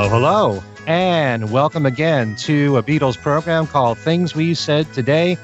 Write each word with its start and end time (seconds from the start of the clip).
Hello, 0.00 0.08
hello, 0.10 0.62
and 0.86 1.50
welcome 1.50 1.84
again 1.84 2.36
to 2.36 2.76
a 2.76 2.82
Beatles 2.84 3.18
program 3.18 3.66
called 3.66 3.98
Things 3.98 4.32
We 4.32 4.54
Said 4.54 4.86
Today. 4.92 5.36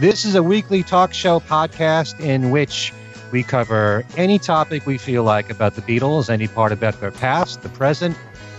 This 0.00 0.24
is 0.24 0.34
a 0.34 0.42
weekly 0.42 0.82
talk 0.82 1.14
show 1.14 1.38
podcast 1.38 2.18
in 2.18 2.50
which 2.50 2.92
we 3.30 3.44
cover 3.44 4.04
any 4.16 4.40
topic 4.40 4.86
we 4.86 4.98
feel 4.98 5.22
like 5.22 5.50
about 5.50 5.76
the 5.76 5.82
Beatles, 5.82 6.28
any 6.30 6.48
part 6.48 6.72
about 6.72 7.00
their 7.00 7.12
past, 7.12 7.62
the 7.62 7.68
present, 7.68 8.18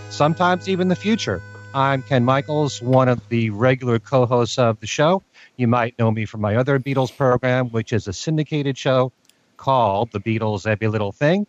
sometimes 0.10 0.70
even 0.70 0.88
the 0.88 0.96
future. 0.96 1.42
I'm 1.74 2.04
Ken 2.04 2.24
Michaels, 2.24 2.82
one 2.82 3.10
of 3.10 3.28
the 3.28 3.50
regular 3.50 4.00
co 4.00 4.26
hosts 4.26 4.58
of 4.58 4.80
the 4.80 4.88
show. 4.88 5.24
You 5.58 5.68
might 5.68 6.00
know 6.00 6.10
me 6.10 6.24
from 6.24 6.40
my 6.40 6.56
other 6.56 6.80
Beatles 6.80 7.14
program, 7.14 7.68
which 7.72 7.92
is 7.92 8.08
a 8.08 8.14
syndicated 8.14 8.78
show 8.78 9.12
called 9.58 10.10
The 10.14 10.22
Beatles 10.22 10.66
Every 10.66 10.88
Little 10.88 11.12
Thing. 11.12 11.46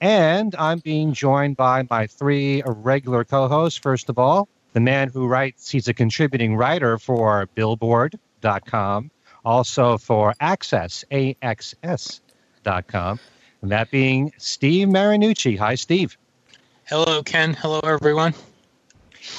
And 0.00 0.54
I'm 0.56 0.78
being 0.78 1.12
joined 1.12 1.56
by 1.56 1.86
my 1.90 2.06
three 2.06 2.62
regular 2.66 3.24
co 3.24 3.48
hosts. 3.48 3.78
First 3.78 4.08
of 4.08 4.18
all, 4.18 4.48
the 4.72 4.80
man 4.80 5.08
who 5.08 5.26
writes, 5.26 5.70
he's 5.70 5.88
a 5.88 5.94
contributing 5.94 6.56
writer 6.56 6.98
for 6.98 7.46
Billboard.com, 7.54 9.10
also 9.44 9.98
for 9.98 10.34
Access, 10.40 11.04
AXS.com, 11.10 13.20
and 13.60 13.70
that 13.70 13.90
being 13.90 14.32
Steve 14.38 14.88
Marinucci. 14.88 15.58
Hi, 15.58 15.74
Steve. 15.74 16.16
Hello, 16.84 17.22
Ken. 17.22 17.54
Hello, 17.54 17.80
everyone. 17.84 18.34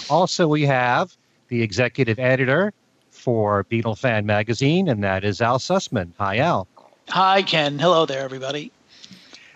Also, 0.10 0.48
we 0.48 0.64
have 0.64 1.16
the 1.50 1.62
executive 1.62 2.20
editor 2.20 2.74
for 3.10 3.66
Beatle 3.66 3.98
Fan 3.98 4.26
Magazine, 4.26 4.88
and 4.88 5.04
that 5.04 5.24
is 5.24 5.42
Al 5.42 5.60
Sussman. 5.60 6.12
Hi, 6.20 6.38
Al. 6.38 6.68
Hi, 7.10 7.42
Ken. 7.42 7.80
Hello 7.80 8.06
there, 8.06 8.24
everybody 8.24 8.72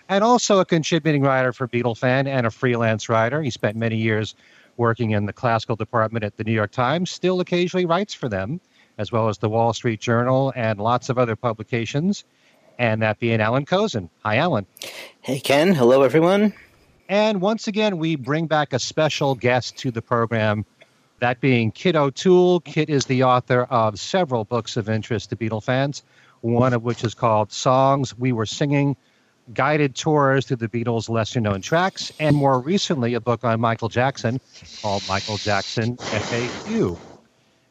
and 0.08 0.24
also 0.24 0.60
a 0.60 0.64
contributing 0.64 1.22
writer 1.22 1.52
for 1.52 1.68
Beatle 1.68 1.96
Fan 1.96 2.26
and 2.26 2.46
a 2.46 2.50
freelance 2.50 3.08
writer. 3.08 3.42
He 3.42 3.50
spent 3.50 3.76
many 3.76 3.96
years 3.96 4.34
working 4.76 5.10
in 5.10 5.26
the 5.26 5.32
classical 5.32 5.76
department 5.76 6.24
at 6.24 6.36
the 6.36 6.44
New 6.44 6.52
York 6.52 6.70
Times, 6.70 7.10
still 7.10 7.40
occasionally 7.40 7.84
writes 7.84 8.14
for 8.14 8.28
them, 8.28 8.60
as 8.96 9.12
well 9.12 9.28
as 9.28 9.38
the 9.38 9.48
Wall 9.48 9.72
Street 9.72 10.00
Journal 10.00 10.52
and 10.56 10.78
lots 10.80 11.08
of 11.08 11.18
other 11.18 11.36
publications. 11.36 12.24
And 12.78 13.02
that 13.02 13.18
being 13.18 13.40
Allan 13.40 13.66
Kozinn. 13.66 14.08
Hi, 14.24 14.36
Alan. 14.36 14.64
Hey, 15.20 15.40
Ken. 15.40 15.74
Hello, 15.74 16.02
everyone. 16.02 16.54
And 17.08 17.40
once 17.40 17.66
again, 17.66 17.98
we 17.98 18.14
bring 18.14 18.46
back 18.46 18.72
a 18.72 18.78
special 18.78 19.34
guest 19.34 19.78
to 19.78 19.90
the 19.90 20.02
program, 20.02 20.64
that 21.18 21.40
being 21.40 21.72
Kit 21.72 21.96
O'Toole. 21.96 22.60
Kit 22.60 22.88
is 22.88 23.06
the 23.06 23.24
author 23.24 23.62
of 23.62 23.98
several 23.98 24.44
books 24.44 24.76
of 24.76 24.88
interest 24.88 25.30
to 25.30 25.36
Beatle 25.36 25.62
fans, 25.62 26.04
one 26.40 26.72
of 26.72 26.84
which 26.84 27.02
is 27.02 27.14
called 27.14 27.50
Songs 27.50 28.16
We 28.16 28.30
Were 28.30 28.46
Singing 28.46 28.96
guided 29.54 29.94
tours 29.94 30.46
through 30.46 30.58
the 30.58 30.68
Beatles' 30.68 31.08
lesser 31.08 31.40
known 31.40 31.60
tracks, 31.60 32.12
and 32.18 32.36
more 32.36 32.60
recently, 32.60 33.14
a 33.14 33.20
book 33.20 33.44
on 33.44 33.60
Michael 33.60 33.88
Jackson 33.88 34.40
called 34.82 35.02
Michael 35.08 35.36
Jackson 35.36 35.96
FAQ. 35.96 36.98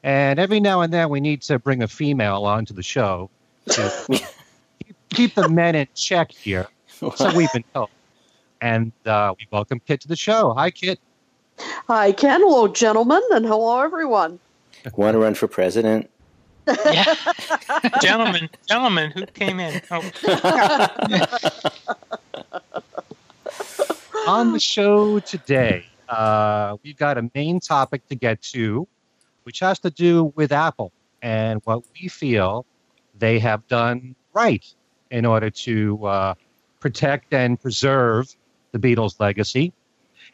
And 0.04 0.40
every 0.40 0.60
now 0.60 0.82
and 0.82 0.94
then, 0.94 1.10
we 1.10 1.20
need 1.20 1.42
to 1.44 1.60
bring 1.60 1.84
a 1.84 1.88
female 1.88 2.46
onto 2.46 2.74
the 2.74 2.84
show 2.84 3.30
to 3.70 3.92
keep, 4.08 4.22
keep 5.10 5.36
the 5.36 5.50
men 5.50 5.76
in 5.76 5.88
check 5.96 6.32
here. 6.32 6.68
So 7.16 7.36
we've 7.36 7.52
been 7.54 7.66
told. 7.74 7.90
And 8.62 8.92
uh, 9.06 9.34
we 9.38 9.48
welcome 9.52 9.80
Kit 9.86 10.02
to 10.02 10.08
the 10.08 10.16
show. 10.16 10.54
Hi, 10.54 10.72
Kit. 10.72 11.00
Hi, 11.60 12.12
Ken. 12.12 12.42
Hello, 12.42 12.68
gentlemen, 12.68 13.22
and 13.32 13.46
hello, 13.46 13.82
everyone. 13.82 14.40
Want 14.96 15.16
to 15.16 15.20
run 15.20 15.34
for 15.34 15.48
president? 15.48 16.10
Yeah. 16.68 17.16
gentlemen, 18.02 18.50
gentlemen, 18.68 19.12
who 19.12 19.26
came 19.28 19.60
in? 19.60 19.82
Oh. 19.92 20.02
On 24.28 24.52
the 24.52 24.60
show 24.60 25.20
today, 25.20 25.86
uh, 26.10 26.76
we've 26.84 26.98
got 26.98 27.18
a 27.18 27.30
main 27.34 27.60
topic 27.60 28.08
to 28.10 28.16
get 28.16 28.42
to, 28.42 28.88
which 29.44 29.60
has 29.60 29.80
to 29.80 29.90
do 29.90 30.34
with 30.36 30.52
Apple 30.52 30.92
and 31.22 31.62
what 31.64 31.84
we 31.94 32.08
feel 32.08 32.66
they 33.18 33.40
have 33.40 33.66
done 33.68 34.16
right 34.34 34.66
in 35.10 35.26
order 35.26 35.50
to 35.50 36.06
uh, 36.06 36.34
protect 36.80 37.34
and 37.34 37.60
preserve 37.60 38.36
the 38.72 38.80
Beatles' 38.80 39.20
legacy. 39.20 39.74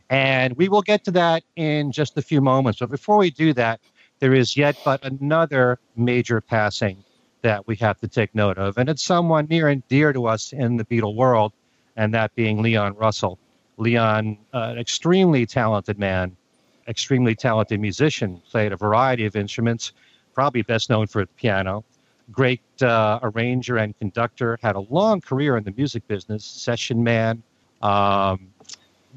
And 0.09 0.56
we 0.57 0.69
will 0.69 0.81
get 0.81 1.03
to 1.06 1.12
that 1.12 1.44
in 1.56 1.91
just 1.91 2.18
a 2.18 2.22
few 2.22 2.41
moments. 2.41 2.80
But 2.80 2.90
before 2.90 3.18
we 3.18 3.30
do 3.30 3.53
that, 3.53 3.80
there 4.23 4.34
is 4.34 4.56
yet 4.56 4.78
but 4.85 5.03
another 5.03 5.78
major 5.97 6.39
passing 6.39 7.03
that 7.41 7.67
we 7.67 7.75
have 7.75 8.00
to 8.00 8.07
take 8.07 8.34
note 8.34 8.57
of. 8.57 8.78
And 8.78 8.88
it's 8.88 9.03
someone 9.03 9.47
near 9.50 9.67
and 9.67 9.85
dear 9.89 10.13
to 10.13 10.28
us 10.28 10.53
in 10.53 10.78
the 10.78 10.85
Beatle 10.85 11.13
world, 11.13 11.51
and 11.97 12.13
that 12.13 12.33
being 12.33 12.62
Leon 12.62 12.95
Russell. 12.95 13.38
Leon, 13.75 14.38
uh, 14.53 14.69
an 14.72 14.78
extremely 14.78 15.45
talented 15.45 16.00
man, 16.00 16.38
extremely 16.88 17.35
talented 17.35 17.81
musician, 17.81 18.41
played 18.50 18.72
a 18.72 18.78
variety 18.78 19.25
of 19.25 19.35
instruments, 19.35 19.91
probably 20.33 20.62
best 20.62 20.89
known 20.89 21.06
for 21.06 21.23
the 21.23 21.33
piano. 21.35 21.83
Great 22.31 22.62
uh, 22.81 23.19
arranger 23.23 23.75
and 23.75 23.94
conductor, 24.00 24.57
had 24.63 24.78
a 24.78 24.85
long 24.89 25.19
career 25.19 25.57
in 25.57 25.66
the 25.66 25.73
music 25.75 26.07
business, 26.07 26.45
session 26.45 27.03
man. 27.03 27.44
Um, 27.81 28.53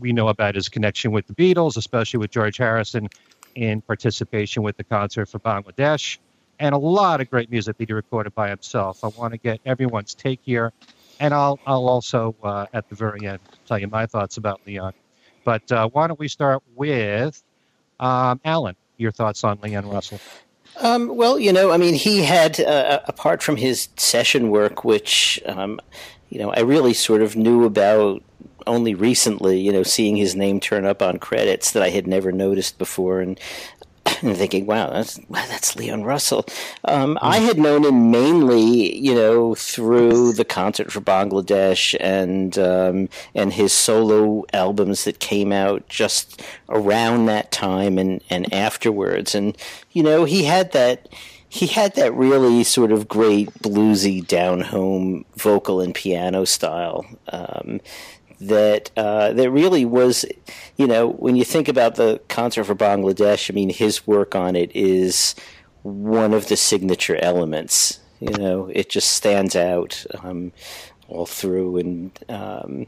we 0.00 0.12
know 0.12 0.26
about 0.26 0.56
his 0.56 0.68
connection 0.68 1.12
with 1.12 1.28
the 1.28 1.34
Beatles, 1.34 1.76
especially 1.76 2.18
with 2.18 2.32
George 2.32 2.56
Harrison 2.56 3.08
in 3.56 3.80
participation 3.80 4.62
with 4.62 4.76
the 4.76 4.84
concert 4.84 5.26
for 5.26 5.40
Bangladesh, 5.40 6.18
and 6.60 6.74
a 6.74 6.78
lot 6.78 7.20
of 7.20 7.28
great 7.28 7.50
music 7.50 7.76
that 7.78 7.88
he 7.88 7.92
recorded 7.92 8.34
by 8.34 8.48
himself. 8.48 9.02
I 9.02 9.08
want 9.08 9.32
to 9.32 9.38
get 9.38 9.60
everyone's 9.66 10.14
take 10.14 10.40
here, 10.44 10.72
and 11.18 11.34
I'll 11.34 11.58
I'll 11.66 11.88
also 11.88 12.36
uh, 12.44 12.66
at 12.72 12.88
the 12.88 12.94
very 12.94 13.26
end 13.26 13.40
tell 13.66 13.78
you 13.78 13.88
my 13.88 14.06
thoughts 14.06 14.36
about 14.36 14.60
Leon. 14.66 14.92
But 15.44 15.70
uh, 15.72 15.88
why 15.88 16.06
don't 16.06 16.18
we 16.18 16.28
start 16.28 16.62
with 16.74 17.42
um, 17.98 18.40
Allan? 18.44 18.76
Your 18.98 19.12
thoughts 19.12 19.44
on 19.44 19.58
Leon 19.62 19.88
Russell? 19.88 20.20
Um, 20.80 21.16
well, 21.16 21.38
you 21.38 21.52
know, 21.52 21.70
I 21.70 21.78
mean, 21.78 21.94
he 21.94 22.22
had 22.22 22.60
uh, 22.60 23.00
apart 23.06 23.42
from 23.42 23.56
his 23.56 23.88
session 23.96 24.50
work, 24.50 24.84
which 24.84 25.40
um, 25.46 25.80
you 26.28 26.38
know 26.38 26.50
I 26.50 26.60
really 26.60 26.92
sort 26.92 27.22
of 27.22 27.36
knew 27.36 27.64
about 27.64 28.22
only 28.66 28.94
recently, 28.94 29.60
you 29.60 29.72
know, 29.72 29.82
seeing 29.82 30.16
his 30.16 30.34
name 30.34 30.60
turn 30.60 30.84
up 30.84 31.02
on 31.02 31.18
credits 31.18 31.72
that 31.72 31.82
I 31.82 31.90
had 31.90 32.06
never 32.06 32.32
noticed 32.32 32.78
before, 32.78 33.20
and, 33.20 33.38
and 34.22 34.36
thinking, 34.36 34.66
"Wow, 34.66 34.90
that's 34.90 35.20
that's 35.30 35.76
Leon 35.76 36.04
Russell." 36.04 36.46
Um, 36.84 37.18
I 37.22 37.38
had 37.38 37.58
known 37.58 37.84
him 37.84 38.10
mainly, 38.10 38.96
you 38.96 39.14
know, 39.14 39.54
through 39.54 40.32
the 40.32 40.44
concert 40.44 40.92
for 40.92 41.00
Bangladesh 41.00 41.96
and 42.00 42.58
um, 42.58 43.08
and 43.34 43.52
his 43.52 43.72
solo 43.72 44.44
albums 44.52 45.04
that 45.04 45.18
came 45.18 45.52
out 45.52 45.88
just 45.88 46.42
around 46.68 47.26
that 47.26 47.52
time 47.52 47.98
and 47.98 48.22
and 48.30 48.52
afterwards, 48.52 49.34
and 49.34 49.56
you 49.92 50.02
know, 50.02 50.24
he 50.24 50.44
had 50.44 50.72
that 50.72 51.08
he 51.48 51.66
had 51.66 51.94
that 51.94 52.12
really 52.14 52.64
sort 52.64 52.92
of 52.92 53.08
great 53.08 53.48
bluesy 53.54 54.26
down 54.26 54.60
home 54.60 55.24
vocal 55.36 55.80
and 55.80 55.94
piano 55.94 56.44
style 56.44 57.06
um, 57.28 57.80
that 58.40 58.90
uh, 58.96 59.32
that 59.32 59.50
really 59.50 59.84
was, 59.84 60.24
you 60.76 60.86
know, 60.86 61.08
when 61.08 61.36
you 61.36 61.44
think 61.44 61.68
about 61.68 61.94
the 61.94 62.20
concert 62.28 62.64
for 62.64 62.74
Bangladesh, 62.74 63.50
I 63.50 63.54
mean, 63.54 63.70
his 63.70 64.06
work 64.06 64.34
on 64.34 64.56
it 64.56 64.70
is 64.74 65.34
one 65.82 66.34
of 66.34 66.48
the 66.48 66.56
signature 66.56 67.16
elements. 67.22 68.00
You 68.20 68.36
know, 68.38 68.70
it 68.72 68.88
just 68.88 69.10
stands 69.10 69.54
out 69.56 70.04
um, 70.22 70.52
all 71.08 71.26
through, 71.26 71.78
and 71.78 72.18
um, 72.28 72.86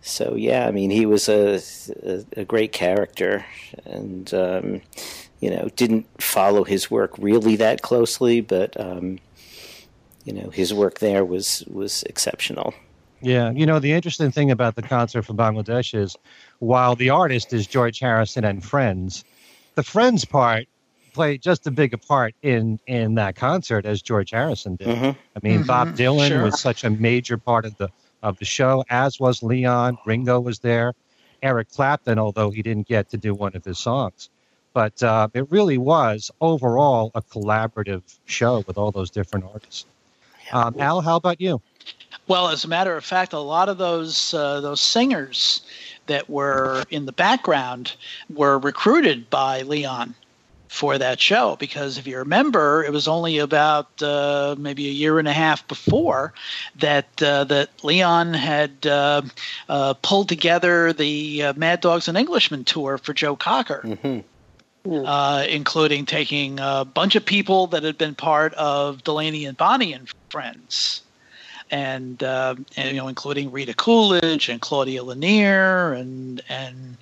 so 0.00 0.34
yeah, 0.34 0.66
I 0.66 0.70
mean, 0.70 0.90
he 0.90 1.06
was 1.06 1.28
a 1.28 1.60
a, 2.02 2.24
a 2.40 2.44
great 2.44 2.72
character, 2.72 3.44
and 3.84 4.32
um, 4.34 4.80
you 5.40 5.50
know, 5.50 5.68
didn't 5.76 6.06
follow 6.20 6.64
his 6.64 6.90
work 6.90 7.12
really 7.18 7.56
that 7.56 7.82
closely, 7.82 8.40
but 8.40 8.78
um, 8.78 9.18
you 10.24 10.32
know, 10.32 10.50
his 10.50 10.74
work 10.74 10.98
there 10.98 11.24
was 11.24 11.64
was 11.68 12.02
exceptional. 12.04 12.74
Yeah, 13.26 13.50
you 13.50 13.66
know, 13.66 13.80
the 13.80 13.90
interesting 13.90 14.30
thing 14.30 14.52
about 14.52 14.76
the 14.76 14.82
concert 14.82 15.22
from 15.22 15.36
Bangladesh 15.36 15.98
is 15.98 16.16
while 16.60 16.94
the 16.94 17.10
artist 17.10 17.52
is 17.52 17.66
George 17.66 17.98
Harrison 17.98 18.44
and 18.44 18.64
friends, 18.64 19.24
the 19.74 19.82
friends 19.82 20.24
part 20.24 20.68
played 21.12 21.42
just 21.42 21.66
as 21.66 21.72
big 21.72 21.92
a 21.92 21.98
part 21.98 22.36
in 22.42 22.78
in 22.86 23.16
that 23.16 23.34
concert 23.34 23.84
as 23.84 24.00
George 24.00 24.30
Harrison 24.30 24.76
did. 24.76 24.86
Mm-hmm. 24.86 25.04
I 25.06 25.40
mean, 25.42 25.58
mm-hmm. 25.58 25.66
Bob 25.66 25.96
Dylan 25.96 26.28
sure. 26.28 26.44
was 26.44 26.60
such 26.60 26.84
a 26.84 26.90
major 26.90 27.36
part 27.36 27.64
of 27.64 27.76
the 27.78 27.88
of 28.22 28.38
the 28.38 28.44
show, 28.44 28.84
as 28.90 29.18
was 29.18 29.42
Leon. 29.42 29.98
Ringo 30.06 30.38
was 30.38 30.60
there. 30.60 30.92
Eric 31.42 31.72
Clapton, 31.72 32.20
although 32.20 32.50
he 32.50 32.62
didn't 32.62 32.86
get 32.86 33.10
to 33.10 33.16
do 33.16 33.34
one 33.34 33.56
of 33.56 33.64
his 33.64 33.80
songs. 33.80 34.30
But 34.72 35.02
uh, 35.02 35.30
it 35.34 35.50
really 35.50 35.78
was 35.78 36.30
overall 36.40 37.10
a 37.16 37.22
collaborative 37.22 38.02
show 38.26 38.62
with 38.68 38.78
all 38.78 38.92
those 38.92 39.10
different 39.10 39.46
artists. 39.52 39.84
Um, 40.52 40.76
Al, 40.78 41.00
how 41.00 41.16
about 41.16 41.40
you? 41.40 41.60
Well, 42.28 42.48
as 42.48 42.64
a 42.64 42.68
matter 42.68 42.96
of 42.96 43.04
fact, 43.04 43.32
a 43.32 43.38
lot 43.38 43.68
of 43.68 43.78
those 43.78 44.34
uh, 44.34 44.60
those 44.60 44.80
singers 44.80 45.62
that 46.06 46.28
were 46.28 46.84
in 46.90 47.06
the 47.06 47.12
background 47.12 47.94
were 48.32 48.58
recruited 48.58 49.28
by 49.30 49.62
Leon 49.62 50.14
for 50.68 50.98
that 50.98 51.20
show 51.20 51.56
because 51.56 51.96
if 51.98 52.06
you 52.06 52.18
remember, 52.18 52.84
it 52.84 52.92
was 52.92 53.08
only 53.08 53.38
about 53.38 54.02
uh, 54.02 54.54
maybe 54.58 54.88
a 54.88 54.92
year 54.92 55.18
and 55.18 55.28
a 55.28 55.32
half 55.32 55.66
before 55.68 56.34
that 56.76 57.06
uh, 57.22 57.44
that 57.44 57.70
Leon 57.84 58.34
had 58.34 58.86
uh, 58.86 59.22
uh 59.68 59.94
pulled 59.94 60.28
together 60.28 60.92
the 60.92 61.44
uh, 61.44 61.52
Mad 61.56 61.80
Dogs 61.80 62.08
and 62.08 62.18
Englishmen 62.18 62.64
tour 62.64 62.98
for 62.98 63.14
Joe 63.14 63.36
Cocker. 63.36 63.82
hmm 63.82 64.20
Uh, 64.86 65.44
including 65.48 66.06
taking 66.06 66.60
a 66.60 66.84
bunch 66.84 67.16
of 67.16 67.24
people 67.24 67.66
that 67.66 67.82
had 67.82 67.98
been 67.98 68.14
part 68.14 68.54
of 68.54 69.02
Delaney 69.02 69.44
and 69.44 69.56
Bonnie 69.56 69.92
and 69.92 70.08
Friends, 70.28 71.02
and, 71.70 72.22
uh, 72.22 72.54
and 72.76 72.90
you 72.90 72.96
know, 72.96 73.08
including 73.08 73.50
Rita 73.50 73.74
Coolidge 73.74 74.48
and 74.48 74.60
Claudia 74.60 75.02
Lennear 75.02 75.98
and 75.98 76.40
and 76.48 76.96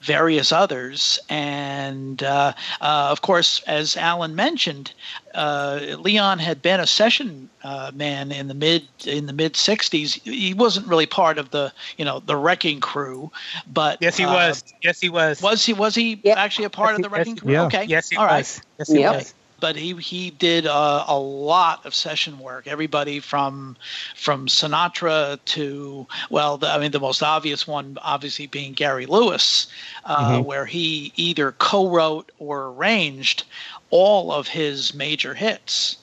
various 0.00 0.52
others. 0.52 1.18
And 1.28 2.22
uh, 2.22 2.52
uh, 2.80 3.08
of 3.10 3.22
course, 3.22 3.60
as 3.66 3.96
Alan 3.96 4.34
mentioned, 4.34 4.92
uh, 5.34 5.80
Leon 5.98 6.38
had 6.38 6.62
been 6.62 6.80
a 6.80 6.86
session 6.86 7.48
uh, 7.62 7.90
man 7.94 8.32
in 8.32 8.48
the 8.48 8.54
mid 8.54 8.82
in 9.04 9.26
the 9.26 9.32
mid 9.32 9.54
'60s. 9.54 10.20
He 10.22 10.54
wasn't 10.54 10.86
really 10.86 11.06
part 11.06 11.38
of 11.38 11.50
the 11.50 11.72
you 11.96 12.04
know 12.04 12.20
the 12.20 12.36
Wrecking 12.36 12.80
Crew, 12.80 13.30
but 13.72 13.98
Yes, 14.00 14.16
he 14.16 14.24
uh, 14.24 14.32
was. 14.32 14.64
Yes, 14.82 15.00
he 15.00 15.08
was. 15.08 15.40
Was 15.42 15.64
he? 15.64 15.72
Was 15.72 15.94
he 15.94 16.20
Yeah. 16.24 16.34
actually 16.38 16.64
a 16.66 16.70
part 16.70 16.94
of 16.94 17.02
the 17.02 17.08
Wrecking 17.08 17.34
he- 17.34 17.40
Crew? 17.40 17.52
yeah. 17.52 17.64
Okay. 17.66 17.84
Yes, 17.84 18.08
he 18.08 18.16
All 18.16 18.26
right 18.26 18.38
was. 18.38 18.60
Yes, 18.78 18.88
he 18.92 19.00
Yep. 19.00 19.14
was. 19.16 19.34
But 19.60 19.76
he 19.76 19.94
he 19.94 20.30
did 20.30 20.66
uh, 20.66 21.04
a 21.08 21.18
lot 21.18 21.84
of 21.86 21.94
session 21.94 22.38
work. 22.38 22.66
Everybody 22.66 23.20
from 23.20 23.76
from 24.14 24.46
Sinatra 24.46 25.38
to 25.46 26.06
well, 26.30 26.58
the, 26.58 26.68
I 26.68 26.78
mean 26.78 26.90
the 26.92 27.00
most 27.00 27.22
obvious 27.22 27.66
one 27.66 27.98
obviously 28.02 28.46
being 28.46 28.72
Gary 28.72 29.06
Lewis, 29.06 29.66
uh, 30.04 30.40
Mhm. 30.40 30.44
where 30.44 30.66
he 30.66 31.12
either 31.16 31.52
co-wrote 31.52 32.30
or 32.38 32.66
arranged 32.68 33.44
all 33.90 34.32
of 34.32 34.48
his 34.48 34.94
major 34.94 35.34
hits 35.34 35.96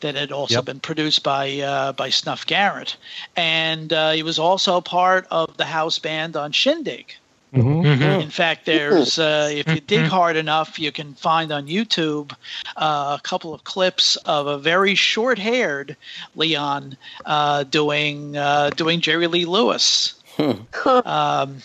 that 0.00 0.14
had 0.16 0.32
also 0.32 0.54
Yep. 0.56 0.64
been 0.64 0.80
produced 0.80 1.22
by 1.22 1.60
uh, 1.60 1.92
by 1.92 2.10
Snuff 2.10 2.46
Garrett, 2.46 2.96
and 3.36 3.92
uh, 3.92 4.10
he 4.12 4.22
was 4.22 4.38
also 4.38 4.80
part 4.80 5.26
of 5.30 5.56
the 5.56 5.64
house 5.66 5.98
band 5.98 6.36
on 6.36 6.52
Shindig. 6.52 7.14
Hmm 7.52 7.82
Mhm. 7.82 8.22
In 8.22 8.30
fact, 8.30 8.64
there's 8.66 9.18
uh, 9.18 9.50
if 9.52 9.66
you 9.68 9.80
dig 9.80 10.06
hard 10.06 10.36
enough, 10.36 10.78
you 10.78 10.90
can 10.92 11.14
find 11.14 11.52
on 11.52 11.66
YouTube 11.66 12.32
uh, 12.76 13.18
a 13.18 13.22
couple 13.22 13.52
of 13.52 13.64
clips 13.64 14.16
of 14.24 14.46
a 14.46 14.58
very 14.58 14.94
short-haired 14.94 15.96
Leon 16.34 16.96
uh, 17.26 17.64
doing 17.64 18.36
uh, 18.36 18.70
doing 18.70 19.00
Jerry 19.00 19.26
Lee 19.26 19.44
Lewis. 19.44 20.14
Um, 21.04 21.58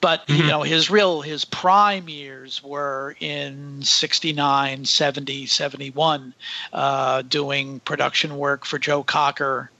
but 0.00 0.28
you 0.28 0.42
Mhm. 0.42 0.48
know 0.48 0.62
his 0.62 0.90
real 0.90 1.20
his 1.22 1.44
prime 1.44 2.08
years 2.08 2.60
were 2.62 3.14
in 3.20 3.80
69 3.82 4.84
70 4.84 5.46
71 5.46 6.34
uh, 6.72 7.22
doing 7.22 7.78
production 7.80 8.36
work 8.36 8.64
for 8.66 8.78
joe 8.80 9.02
cocker 9.04 9.70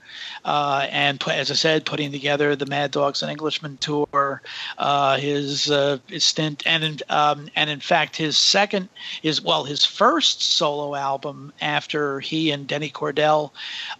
uh, 0.44 0.86
and 0.90 1.20
put, 1.20 1.34
as 1.34 1.50
I 1.50 1.54
said, 1.54 1.84
putting 1.84 2.12
together 2.12 2.56
the 2.56 2.66
Mad 2.66 2.90
Dogs 2.90 3.22
and 3.22 3.30
Englishmen 3.30 3.76
tour, 3.78 4.42
uh, 4.78 5.18
his 5.18 5.70
uh, 5.70 5.98
his 6.08 6.24
stint, 6.24 6.62
and 6.66 6.84
in, 6.84 6.98
um, 7.08 7.48
and 7.56 7.70
in 7.70 7.80
fact 7.80 8.16
his 8.16 8.36
second 8.36 8.88
is 9.22 9.42
well 9.42 9.64
his 9.64 9.84
first 9.84 10.42
solo 10.42 10.94
album 10.94 11.52
after 11.60 12.20
he 12.20 12.50
and 12.50 12.66
Denny 12.66 12.90
Cordell 12.90 13.50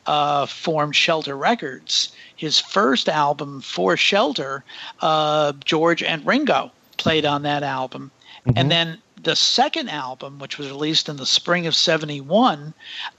uh, 0.07 0.47
formed 0.47 0.97
Shelter 0.97 1.37
Records. 1.37 2.13
His 2.37 2.59
first 2.59 3.09
album 3.09 3.61
for 3.61 3.97
Shelter, 3.97 4.65
uh, 5.01 5.53
George 5.65 6.03
and 6.03 6.25
Ringo 6.27 6.73
played 6.97 7.27
on 7.27 7.43
that 7.43 7.63
album, 7.63 8.11
Mhm. 8.47 8.53
and 8.57 8.71
then 8.71 8.99
the 9.23 9.37
second 9.37 9.91
album, 9.91 10.39
which 10.39 10.57
was 10.57 10.69
released 10.69 11.09
in 11.11 11.17
the 11.19 11.27
spring 11.27 11.67
of 11.67 11.77
'71, 11.77 12.73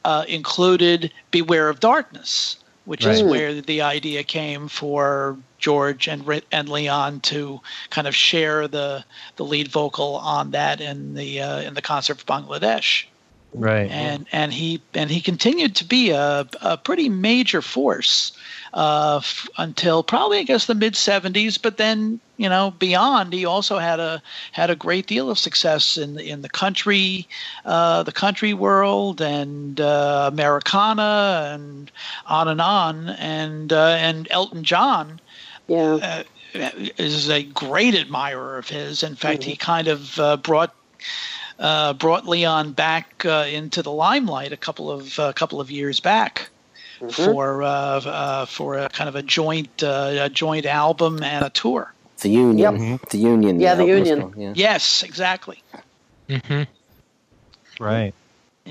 uh, 0.04 0.26
included 0.28 1.12
"Beware 1.30 1.70
of 1.70 1.80
Darkness." 1.80 2.58
Which 2.86 3.06
is 3.06 3.22
where 3.22 3.62
the 3.62 3.82
idea 3.82 4.24
came 4.24 4.68
for 4.68 5.38
George 5.60 6.08
and 6.08 6.42
and 6.52 6.70
Leon 6.70 7.20
to 7.22 7.62
kind 7.90 8.08
of 8.08 8.16
share 8.16 8.68
the 8.68 9.06
the 9.36 9.46
lead 9.46 9.68
vocal 9.68 10.16
on 10.16 10.52
that 10.52 10.82
in 10.82 11.14
the 11.14 11.42
uh, 11.42 11.62
in 11.62 11.74
the 11.74 11.82
concert 11.82 12.20
for 12.20 12.26
Bangladesh. 12.26 13.06
Right. 13.54 13.92
And 13.92 14.28
and 14.32 14.54
he 14.54 14.82
and 14.94 15.10
he 15.10 15.20
continued 15.20 15.76
to 15.78 15.86
be 15.86 16.12
a, 16.12 16.48
a 16.62 16.78
pretty 16.78 17.10
major 17.10 17.62
force 17.62 18.32
uh, 18.74 19.18
f- 19.18 19.50
until 19.58 20.04
probably 20.04 20.40
I 20.40 20.44
guess 20.44 20.68
the 20.68 20.76
mid 20.76 20.94
'70s. 20.94 21.62
But 21.62 21.76
then 21.76 22.22
you 22.38 22.48
know 22.48 22.74
beyond, 22.80 23.34
he 23.34 23.44
also 23.44 23.78
had 23.78 24.00
a 24.00 24.22
had 24.54 24.70
a 24.70 24.76
great 24.76 25.06
deal 25.06 25.30
of 25.30 25.38
success 25.38 25.98
in 25.98 26.14
the, 26.16 26.30
in 26.30 26.44
the 26.44 26.50
country 26.50 27.28
uh, 27.66 28.04
the 28.04 28.14
country 28.14 28.54
world 28.54 29.20
and 29.20 29.82
uh, 29.82 30.30
Americana 30.32 31.52
and 31.54 31.92
on 32.28 32.48
and 32.48 32.62
on. 32.62 33.10
And 33.10 33.74
uh, 33.74 33.98
and 34.00 34.30
Elton 34.32 34.64
John 34.64 35.20
Yeah. 35.68 36.24
uh, 36.56 36.70
is 36.98 37.30
a 37.30 37.44
great 37.44 37.96
admirer 37.96 38.58
of 38.58 38.70
his. 38.70 39.04
In 39.04 39.16
fact, 39.16 39.44
he 39.44 39.58
kind 39.58 39.88
of 39.90 40.18
uh, 40.20 40.38
brought 40.38 40.74
uh, 41.62 41.94
brought 41.94 42.28
Leon 42.28 42.74
back 42.74 43.24
uh, 43.26 43.46
into 43.50 43.82
the 43.82 43.92
limelight 43.92 44.52
a 44.52 44.58
couple 44.58 44.92
of 44.92 45.18
a 45.20 45.32
couple 45.32 45.62
of 45.62 45.72
years 45.72 46.00
back 46.02 46.50
for 47.12 47.64
uh, 47.64 47.68
uh, 47.68 48.46
for 48.46 48.78
a 48.78 48.90
kind 48.90 49.08
of 49.08 49.16
a 49.16 49.22
joint 49.24 49.82
uh, 49.84 50.12
a 50.24 50.30
joint 50.30 50.66
album 50.66 51.24
and 51.24 51.46
a 51.46 51.50
tour. 51.52 51.94
The 52.22 52.30
Union. 52.30 52.92
Yep. 52.92 53.10
The 53.10 53.18
Union. 53.18 53.60
Yeah, 53.60 53.76
the 53.76 53.82
album 53.84 54.00
was 54.00 54.10
Union. 54.10 54.22
called, 54.32 54.38
Yeah. 54.38 54.54
Yes, 54.56 55.04
exactly. 55.04 55.62
Mhm. 56.30 56.68
Right. 57.80 58.14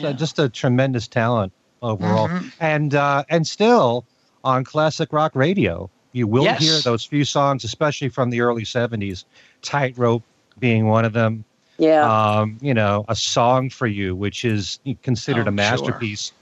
So 0.00 0.12
just 0.12 0.38
a 0.38 0.48
tremendous 0.48 1.08
talent 1.08 1.52
overall, 1.82 2.28
Mhm. 2.28 2.52
and 2.60 2.94
uh, 2.94 3.24
and 3.28 3.46
still 3.46 4.04
on 4.44 4.64
classic 4.64 5.12
rock 5.12 5.32
radio, 5.34 5.90
you 6.12 6.26
will 6.26 6.44
Yes. 6.44 6.60
hear 6.60 6.78
those 6.80 7.04
few 7.04 7.24
songs, 7.24 7.64
especially 7.64 8.08
from 8.08 8.30
the 8.30 8.40
early 8.40 8.64
'70s. 8.64 9.24
Tightrope 9.62 10.22
being 10.58 10.86
one 10.86 11.04
of 11.04 11.12
them. 11.12 11.44
Yeah. 11.80 12.04
Um, 12.40 12.58
you 12.60 12.74
know, 12.74 13.04
a 13.08 13.16
song 13.16 13.70
for 13.70 13.86
you, 13.86 14.14
which 14.14 14.44
is 14.44 14.78
considered 15.02 15.40
Oh, 15.40 15.42
a 15.42 15.44
sure. 15.44 15.52
masterpiece 15.52 16.32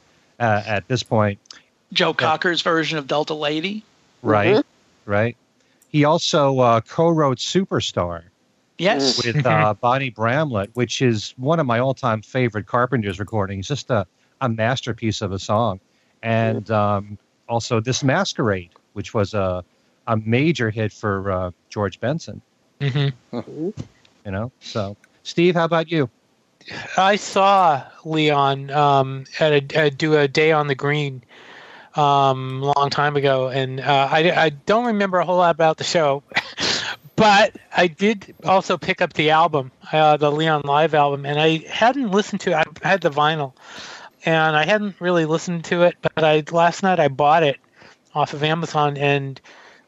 uh, 0.40 0.62
at 0.66 0.86
this 0.88 1.02
point. 1.02 1.38
Joe 1.92 2.12
Cocker's 2.12 2.60
version 2.60 2.98
of 2.98 3.06
Delta 3.06 3.34
Lady. 3.34 3.84
Right. 4.22 4.64
Right. 5.06 5.36
He 5.90 6.04
also 6.04 6.58
uh, 6.58 6.80
co-wrote 6.82 7.38
"Superstar." 7.38 8.24
Yes. 8.78 9.24
with 9.24 9.44
uh, 9.46 9.74
Bonnie 9.80 10.10
Bramlett, 10.10 10.70
which 10.74 11.00
is 11.02 11.34
one 11.36 11.58
of 11.60 11.66
my 11.66 11.78
all-time 11.78 12.20
favorite 12.22 12.66
Carpenters 12.66 13.18
recordings. 13.18 13.66
Just 13.68 13.90
a, 13.90 14.06
a 14.40 14.48
masterpiece 14.48 15.22
of 15.22 15.32
a 15.32 15.38
song, 15.38 15.80
and 16.22 16.70
um, 16.70 17.16
also 17.48 17.80
this 17.80 18.02
Masquerade, 18.04 18.70
which 18.92 19.14
was 19.14 19.34
a 19.34 19.64
a 20.06 20.16
major 20.18 20.70
hit 20.70 20.92
for 20.92 21.30
uh, 21.30 21.50
George 21.70 22.00
Benson. 22.00 22.40
Mhm. 22.80 23.12
You 23.32 24.30
know, 24.30 24.52
so 24.60 24.96
Steve, 25.28 25.56
how 25.56 25.66
about 25.66 25.90
you? 25.90 26.08
I 26.96 27.16
saw 27.16 27.84
Leon 28.06 28.70
um, 28.70 29.24
at 29.38 29.52
a, 29.52 29.78
at 29.78 29.98
do 29.98 30.16
a 30.16 30.26
day 30.26 30.52
on 30.52 30.68
the 30.68 30.74
green 30.74 31.22
um, 31.96 32.62
long 32.62 32.88
time 32.88 33.14
ago, 33.14 33.48
and 33.48 33.78
uh, 33.78 34.08
I, 34.10 34.30
I 34.30 34.48
don't 34.48 34.86
remember 34.86 35.18
a 35.18 35.26
whole 35.26 35.36
lot 35.36 35.54
about 35.54 35.76
the 35.76 35.84
show, 35.84 36.22
but 37.16 37.54
I 37.76 37.88
did 37.88 38.34
also 38.42 38.78
pick 38.78 39.02
up 39.02 39.12
the 39.12 39.28
album, 39.28 39.70
uh, 39.92 40.16
the 40.16 40.32
Leon 40.32 40.62
live 40.64 40.94
album, 40.94 41.26
and 41.26 41.38
I 41.38 41.58
hadn't 41.58 42.10
listened 42.10 42.40
to 42.42 42.58
it. 42.58 42.66
I 42.82 42.88
had 42.88 43.02
the 43.02 43.10
vinyl, 43.10 43.52
and 44.24 44.56
I 44.56 44.64
hadn't 44.64 44.98
really 44.98 45.26
listened 45.26 45.66
to 45.66 45.82
it, 45.82 45.96
but 46.00 46.24
I 46.24 46.42
last 46.50 46.82
night 46.82 47.00
I 47.00 47.08
bought 47.08 47.42
it 47.42 47.58
off 48.14 48.32
of 48.32 48.42
Amazon, 48.42 48.96
and 48.96 49.38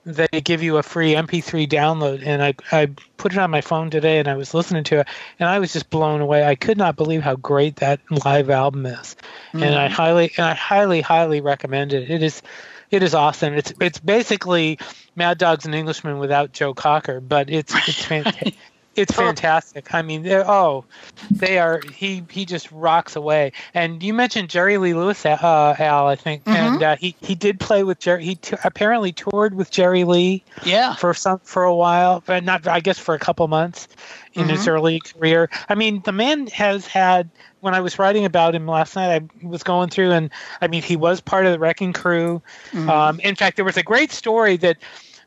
they 0.04 0.40
give 0.42 0.62
you 0.62 0.78
a 0.78 0.82
free 0.82 1.14
MP3 1.14 1.68
download, 1.68 2.22
and 2.24 2.42
I 2.42 2.54
I 2.72 2.86
put 3.16 3.32
it 3.32 3.38
on 3.38 3.50
my 3.50 3.60
phone 3.60 3.90
today, 3.90 4.18
and 4.18 4.28
I 4.28 4.36
was 4.36 4.54
listening 4.54 4.84
to 4.84 5.00
it, 5.00 5.08
and 5.38 5.48
I 5.48 5.58
was 5.58 5.72
just 5.72 5.90
blown 5.90 6.20
away. 6.20 6.44
I 6.44 6.54
could 6.54 6.78
not 6.78 6.96
believe 6.96 7.22
how 7.22 7.36
great 7.36 7.76
that 7.76 8.00
live 8.10 8.50
album 8.50 8.86
is, 8.86 9.16
and 9.52 9.74
I 9.74 9.88
mm. 9.88 9.92
highly 9.92 10.32
and 10.36 10.46
I 10.46 10.54
highly 10.54 11.00
highly 11.00 11.40
recommend 11.40 11.92
it. 11.92 12.10
It 12.10 12.22
is. 12.22 12.42
It 12.90 13.04
is 13.04 13.14
awesome. 13.14 13.54
It's 13.54 13.72
it's 13.80 14.00
basically 14.00 14.78
Mad 15.14 15.38
Dogs 15.38 15.64
and 15.64 15.74
Englishmen 15.74 16.18
without 16.18 16.52
Joe 16.52 16.74
Cocker, 16.74 17.20
but 17.20 17.48
it's 17.48 17.72
it's 17.86 18.04
fantastic. 18.04 18.56
It's 18.96 19.12
fantastic. 19.12 19.94
I 19.94 20.02
mean, 20.02 20.26
oh, 20.28 20.84
they 21.30 21.58
are. 21.58 21.80
He 21.94 22.24
he 22.28 22.44
just 22.44 22.70
rocks 22.72 23.14
away. 23.14 23.52
And 23.72 24.02
you 24.02 24.12
mentioned 24.12 24.50
Jerry 24.50 24.78
Lee 24.78 24.94
Lewis, 24.94 25.24
uh, 25.24 25.74
Al, 25.78 26.08
I 26.08 26.16
think, 26.16 26.42
and 26.46 26.82
uh, 26.82 26.96
he 26.96 27.14
he 27.20 27.34
did 27.36 27.60
play 27.60 27.84
with 27.84 28.00
Jerry. 28.00 28.24
He 28.24 28.34
t- 28.34 28.56
apparently 28.64 29.12
toured 29.12 29.54
with 29.54 29.70
Jerry 29.70 30.02
Lee 30.04 30.42
Yeah. 30.64 30.96
for 30.96 31.14
some 31.14 31.38
for 31.44 31.62
a 31.62 31.74
while, 31.74 32.22
but 32.26 32.42
not 32.42 32.66
I 32.66 32.80
guess 32.80 32.98
for 32.98 33.14
a 33.14 33.18
couple 33.18 33.46
months 33.46 33.86
in 34.34 34.48
his 34.48 34.66
early 34.66 35.00
career. 35.00 35.48
I 35.68 35.76
mean, 35.76 36.02
the 36.04 36.12
man 36.12 36.48
has 36.48 36.86
had. 36.86 37.30
When 37.60 37.74
I 37.74 37.80
was 37.80 37.98
writing 37.98 38.24
about 38.24 38.54
him 38.54 38.66
last 38.66 38.96
night, 38.96 39.22
I 39.42 39.46
was 39.46 39.62
going 39.62 39.90
through, 39.90 40.12
and 40.12 40.30
I 40.62 40.66
mean, 40.66 40.82
he 40.82 40.96
was 40.96 41.20
part 41.20 41.44
of 41.44 41.52
the 41.52 41.58
Wrecking 41.58 41.92
Crew. 41.92 42.40
Um, 42.74 43.20
in 43.20 43.36
fact, 43.36 43.56
there 43.56 43.66
was 43.66 43.76
a 43.76 43.82
great 43.82 44.12
story 44.12 44.56
that 44.56 44.78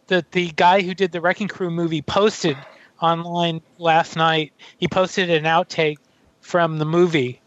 that 0.07 0.31
the 0.31 0.49
guy 0.49 0.81
who 0.81 0.93
did 0.95 1.11
the 1.11 1.21
Wrecking 1.21 1.47
Crew 1.47 1.69
movie 1.69 2.01
posted 2.01 2.57
online 3.03 3.61
last 3.77 4.15
night. 4.15 4.53
He 4.77 4.87
posted 4.87 5.29
an 5.29 5.43
outtake 5.43 5.97
from 6.41 6.77
the 6.77 6.85
movie, 6.85 7.41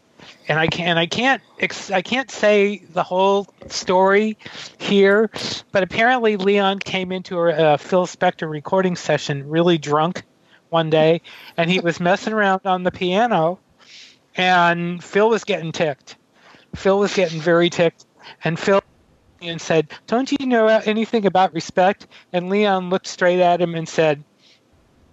and 0.47 0.59
I 0.59 0.67
can 0.67 0.97
I 0.97 1.07
can't 1.07 1.41
I 1.91 2.01
can't 2.01 2.31
say 2.31 2.83
the 2.93 3.03
whole 3.03 3.47
story 3.67 4.37
here, 4.77 5.29
but 5.71 5.83
apparently 5.83 6.37
Leon 6.37 6.79
came 6.79 7.11
into 7.11 7.39
a, 7.39 7.73
a 7.73 7.77
Phil 7.77 8.05
Spector 8.05 8.49
recording 8.49 8.95
session 8.95 9.49
really 9.49 9.77
drunk 9.77 10.23
one 10.69 10.89
day, 10.89 11.21
and 11.57 11.69
he 11.69 11.79
was 11.79 11.99
messing 11.99 12.33
around 12.33 12.61
on 12.65 12.83
the 12.83 12.91
piano, 12.91 13.59
and 14.35 15.03
Phil 15.03 15.29
was 15.29 15.43
getting 15.43 15.71
ticked. 15.71 16.17
Phil 16.75 16.99
was 16.99 17.13
getting 17.13 17.39
very 17.39 17.69
ticked, 17.69 18.05
and 18.43 18.59
Phil 18.59 18.83
and 19.41 19.61
said, 19.61 19.87
"Don't 20.07 20.31
you 20.31 20.45
know 20.45 20.67
anything 20.67 21.25
about 21.25 21.53
respect?" 21.53 22.07
And 22.33 22.49
Leon 22.49 22.89
looked 22.89 23.07
straight 23.07 23.39
at 23.39 23.61
him 23.61 23.75
and 23.75 23.87
said, 23.87 24.23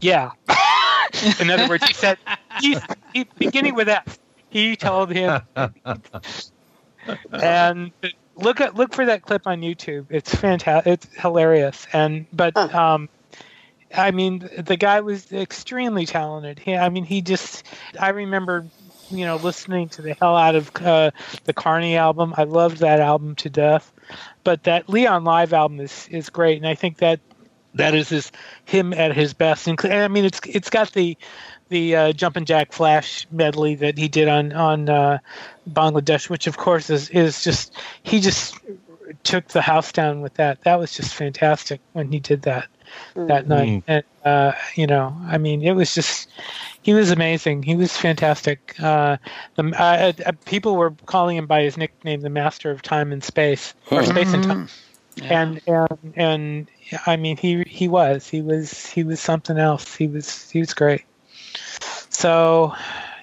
"Yeah." 0.05 0.31
In 1.41 1.49
other 1.51 1.69
words, 1.69 1.87
he 1.87 1.95
said, 1.95 2.19
he, 2.61 2.77
he, 3.13 3.25
beginning 3.39 3.75
with 3.75 3.89
F. 3.89 4.19
He 4.51 4.77
told 4.77 5.11
him, 5.11 5.41
and 7.33 7.93
look 8.37 8.61
at 8.61 8.75
look 8.75 8.93
for 8.93 9.07
that 9.07 9.23
clip 9.23 9.47
on 9.47 9.61
YouTube. 9.61 10.07
It's 10.11 10.35
fantastic. 10.35 10.93
It's 10.93 11.21
hilarious. 11.21 11.87
And 11.93 12.27
but 12.33 12.57
um, 12.75 13.09
I 13.95 14.11
mean, 14.11 14.49
the 14.59 14.77
guy 14.77 15.01
was 15.01 15.33
extremely 15.33 16.07
talented. 16.07 16.59
He, 16.59 16.75
I 16.77 16.89
mean, 16.89 17.05
he 17.05 17.23
just. 17.23 17.65
I 17.99 18.11
remember, 18.11 18.67
you 19.11 19.25
know, 19.25 19.37
listening 19.37 19.89
to 19.91 20.03
the 20.03 20.15
hell 20.15 20.37
out 20.37 20.55
of 20.55 20.71
uh, 20.77 21.11
the 21.45 21.53
Carney 21.53 21.97
album. 21.97 22.35
I 22.37 22.45
loved 22.45 22.79
that 22.79 23.01
album 23.01 23.35
to 23.37 23.51
death. 23.51 23.93
But 24.43 24.65
that 24.65 24.89
Leon 24.89 25.25
live 25.25 25.53
album 25.53 25.81
is 25.81 26.09
is 26.11 26.29
great, 26.29 26.59
and 26.59 26.67
I 26.67 26.75
think 26.75 26.99
that 26.99 27.21
that 27.75 27.95
is 27.95 28.09
his 28.09 28.33
him 28.65 28.93
at 28.93 29.15
his 29.15 29.35
best. 29.35 29.67
And 29.67 29.79
I 29.85 30.09
mean, 30.09 30.25
it's 30.25 30.41
it's 30.47 30.71
got 30.71 30.93
the 30.93 31.17
the 31.69 31.97
uh, 31.97 32.13
Jumpin' 32.13 32.45
Jack 32.45 32.73
Flash 32.73 33.27
medley 33.31 33.75
that 33.77 33.99
he 33.99 34.09
did 34.09 34.29
on 34.29 34.53
on 34.53 34.89
uh, 34.89 35.19
Bangladesh, 35.69 36.29
which 36.29 36.47
of 36.47 36.57
course 36.57 36.91
is 36.91 37.11
is 37.11 37.43
just 37.43 37.75
he 38.03 38.21
just 38.21 38.57
took 39.23 39.49
the 39.49 39.63
house 39.63 39.93
down 39.93 40.21
with 40.21 40.35
that. 40.35 40.63
That 40.63 40.79
was 40.79 40.93
just 40.93 41.15
fantastic 41.15 41.81
when 41.93 42.11
he 42.11 42.21
did 42.21 42.43
that 42.43 42.69
that 43.15 43.49
night. 43.49 43.83
And 43.87 44.05
uh, 44.25 44.53
you 44.75 44.87
know, 44.87 45.17
I 45.27 45.39
mean, 45.39 45.63
it 45.63 45.73
was 45.73 45.95
just 45.95 46.29
he 46.83 46.95
was 46.95 47.11
amazing. 47.11 47.63
He 47.63 47.77
was 47.77 47.97
fantastic. 47.97 48.75
Uh, 48.81 49.17
the 49.57 49.65
uh, 49.77 50.13
uh, 50.27 50.33
people 50.45 50.77
were 50.77 50.93
calling 51.07 51.37
him 51.37 51.47
by 51.47 51.63
his 51.63 51.77
nickname, 51.77 52.21
the 52.21 52.31
Master 52.31 52.71
of 52.71 52.83
Time 52.83 53.13
and 53.13 53.23
Space, 53.23 53.75
or 53.91 54.05
Space 54.05 54.33
and 54.33 54.45
Time. 54.45 54.69
Yeah. 55.17 55.43
And 55.43 55.61
and 55.67 56.15
and 56.17 56.71
I 57.07 57.17
mean, 57.17 57.37
he 57.37 57.63
he 57.67 57.89
was 57.89 58.29
he 58.29 58.43
was 58.43 58.87
he 58.87 59.05
was 59.05 59.21
something 59.21 59.59
else. 59.59 59.95
He 59.95 60.09
was 60.09 60.51
he 60.51 60.61
was 60.61 60.75
great. 60.75 61.05
So, 62.11 62.75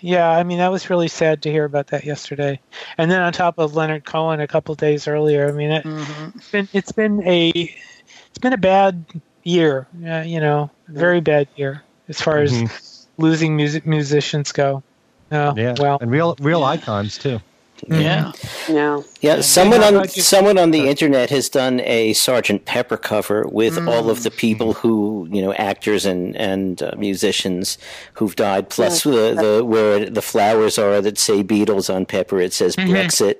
yeah, 0.01 0.29
I 0.29 0.43
mean, 0.43 0.57
that 0.60 0.71
was 0.71 0.89
really 0.89 1.07
sad 1.07 1.41
to 1.43 1.51
hear 1.51 1.65
about 1.65 1.88
that 1.88 2.03
yesterday. 2.03 2.60
And 2.98 3.10
then 3.10 3.21
on 3.21 3.31
top 3.33 3.57
of 3.57 3.75
Leonard 3.75 4.05
Cohen 4.05 4.39
a 4.41 4.48
couple 4.48 4.75
days 4.75 5.07
earlier, 5.07 5.48
I 5.48 5.51
mean, 5.51 5.71
it, 5.71 5.86
Mhm. 5.86 6.36
it's 6.36 6.51
been 6.51 6.69
it's 6.74 6.91
been 6.91 7.27
a 7.27 7.50
it's 7.50 8.39
been 8.41 8.53
a 8.53 8.57
bad 8.57 9.05
year. 9.43 9.88
Uh, 10.05 10.24
you 10.25 10.39
know, 10.39 10.69
very 10.88 11.21
bad 11.21 11.48
year 11.55 11.83
as 12.10 12.21
far 12.21 12.39
as 12.39 12.51
Mhm. 12.51 13.01
losing 13.17 13.55
music 13.55 13.86
musicians 13.86 14.51
go. 14.51 14.83
Oh, 15.31 15.53
Yeah, 15.55 15.75
well, 15.79 15.98
and 16.01 16.12
real 16.12 16.36
real 16.41 16.62
Yeah. 16.62 16.67
icons 16.67 17.17
too. 17.17 17.39
Yeah. 17.88 18.31
Yeah. 18.67 19.01
Yeah. 19.21 19.35
Yeah, 19.35 19.41
someone 19.41 19.83
on 19.83 20.07
someone 20.07 20.57
on 20.57 20.71
the 20.71 20.87
internet 20.89 21.29
has 21.29 21.47
done 21.47 21.79
a 21.81 22.13
Sergeant 22.13 22.65
Pepper 22.65 22.97
cover 22.97 23.47
with 23.47 23.77
all 23.87 24.09
of 24.09 24.23
the 24.23 24.31
people 24.31 24.73
who 24.73 25.27
you 25.31 25.41
know, 25.41 25.53
actors 25.53 26.05
and 26.05 26.35
and 26.35 26.81
uh, 26.81 26.91
musicians 26.97 27.77
who've 28.13 28.35
died, 28.35 28.69
plus 28.69 29.03
the, 29.03 29.35
the 29.35 29.63
where 29.65 30.09
the 30.09 30.21
flowers 30.21 30.77
are 30.77 31.01
that 31.01 31.17
say 31.17 31.43
Beatles 31.43 31.93
on 31.93 32.05
Pepper, 32.05 32.39
it 32.41 32.51
says 32.53 32.75
Brexit, 32.75 33.37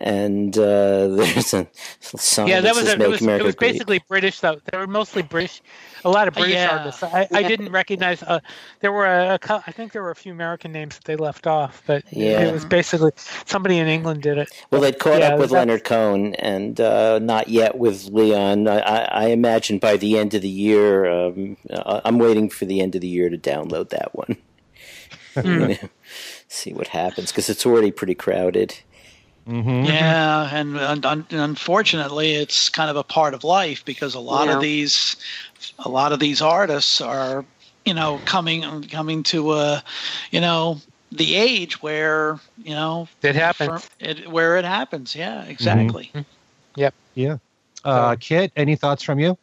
and 0.00 0.56
uh, 0.56 1.08
there's 1.16 1.52
a 1.52 1.66
sign 2.00 2.46
yeah, 2.46 2.60
that 2.60 2.74
that 2.74 2.76
was 2.76 2.84
says 2.86 3.00
a, 3.00 3.04
it 3.04 3.08
was, 3.10 3.22
it 3.22 3.42
was 3.44 3.56
basically 3.56 4.00
British 4.08 4.40
though. 4.40 4.60
They 4.70 4.78
were 4.78 4.86
mostly 4.86 5.22
British. 5.22 5.60
A 6.04 6.10
lot 6.10 6.28
of 6.28 6.34
British 6.34 6.54
Yeah. 6.54 6.78
artists. 6.78 7.02
I, 7.02 7.26
I 7.32 7.42
didn't 7.42 7.72
recognize. 7.72 8.22
Uh, 8.22 8.38
there 8.80 8.92
were 8.92 9.06
a, 9.06 9.34
a, 9.34 9.62
I 9.66 9.72
think 9.72 9.90
there 9.92 10.02
were 10.02 10.12
a 10.12 10.16
few 10.16 10.30
American 10.32 10.70
names 10.70 10.94
that 10.94 11.04
they 11.04 11.16
left 11.16 11.48
off, 11.48 11.82
but 11.86 12.04
Yeah. 12.12 12.42
it 12.42 12.52
was 12.52 12.64
basically 12.64 13.10
somebody 13.46 13.78
in 13.78 13.88
England 13.88 14.22
did 14.22 14.38
it. 14.38 14.48
Well, 14.70 14.80
they'd 14.80 14.98
caught 15.10 15.20
Yeah, 15.20 15.28
up 15.34 15.38
with 15.38 15.50
Leonard 15.50 15.84
Cohen, 15.84 16.34
and 16.36 16.80
uh, 16.80 17.18
not 17.18 17.48
yet 17.48 17.76
with 17.78 18.06
Leon. 18.06 18.68
I, 18.68 18.78
I, 18.78 18.98
I 19.04 19.26
imagine 19.28 19.78
by 19.78 19.96
the 19.96 20.18
end 20.18 20.34
of 20.34 20.42
the 20.42 20.48
year, 20.48 21.06
um, 21.10 21.56
uh, 21.70 22.00
I'm 22.04 22.18
waiting 22.18 22.48
for 22.50 22.64
the 22.64 22.80
end 22.80 22.94
of 22.94 23.00
the 23.00 23.08
year 23.08 23.28
to 23.30 23.38
download 23.38 23.90
that 23.90 24.14
one. 24.14 24.36
Hmm. 25.34 25.72
See 26.48 26.72
what 26.72 26.88
happens 26.88 27.30
because 27.30 27.48
it's 27.48 27.66
already 27.66 27.90
pretty 27.90 28.14
crowded. 28.14 28.78
Mm-hmm. 29.46 29.84
Yeah, 29.84 30.48
and, 30.52 30.76
and, 30.76 31.06
un- 31.06 31.26
unfortunately, 31.30 32.34
it's 32.34 32.68
kind 32.68 32.90
of 32.90 32.96
a 32.96 33.02
part 33.02 33.32
of 33.34 33.44
life 33.44 33.84
because 33.84 34.14
a 34.14 34.20
lot 34.20 34.48
Yeah. 34.48 34.56
of 34.56 34.60
these, 34.60 35.16
a 35.78 35.88
lot 35.88 36.12
of 36.12 36.20
these 36.20 36.42
artists 36.42 37.00
are, 37.00 37.44
you 37.86 37.94
know, 37.94 38.20
coming 38.26 38.82
coming 38.90 39.22
to 39.24 39.54
a, 39.54 39.82
you 40.30 40.40
know, 40.42 40.80
the 41.12 41.34
age 41.36 41.82
where 41.82 42.38
you 42.62 42.74
know 42.74 43.08
It 43.22 43.34
happens. 43.34 43.84
for- 43.84 43.90
it, 44.00 44.30
where 44.30 44.56
it 44.56 44.64
happens. 44.64 45.14
Yeah, 45.14 45.44
exactly. 45.44 46.12
Yep. 46.76 46.94
Yeah. 47.14 47.38
Uh, 47.84 48.16
Kit, 48.18 48.52
any 48.56 48.76
thoughts 48.76 49.02
from 49.02 49.18
you? 49.18 49.38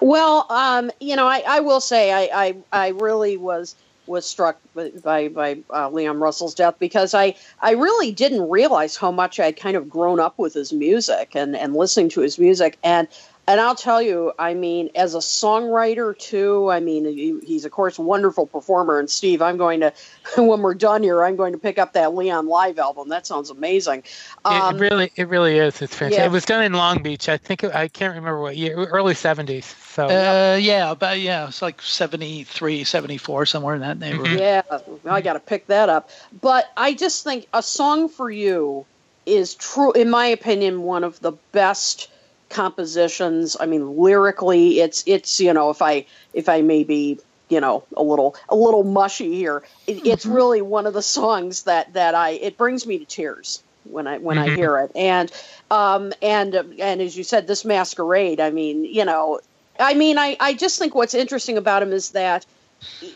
Well, 0.00 0.46
um, 0.50 0.90
you 1.00 1.14
know, 1.14 1.26
I, 1.26 1.42
I 1.46 1.60
will 1.60 1.80
say 1.80 2.12
I, 2.12 2.46
I, 2.46 2.56
I 2.72 2.88
really 2.88 3.36
was 3.36 3.76
was 4.06 4.26
struck 4.26 4.58
by 4.74 4.90
by, 5.02 5.28
by 5.28 5.58
uh, 5.72 5.88
Leon 5.90 6.18
Russell's 6.18 6.54
death 6.54 6.74
because 6.80 7.14
I 7.14 7.36
I 7.60 7.72
really 7.72 8.10
didn't 8.10 8.48
realize 8.48 8.96
how 8.96 9.12
much 9.12 9.38
I'd 9.38 9.56
kind 9.56 9.76
of 9.76 9.88
grown 9.88 10.18
up 10.18 10.38
with 10.38 10.54
his 10.54 10.72
music 10.72 11.30
and 11.34 11.54
and 11.56 11.74
listening 11.74 12.08
to 12.10 12.20
his 12.20 12.38
music 12.38 12.78
and. 12.82 13.06
And 13.50 13.60
I'll 13.60 13.74
tell 13.74 14.00
you, 14.00 14.32
I 14.38 14.54
mean, 14.54 14.90
as 14.94 15.16
a 15.16 15.18
songwriter 15.18 16.16
too, 16.16 16.70
I 16.70 16.78
mean, 16.78 17.04
he, 17.04 17.40
he's 17.44 17.64
of 17.64 17.72
course 17.72 17.98
a 17.98 18.02
wonderful 18.02 18.46
performer. 18.46 19.00
And 19.00 19.10
Steve, 19.10 19.42
I'm 19.42 19.56
going 19.56 19.80
to, 19.80 19.92
when 20.36 20.62
we're 20.62 20.74
done 20.74 21.02
here, 21.02 21.24
I'm 21.24 21.34
going 21.34 21.52
to 21.52 21.58
pick 21.58 21.76
up 21.76 21.94
that 21.94 22.14
Leon 22.14 22.46
live 22.46 22.78
album. 22.78 23.08
That 23.08 23.26
sounds 23.26 23.50
amazing. 23.50 24.04
it 24.46 24.78
really, 24.78 25.10
it 25.16 25.28
really 25.28 25.58
is. 25.58 25.82
It's 25.82 25.92
fantastic. 25.92 26.20
yeah. 26.20 26.26
It 26.26 26.30
was 26.30 26.44
done 26.44 26.62
in 26.62 26.74
Long 26.74 27.02
Beach. 27.02 27.28
I 27.28 27.38
think 27.38 27.64
I 27.64 27.88
can't 27.88 28.14
remember 28.14 28.40
what 28.40 28.56
year. 28.56 28.76
Early 28.76 29.14
seventies. 29.14 29.66
So 29.66 30.06
Uh, 30.06 30.54
yeah, 30.54 30.94
but 30.94 31.18
yeah, 31.18 31.48
it's 31.48 31.60
like 31.60 31.82
73, 31.82 32.84
74, 32.84 33.46
somewhere 33.46 33.74
in 33.74 33.80
that 33.80 33.98
neighborhood. 33.98 34.38
Yeah, 34.38 34.62
I 35.04 35.20
got 35.22 35.32
to 35.32 35.40
pick 35.40 35.66
that 35.66 35.88
up. 35.88 36.10
But 36.40 36.70
I 36.76 36.94
just 36.94 37.24
think 37.24 37.48
a 37.52 37.64
song 37.64 38.08
for 38.08 38.30
you 38.30 38.86
is 39.26 39.56
true, 39.56 39.90
in 39.90 40.08
my 40.08 40.26
opinion, 40.26 40.82
one 40.82 41.02
of 41.02 41.18
the 41.18 41.32
best 41.50 42.08
compositions. 42.50 43.56
I 43.58 43.66
mean, 43.66 43.96
lyrically, 43.96 44.80
it's 44.80 45.02
it's 45.06 45.40
you 45.40 45.52
know, 45.52 45.70
if 45.70 45.82
I 45.82 46.06
if 46.32 46.48
I 46.48 46.62
may 46.62 46.84
be 46.84 47.20
you 47.48 47.60
know 47.60 47.86
a 47.96 48.02
little 48.02 48.36
a 48.48 48.56
little 48.56 48.84
mushy 48.84 49.34
here, 49.34 49.64
it, 49.86 50.02
it's 50.04 50.26
really 50.26 50.62
one 50.62 50.86
of 50.86 50.94
the 50.94 51.02
songs 51.02 51.64
that 51.64 51.92
that 51.94 52.14
I 52.14 52.30
it 52.30 52.58
brings 52.58 52.86
me 52.86 52.98
to 52.98 53.06
tears 53.06 53.64
when 53.84 54.06
I 54.06 54.18
when 54.18 54.38
I 54.38 54.48
Mhm. 54.48 54.54
hear 54.54 54.78
it. 54.78 54.92
And 54.94 55.32
um 55.70 56.12
and 56.22 56.54
and 56.54 57.00
as 57.00 57.16
you 57.16 57.24
said, 57.24 57.46
this 57.46 57.64
masquerade. 57.64 58.40
I 58.40 58.50
mean, 58.50 58.84
you 58.84 59.04
know, 59.04 59.40
I 59.78 59.94
mean, 59.94 60.18
I 60.18 60.36
I 60.40 60.54
just 60.54 60.78
think 60.78 60.94
what's 60.94 61.14
interesting 61.14 61.56
about 61.58 61.82
him 61.82 61.92
is 61.92 62.10
that 62.10 62.46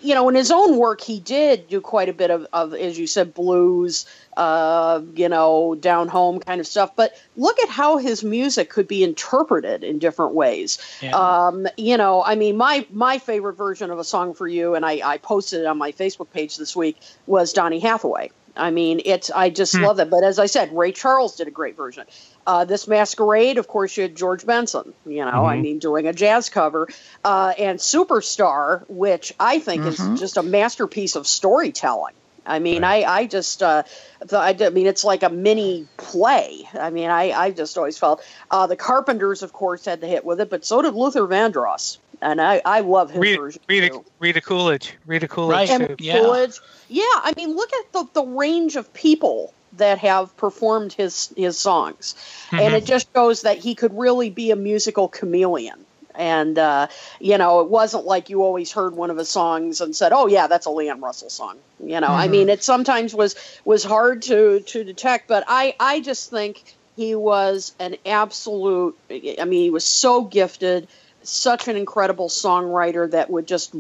you 0.03 0.15
know, 0.15 0.29
in 0.29 0.35
his 0.35 0.51
own 0.51 0.77
work, 0.79 1.01
he 1.01 1.21
did 1.21 1.69
do 1.69 1.81
quite 1.81 2.09
a 2.09 2.13
bit 2.13 2.31
of, 2.31 2.47
of 2.53 2.75
as 2.75 2.99
you 2.99 3.07
said, 3.07 3.35
blues, 3.35 4.07
uh, 4.37 5.01
you 5.15 5.29
know, 5.29 5.75
down 5.75 6.09
home 6.09 6.41
kind 6.41 6.61
of 6.61 6.67
stuff. 6.67 6.97
But 6.97 7.15
look 7.37 7.59
at 7.61 7.69
how 7.69 7.99
his 7.99 8.25
music 8.25 8.71
could 8.71 8.89
be 8.89 9.05
interpreted 9.05 9.85
in 9.85 9.99
different 9.99 10.35
ways. 10.35 10.79
Yeah. 11.03 11.17
Um, 11.17 11.67
you 11.77 11.97
know, 11.97 12.23
I 12.25 12.35
mean, 12.35 12.57
my 12.57 12.87
my 12.91 13.19
favorite 13.19 13.55
version 13.55 13.91
of 13.91 13.99
a 13.99 14.05
song 14.05 14.35
for 14.35 14.49
you, 14.49 14.75
and 14.75 14.85
I, 14.85 15.01
I 15.05 15.19
posted 15.19 15.61
it 15.61 15.67
on 15.67 15.79
my 15.79 15.93
Facebook 15.93 16.31
page 16.31 16.57
this 16.57 16.75
week, 16.75 16.99
was 17.27 17.53
Donny 17.53 17.81
Hathaway. 17.81 18.31
I 18.57 18.71
mean, 18.71 19.01
it's 19.05 19.31
I 19.31 19.51
just 19.51 19.75
Hmm. 19.75 19.83
love 19.83 19.99
it. 19.99 20.11
But 20.11 20.23
as 20.25 20.39
I 20.39 20.47
said, 20.47 20.77
Ray 20.77 20.93
Charles 20.93 21.37
did 21.37 21.49
a 21.49 21.51
great 21.51 21.77
version. 21.77 22.05
Uh, 22.47 22.65
this 22.65 22.87
Masquerade, 22.87 23.59
of 23.59 23.67
course, 23.69 23.97
you 23.97 24.03
had 24.03 24.15
George 24.17 24.45
Benson. 24.45 24.93
You 25.07 25.25
know, 25.25 25.47
I 25.47 25.57
Mhm. 25.57 25.63
mean, 25.63 25.79
doing 25.79 26.07
a 26.07 26.13
jazz 26.13 26.51
cover, 26.51 26.89
uh, 27.25 27.55
and 27.59 27.79
Superstar, 27.79 28.83
which 28.89 29.33
I 29.41 29.59
think 29.61 29.85
Mhm. 29.85 29.87
is 30.15 30.21
just 30.21 30.37
a 30.37 30.43
masterpiece 30.43 31.17
of 31.17 31.27
storytelling. 31.27 32.15
I 32.47 32.59
mean, 32.59 32.85
I, 32.85 33.05
I 33.05 33.25
just, 33.25 33.63
uh, 33.63 33.85
th- 34.21 34.35
I, 34.35 34.53
d- 34.53 34.67
I 34.67 34.69
mean, 34.69 34.87
it's 34.87 35.03
like 35.03 35.23
a 35.23 35.31
mini 35.31 35.89
play. 35.97 36.69
I 36.79 36.91
mean, 36.91 37.09
I, 37.09 37.33
I 37.33 37.51
just 37.51 37.79
always 37.79 37.97
felt 37.97 38.23
uh, 38.51 38.67
the 38.67 38.77
Carpenters, 38.77 39.43
of 39.43 39.55
course, 39.55 39.87
had 39.87 40.03
the 40.03 40.07
hit 40.07 40.27
with 40.27 40.41
it, 40.43 40.51
but 40.51 40.63
so 40.67 40.83
did 40.83 40.93
Luther 40.95 41.23
Vandross, 41.27 41.97
and 42.21 42.43
I, 42.43 42.61
I 42.67 42.81
love 42.81 43.09
his 43.11 43.21
Rita, 43.21 43.41
version 43.41 43.63
Rita, 43.67 43.89
too. 43.89 44.05
Rita 44.21 44.43
Coolidge. 44.43 44.93
Rita 45.07 45.27
Coolidge 45.27 45.71
Right. 45.71 45.71
And 45.71 45.99
Yeah. 45.99 46.21
Coolidge. 46.21 46.61
Yeah, 46.91 47.03
I 47.15 47.33
mean, 47.35 47.57
look 47.57 47.71
at 47.73 47.93
the, 47.95 48.07
the 48.13 48.25
range 48.27 48.77
of 48.77 48.93
people 48.93 49.55
that 49.79 49.99
have 49.99 50.37
performed 50.37 50.93
his 50.93 51.33
his 51.37 51.59
songs, 51.59 52.15
and 52.53 52.75
Mhm. 52.75 52.79
it 52.79 52.85
just 52.87 53.09
shows 53.15 53.43
that 53.43 53.59
he 53.59 53.75
could 53.75 53.97
really 53.97 54.31
be 54.31 54.51
a 54.51 54.57
musical 54.57 55.09
chameleon. 55.09 55.87
And 56.17 56.57
uh, 56.59 56.87
you 57.21 57.39
know, 57.39 57.61
it 57.61 57.69
wasn't 57.71 58.05
like 58.05 58.31
you 58.31 58.43
always 58.45 58.71
heard 58.71 58.95
one 58.95 59.11
of 59.11 59.17
his 59.17 59.29
songs 59.29 59.81
and 59.81 59.97
said, 59.97 60.13
"Oh 60.13 60.29
yeah, 60.29 60.47
that's 60.47 60.67
a 60.67 60.71
Leon 60.71 61.01
Russell 61.01 61.31
song." 61.31 61.57
You 61.81 62.01
know, 62.01 62.15
I 62.15 62.29
mean, 62.29 62.49
it 62.49 62.63
sometimes 62.63 63.15
was 63.15 63.35
was 63.65 63.83
hard 63.83 64.23
to 64.23 64.61
to 64.61 64.85
detect, 64.85 65.27
but 65.29 65.45
I 65.49 65.75
I 65.81 66.01
just 66.01 66.31
think 66.31 66.63
he 66.97 67.17
was 67.17 67.73
an 67.81 67.97
absolute. 68.07 68.97
I 69.11 69.45
mean, 69.45 69.63
he 69.65 69.71
was 69.71 69.85
so 69.85 70.23
gifted, 70.23 70.87
such 71.25 71.67
an 71.67 71.77
incredible 71.77 72.29
songwriter 72.29 73.11
that 73.11 73.29
would 73.31 73.49
just 73.49 73.75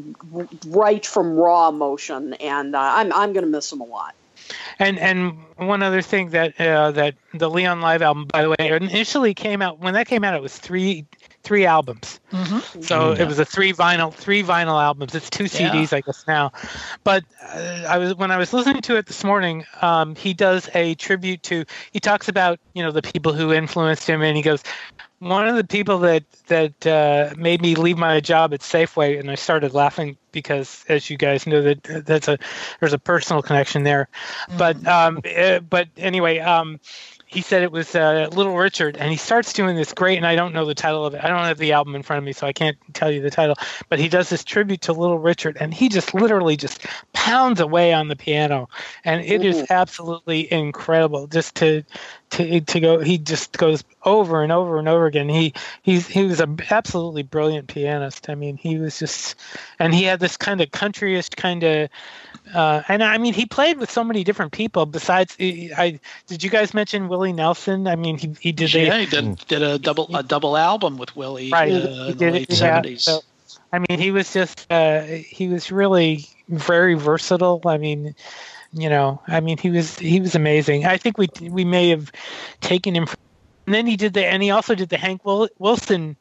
write 0.66 1.06
from 1.06 1.36
raw 1.36 1.68
emotion, 1.68 2.34
and 2.34 2.74
uh, 2.74 2.80
I'm 2.80 3.12
I'm 3.12 3.32
going 3.32 3.44
to 3.44 3.50
miss 3.50 3.72
him 3.72 3.80
a 3.80 3.84
lot. 3.84 4.12
And 4.78 4.98
and 4.98 5.38
one 5.56 5.82
other 5.82 6.02
thing 6.02 6.30
that 6.30 6.60
uh, 6.60 6.90
that 6.92 7.14
the 7.32 7.48
Leon 7.48 7.80
live 7.80 8.02
album, 8.02 8.26
by 8.26 8.42
the 8.42 8.50
way, 8.50 8.56
initially 8.58 9.34
came 9.34 9.62
out 9.62 9.78
when 9.78 9.94
that 9.94 10.06
came 10.06 10.24
out, 10.24 10.34
it 10.34 10.42
was 10.42 10.56
three 10.56 11.06
three 11.42 11.66
albums. 11.66 12.20
Mm-hmm. 12.32 12.82
So 12.82 13.12
yeah. 13.12 13.22
it 13.22 13.28
was 13.28 13.38
a 13.38 13.44
three 13.44 13.72
vinyl 13.72 14.12
three 14.12 14.42
vinyl 14.42 14.82
albums. 14.82 15.14
It's 15.14 15.30
two 15.30 15.44
CDs, 15.44 15.92
yeah. 15.92 15.98
I 15.98 16.00
guess 16.00 16.24
now. 16.26 16.52
But 17.04 17.24
uh, 17.42 17.84
I 17.88 17.98
was 17.98 18.14
when 18.14 18.30
I 18.30 18.36
was 18.36 18.52
listening 18.52 18.82
to 18.82 18.96
it 18.96 19.06
this 19.06 19.22
morning. 19.22 19.64
Um, 19.82 20.16
he 20.16 20.34
does 20.34 20.68
a 20.74 20.94
tribute 20.96 21.42
to. 21.44 21.64
He 21.92 22.00
talks 22.00 22.28
about 22.28 22.58
you 22.72 22.82
know 22.82 22.90
the 22.90 23.02
people 23.02 23.32
who 23.32 23.52
influenced 23.52 24.08
him, 24.08 24.22
and 24.22 24.36
he 24.36 24.42
goes, 24.42 24.62
one 25.18 25.48
of 25.48 25.56
the 25.56 25.64
people 25.64 25.98
that 26.00 26.24
that 26.48 26.86
uh, 26.86 27.34
made 27.36 27.62
me 27.62 27.74
leave 27.74 27.96
my 27.96 28.20
job 28.20 28.52
at 28.52 28.60
Safeway, 28.60 29.18
and 29.18 29.30
I 29.30 29.34
started 29.36 29.72
laughing 29.72 30.16
because, 30.32 30.84
as 30.88 31.08
you 31.08 31.16
guys 31.16 31.46
know, 31.46 31.62
that 31.62 32.04
that's 32.06 32.28
a 32.28 32.38
there's 32.80 32.92
a 32.92 32.98
personal 32.98 33.42
connection 33.42 33.84
there. 33.84 34.08
Mm-hmm. 34.48 34.58
But 34.58 34.86
um, 34.86 35.20
uh, 35.36 35.60
but 35.60 35.88
anyway, 35.96 36.38
um, 36.40 36.80
he 37.34 37.40
said 37.40 37.64
it 37.64 37.72
was 37.72 37.96
uh, 37.96 38.28
Little 38.32 38.56
Richard, 38.56 38.96
and 38.96 39.10
he 39.10 39.16
starts 39.16 39.52
doing 39.52 39.74
this 39.74 39.92
great, 39.92 40.16
and 40.16 40.26
I 40.26 40.36
don't 40.36 40.54
know 40.54 40.64
the 40.64 40.74
title 40.74 41.04
of 41.04 41.14
it. 41.14 41.24
I 41.24 41.26
don't 41.26 41.44
have 41.44 41.58
the 41.58 41.72
album 41.72 41.96
in 41.96 42.04
front 42.04 42.18
of 42.18 42.24
me, 42.24 42.32
so 42.32 42.46
I 42.46 42.52
can't 42.52 42.78
tell 42.92 43.10
you 43.10 43.20
the 43.20 43.30
title. 43.30 43.56
But 43.88 43.98
he 43.98 44.08
does 44.08 44.28
this 44.28 44.44
tribute 44.44 44.82
to 44.82 44.92
Little 44.92 45.18
Richard, 45.18 45.56
and 45.58 45.74
he 45.74 45.88
just 45.88 46.14
literally 46.14 46.56
just 46.56 46.86
pounds 47.12 47.58
away 47.58 47.92
on 47.92 48.06
the 48.06 48.14
piano, 48.14 48.68
and 49.04 49.20
it 49.24 49.44
Ooh. 49.44 49.48
is 49.48 49.66
absolutely 49.68 50.50
incredible. 50.52 51.26
Just 51.26 51.56
to 51.56 51.82
to 52.30 52.60
to 52.60 52.80
go, 52.80 53.00
he 53.00 53.18
just 53.18 53.58
goes 53.58 53.82
over 54.04 54.44
and 54.44 54.52
over 54.52 54.78
and 54.78 54.88
over 54.88 55.06
again. 55.06 55.28
He 55.28 55.54
he's 55.82 56.06
he 56.06 56.22
was 56.22 56.38
an 56.38 56.60
absolutely 56.70 57.24
brilliant 57.24 57.66
pianist. 57.66 58.30
I 58.30 58.36
mean, 58.36 58.56
he 58.56 58.78
was 58.78 58.96
just, 58.96 59.34
and 59.80 59.92
he 59.92 60.04
had 60.04 60.20
this 60.20 60.36
kind 60.36 60.60
of 60.60 60.70
countryish 60.70 61.34
kind 61.34 61.64
of 61.64 61.90
uh, 62.52 62.82
and 62.88 63.02
I 63.02 63.18
mean, 63.18 63.32
he 63.32 63.46
played 63.46 63.78
with 63.78 63.90
so 63.90 64.04
many 64.04 64.22
different 64.22 64.52
people. 64.52 64.84
Besides, 64.86 65.36
I 65.40 65.98
did 66.26 66.42
you 66.42 66.50
guys 66.50 66.74
mention 66.74 67.08
Willie 67.08 67.23
Nelson? 67.32 67.86
I 67.86 67.96
mean, 67.96 68.18
he 68.18 68.34
he 68.40 68.52
did. 68.52 68.72
Yeah, 68.74 68.94
a, 68.94 69.00
he 69.00 69.06
did 69.06 69.36
did 69.46 69.62
a 69.62 69.78
double 69.78 70.14
a 70.14 70.22
double 70.22 70.56
album 70.56 70.98
with 70.98 71.14
Willie 71.16 71.50
right. 71.50 71.72
Uh, 71.72 72.04
he 72.04 72.10
in 72.10 72.18
the 72.18 72.30
late 72.30 72.52
seventies. 72.52 73.06
Yeah, 73.06 73.14
so, 73.14 73.20
I 73.72 73.78
mean, 73.78 73.98
he 73.98 74.10
was 74.10 74.32
just 74.32 74.66
uh, 74.70 75.02
he 75.02 75.48
was 75.48 75.72
really 75.72 76.26
very 76.48 76.94
versatile. 76.94 77.60
I 77.66 77.78
mean, 77.78 78.14
you 78.72 78.88
know, 78.88 79.20
I 79.26 79.40
mean, 79.40 79.58
he 79.58 79.70
was 79.70 79.98
he 79.98 80.20
was 80.20 80.34
amazing. 80.34 80.86
I 80.86 80.96
think 80.96 81.18
we 81.18 81.28
we 81.40 81.64
may 81.64 81.88
have 81.90 82.10
taken 82.60 82.94
him. 82.94 83.06
From, 83.06 83.18
and 83.66 83.74
then 83.74 83.86
he 83.86 83.96
did 83.96 84.14
the 84.14 84.26
and 84.26 84.42
he 84.42 84.50
also 84.50 84.74
did 84.74 84.90
the 84.90 84.98
Hank 84.98 85.22
Wilson 85.24 86.16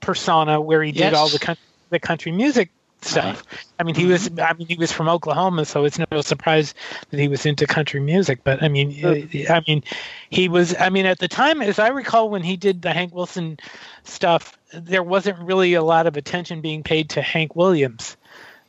persona 0.00 0.60
where 0.60 0.82
he 0.82 0.92
did 0.92 1.00
yes. 1.00 1.14
all 1.14 1.28
the 1.28 1.38
country, 1.38 1.64
the 1.90 1.98
country 1.98 2.32
music 2.32 2.70
stuff. 3.06 3.44
I 3.78 3.82
mean, 3.82 3.94
he 3.94 4.06
was. 4.06 4.30
I 4.38 4.52
mean, 4.54 4.66
he 4.66 4.76
was 4.76 4.92
from 4.92 5.08
Oklahoma, 5.08 5.64
so 5.64 5.84
it's 5.84 5.98
no 5.98 6.20
surprise 6.20 6.74
that 7.10 7.20
he 7.20 7.28
was 7.28 7.46
into 7.46 7.66
country 7.66 8.00
music. 8.00 8.40
But 8.44 8.62
I 8.62 8.68
mean, 8.68 9.04
I 9.48 9.62
mean, 9.66 9.82
he 10.30 10.48
was. 10.48 10.74
I 10.78 10.90
mean, 10.90 11.06
at 11.06 11.18
the 11.18 11.28
time, 11.28 11.62
as 11.62 11.78
I 11.78 11.88
recall, 11.88 12.30
when 12.30 12.42
he 12.42 12.56
did 12.56 12.82
the 12.82 12.92
Hank 12.92 13.14
Wilson 13.14 13.58
stuff, 14.04 14.58
there 14.72 15.02
wasn't 15.02 15.38
really 15.38 15.74
a 15.74 15.82
lot 15.82 16.06
of 16.06 16.16
attention 16.16 16.60
being 16.60 16.82
paid 16.82 17.10
to 17.10 17.22
Hank 17.22 17.56
Williams. 17.56 18.16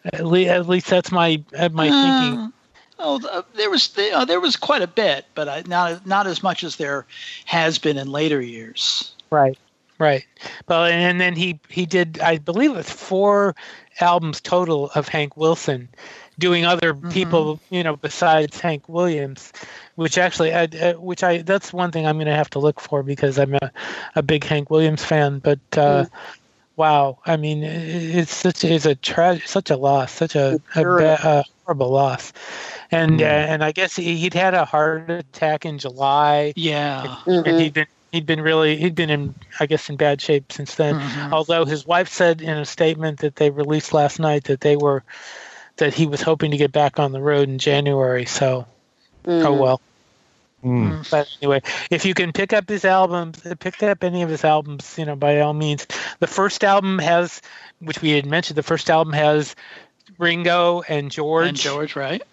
At 0.06 0.25
least, 0.25 0.50
at 0.51 0.67
least 0.67 0.88
that's 0.88 1.12
my 1.12 1.44
my 1.72 1.89
uh, 1.89 2.27
thinking. 2.29 2.53
Oh, 3.00 3.44
there 3.56 3.70
was 3.70 3.96
uh, 3.98 4.25
there 4.25 4.39
was 4.39 4.56
quite 4.56 4.81
a 4.81 4.88
bit, 4.88 5.25
but 5.35 5.48
I, 5.48 5.64
not 5.68 6.05
not 6.05 6.27
as 6.27 6.42
much 6.42 6.64
as 6.64 6.77
there 6.77 7.05
has 7.46 7.77
been 7.77 7.98
in 7.98 8.11
later 8.11 8.42
years. 8.42 9.14
Right. 9.29 9.57
Right. 10.00 10.25
Well, 10.68 10.85
and 10.85 11.20
then 11.20 11.35
he 11.35 11.59
he 11.70 11.85
did 11.85 12.20
I 12.20 12.38
believe 12.38 12.72
it 12.72 12.75
was 12.75 12.90
four 12.90 13.55
albums 14.00 14.42
total 14.42 14.90
of 14.96 15.07
Hank 15.07 15.38
Wilson, 15.38 15.90
doing 16.40 16.66
other 16.66 16.94
mm-hmm. 16.94 17.10
people 17.10 17.60
you 17.70 17.83
know 17.83 17.96
besides 17.96 18.60
Hank 18.60 18.88
Williams, 18.88 19.51
which 19.96 20.18
actually 20.18 20.53
I, 20.53 20.64
uh, 20.64 20.94
which 20.94 21.24
I 21.24 21.42
that's 21.42 21.74
one 21.74 21.92
thing 21.92 22.05
I'm 22.05 22.18
going 22.18 22.27
to 22.27 22.36
have 22.36 22.50
to 22.51 22.60
look 22.60 22.79
for 22.79 23.03
because 23.03 23.38
I'm 23.38 23.55
a, 23.55 23.72
a 24.16 24.22
big 24.22 24.44
Hank 24.44 24.70
Williams 24.70 25.03
fan. 25.03 25.40
But 25.40 25.60
uh, 25.74 26.05
mm. 26.05 26.10
wow, 26.75 27.20
I 27.25 27.38
mean 27.38 27.64
it's 27.64 28.36
such 28.36 28.64
it's 28.64 28.86
a 28.86 28.96
tra- 28.96 29.42
such 29.46 29.70
a 29.70 29.77
loss, 29.77 30.12
such 30.12 30.36
a, 30.36 30.62
a, 30.75 30.83
ba- 30.83 31.20
a 31.24 31.44
horrible 31.66 31.90
loss. 31.90 32.33
And 32.92 33.20
mm. 33.20 33.24
uh, 33.24 33.25
and 33.25 33.64
I 33.64 33.72
guess 33.72 33.96
he, 33.96 34.24
would 34.24 34.33
had 34.33 34.53
a 34.53 34.66
heart 34.66 35.10
attack 35.10 35.66
in 35.66 35.77
July. 35.77 36.53
Yeah, 36.55 37.18
and, 37.25 37.46
mm-hmm. 37.46 37.60
he'd 37.60 37.74
been 37.74 37.88
he'd 38.11 38.25
been 38.25 38.41
really 38.41 38.77
he'd 38.77 38.96
been 38.96 39.09
in 39.09 39.35
I 39.59 39.65
guess 39.65 39.89
in 39.89 39.96
bad 39.96 40.22
shape 40.22 40.51
since 40.51 40.75
then. 40.75 40.96
Mm-hmm. 40.96 41.33
Although 41.33 41.65
his 41.65 41.85
wife 41.85 42.09
said 42.09 42.41
in 42.41 42.57
a 42.57 42.65
statement 42.65 43.20
that 43.20 43.35
they 43.35 43.50
released 43.50 43.93
last 43.93 44.20
night 44.20 44.46
that 44.46 44.61
they 44.61 44.75
were 44.75 45.03
that 45.77 45.93
he 45.93 46.07
was 46.07 46.22
hoping 46.22 46.51
to 46.51 46.57
get 46.57 46.72
back 46.72 47.00
on 47.00 47.11
the 47.11 47.22
road 47.22 47.50
in 47.50 47.59
January. 47.59 48.25
So 48.25 48.65
mm. 49.25 49.43
oh 49.43 49.53
well. 49.53 49.81
Mm. 50.63 51.09
But 51.09 51.29
anyway, 51.41 51.61
if 51.91 52.03
you 52.03 52.13
can 52.13 52.33
pick 52.33 52.51
up 52.51 52.67
his 52.67 52.83
albums, 52.83 53.41
pick 53.59 53.81
up 53.83 54.03
any 54.03 54.24
of 54.24 54.29
his 54.29 54.43
albums, 54.43 54.96
you 54.98 55.05
know, 55.05 55.15
by 55.15 55.39
all 55.39 55.53
means. 55.53 55.85
The 56.20 56.27
first 56.27 56.63
album 56.63 56.98
has, 57.00 57.41
which 57.79 58.01
we 58.01 58.09
had 58.11 58.25
mentioned, 58.25 58.57
the 58.57 58.63
first 58.63 58.89
album 58.89 59.13
has 59.13 59.55
Ringo 60.17 60.81
and 60.87 61.11
George. 61.11 61.48
And 61.48 61.57
George, 61.57 61.96
right? 61.96 62.24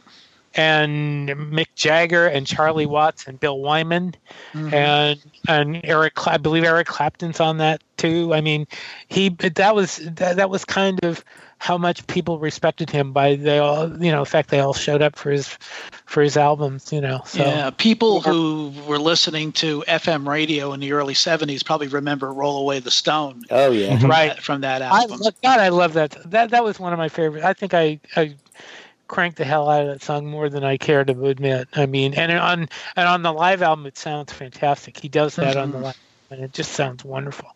And 0.56 1.28
Mick 1.28 1.66
Jagger 1.74 2.26
and 2.26 2.46
Charlie 2.46 2.86
Watts 2.86 3.26
and 3.26 3.38
Bill 3.40 3.58
Wyman 3.58 4.14
mm-hmm. 4.52 4.72
and 4.72 5.20
and 5.48 5.80
Eric 5.84 6.26
I 6.26 6.36
believe 6.36 6.64
Eric 6.64 6.86
Clapton's 6.86 7.40
on 7.40 7.58
that 7.58 7.82
too. 7.96 8.34
I 8.34 8.40
mean, 8.40 8.66
he 9.08 9.30
that 9.30 9.74
was 9.74 9.96
that, 9.96 10.36
that 10.36 10.50
was 10.50 10.64
kind 10.64 11.02
of 11.04 11.24
how 11.58 11.78
much 11.78 12.06
people 12.08 12.38
respected 12.38 12.90
him 12.90 13.12
by 13.12 13.36
they 13.36 13.58
all 13.58 13.88
you 14.02 14.12
know 14.12 14.20
the 14.20 14.30
fact 14.30 14.50
they 14.50 14.60
all 14.60 14.74
showed 14.74 15.00
up 15.00 15.16
for 15.16 15.30
his 15.30 15.48
for 16.04 16.22
his 16.22 16.36
albums 16.36 16.92
you 16.92 17.00
know 17.00 17.22
so. 17.24 17.38
yeah 17.38 17.70
people 17.70 18.20
who 18.20 18.70
were 18.86 18.98
listening 18.98 19.50
to 19.50 19.82
fm 19.88 20.28
radio 20.28 20.74
in 20.74 20.80
the 20.80 20.92
early 20.92 21.14
70s 21.14 21.64
probably 21.64 21.86
remember 21.86 22.30
roll 22.32 22.58
away 22.58 22.80
the 22.80 22.90
stone 22.90 23.44
oh 23.50 23.70
yeah 23.70 23.98
from 23.98 24.10
right 24.10 24.34
that, 24.34 24.42
from 24.42 24.60
that 24.60 24.82
album 24.82 25.20
I, 25.24 25.30
god 25.42 25.58
i 25.58 25.70
love 25.70 25.94
that 25.94 26.18
that 26.30 26.50
that 26.50 26.62
was 26.62 26.78
one 26.78 26.92
of 26.92 26.98
my 26.98 27.08
favorite 27.08 27.44
i 27.44 27.54
think 27.54 27.72
i 27.72 27.98
i 28.16 28.34
crank 29.14 29.37
the 29.37 29.44
hell 29.44 29.70
out 29.70 29.83
of 29.83 29.87
that 29.87 30.03
song 30.03 30.27
more 30.27 30.48
than 30.48 30.64
I 30.64 30.77
care 30.77 31.05
to 31.05 31.27
admit. 31.27 31.68
I 31.74 31.87
mean, 31.87 32.14
and 32.14 32.33
on 32.33 32.68
and 32.96 33.09
on 33.09 33.22
the 33.22 33.33
live 33.33 33.62
album, 33.62 33.87
it 33.87 33.96
sounds 33.96 34.33
fantastic. 34.33 34.98
He 34.98 35.09
does 35.09 35.37
that 35.37 35.55
mm-hmm. 35.55 35.61
on 35.61 35.70
the 35.70 35.77
mm-hmm. 35.77 35.85
live, 35.85 36.00
and 36.31 36.42
it 36.42 36.53
just 36.53 36.72
sounds 36.72 37.05
wonderful. 37.05 37.48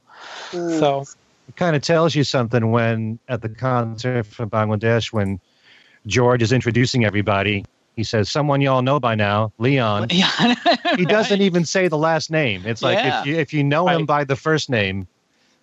Mm. 0.52 0.78
So 0.78 1.04
it 1.48 1.56
kind 1.56 1.74
of 1.74 1.82
tells 1.82 2.14
you 2.14 2.22
something 2.22 2.70
when 2.70 3.18
at 3.28 3.42
the 3.42 3.48
concert 3.48 4.24
from 4.26 4.50
Bangladesh 4.50 5.12
when 5.12 5.40
George 6.06 6.42
is 6.42 6.52
introducing 6.52 7.04
everybody. 7.04 7.64
He 7.96 8.04
says, 8.04 8.30
"Someone 8.30 8.60
you 8.60 8.70
all 8.70 8.82
know 8.82 9.00
by 9.00 9.16
now, 9.16 9.52
Leon." 9.58 10.06
Yeah, 10.12 10.54
he 10.96 11.04
doesn't 11.04 11.42
even 11.42 11.64
say 11.64 11.88
the 11.88 11.98
last 11.98 12.30
name. 12.30 12.62
It's 12.66 12.82
like 12.82 12.98
yeah. 12.98 13.20
if 13.20 13.26
you 13.26 13.34
if 13.34 13.52
you 13.52 13.64
know 13.64 13.86
right. 13.86 13.98
him 13.98 14.06
by 14.06 14.22
the 14.22 14.36
first 14.36 14.70
name, 14.70 15.08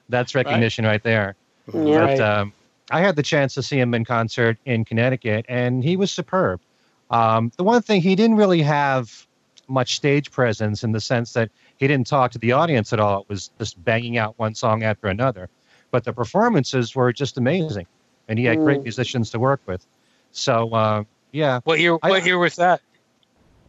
that's 0.09 0.35
recognition 0.35 0.83
right, 0.83 0.91
right 0.91 1.03
there. 1.03 1.35
Yeah. 1.73 2.05
But, 2.05 2.19
um, 2.19 2.53
I 2.91 3.01
had 3.01 3.15
the 3.15 3.23
chance 3.23 3.53
to 3.55 3.63
see 3.63 3.79
him 3.79 3.93
in 3.93 4.05
concert 4.05 4.57
in 4.65 4.85
Connecticut, 4.85 5.45
and 5.49 5.83
he 5.83 5.97
was 5.97 6.11
superb. 6.11 6.61
Um, 7.09 7.51
the 7.57 7.63
one 7.63 7.81
thing 7.81 8.01
he 8.01 8.15
didn't 8.15 8.37
really 8.37 8.61
have 8.61 9.27
much 9.67 9.95
stage 9.95 10.31
presence 10.31 10.83
in 10.83 10.91
the 10.91 11.01
sense 11.01 11.33
that 11.33 11.49
he 11.77 11.87
didn't 11.87 12.07
talk 12.07 12.31
to 12.31 12.39
the 12.39 12.51
audience 12.51 12.93
at 12.93 12.99
all. 12.99 13.21
It 13.21 13.29
was 13.29 13.49
just 13.59 13.83
banging 13.83 14.17
out 14.17 14.37
one 14.37 14.55
song 14.55 14.83
after 14.83 15.07
another. 15.07 15.49
But 15.91 16.03
the 16.03 16.13
performances 16.13 16.95
were 16.95 17.11
just 17.13 17.37
amazing, 17.37 17.87
and 18.27 18.37
he 18.37 18.45
had 18.45 18.57
great 18.57 18.79
mm. 18.79 18.83
musicians 18.83 19.29
to 19.31 19.39
work 19.39 19.61
with. 19.65 19.85
So 20.31 20.69
uh, 20.73 21.03
yeah. 21.31 21.61
What 21.63 21.79
year? 21.79 21.93
What 21.93 22.03
I, 22.03 22.25
year 22.25 22.37
was 22.37 22.55
that? 22.57 22.81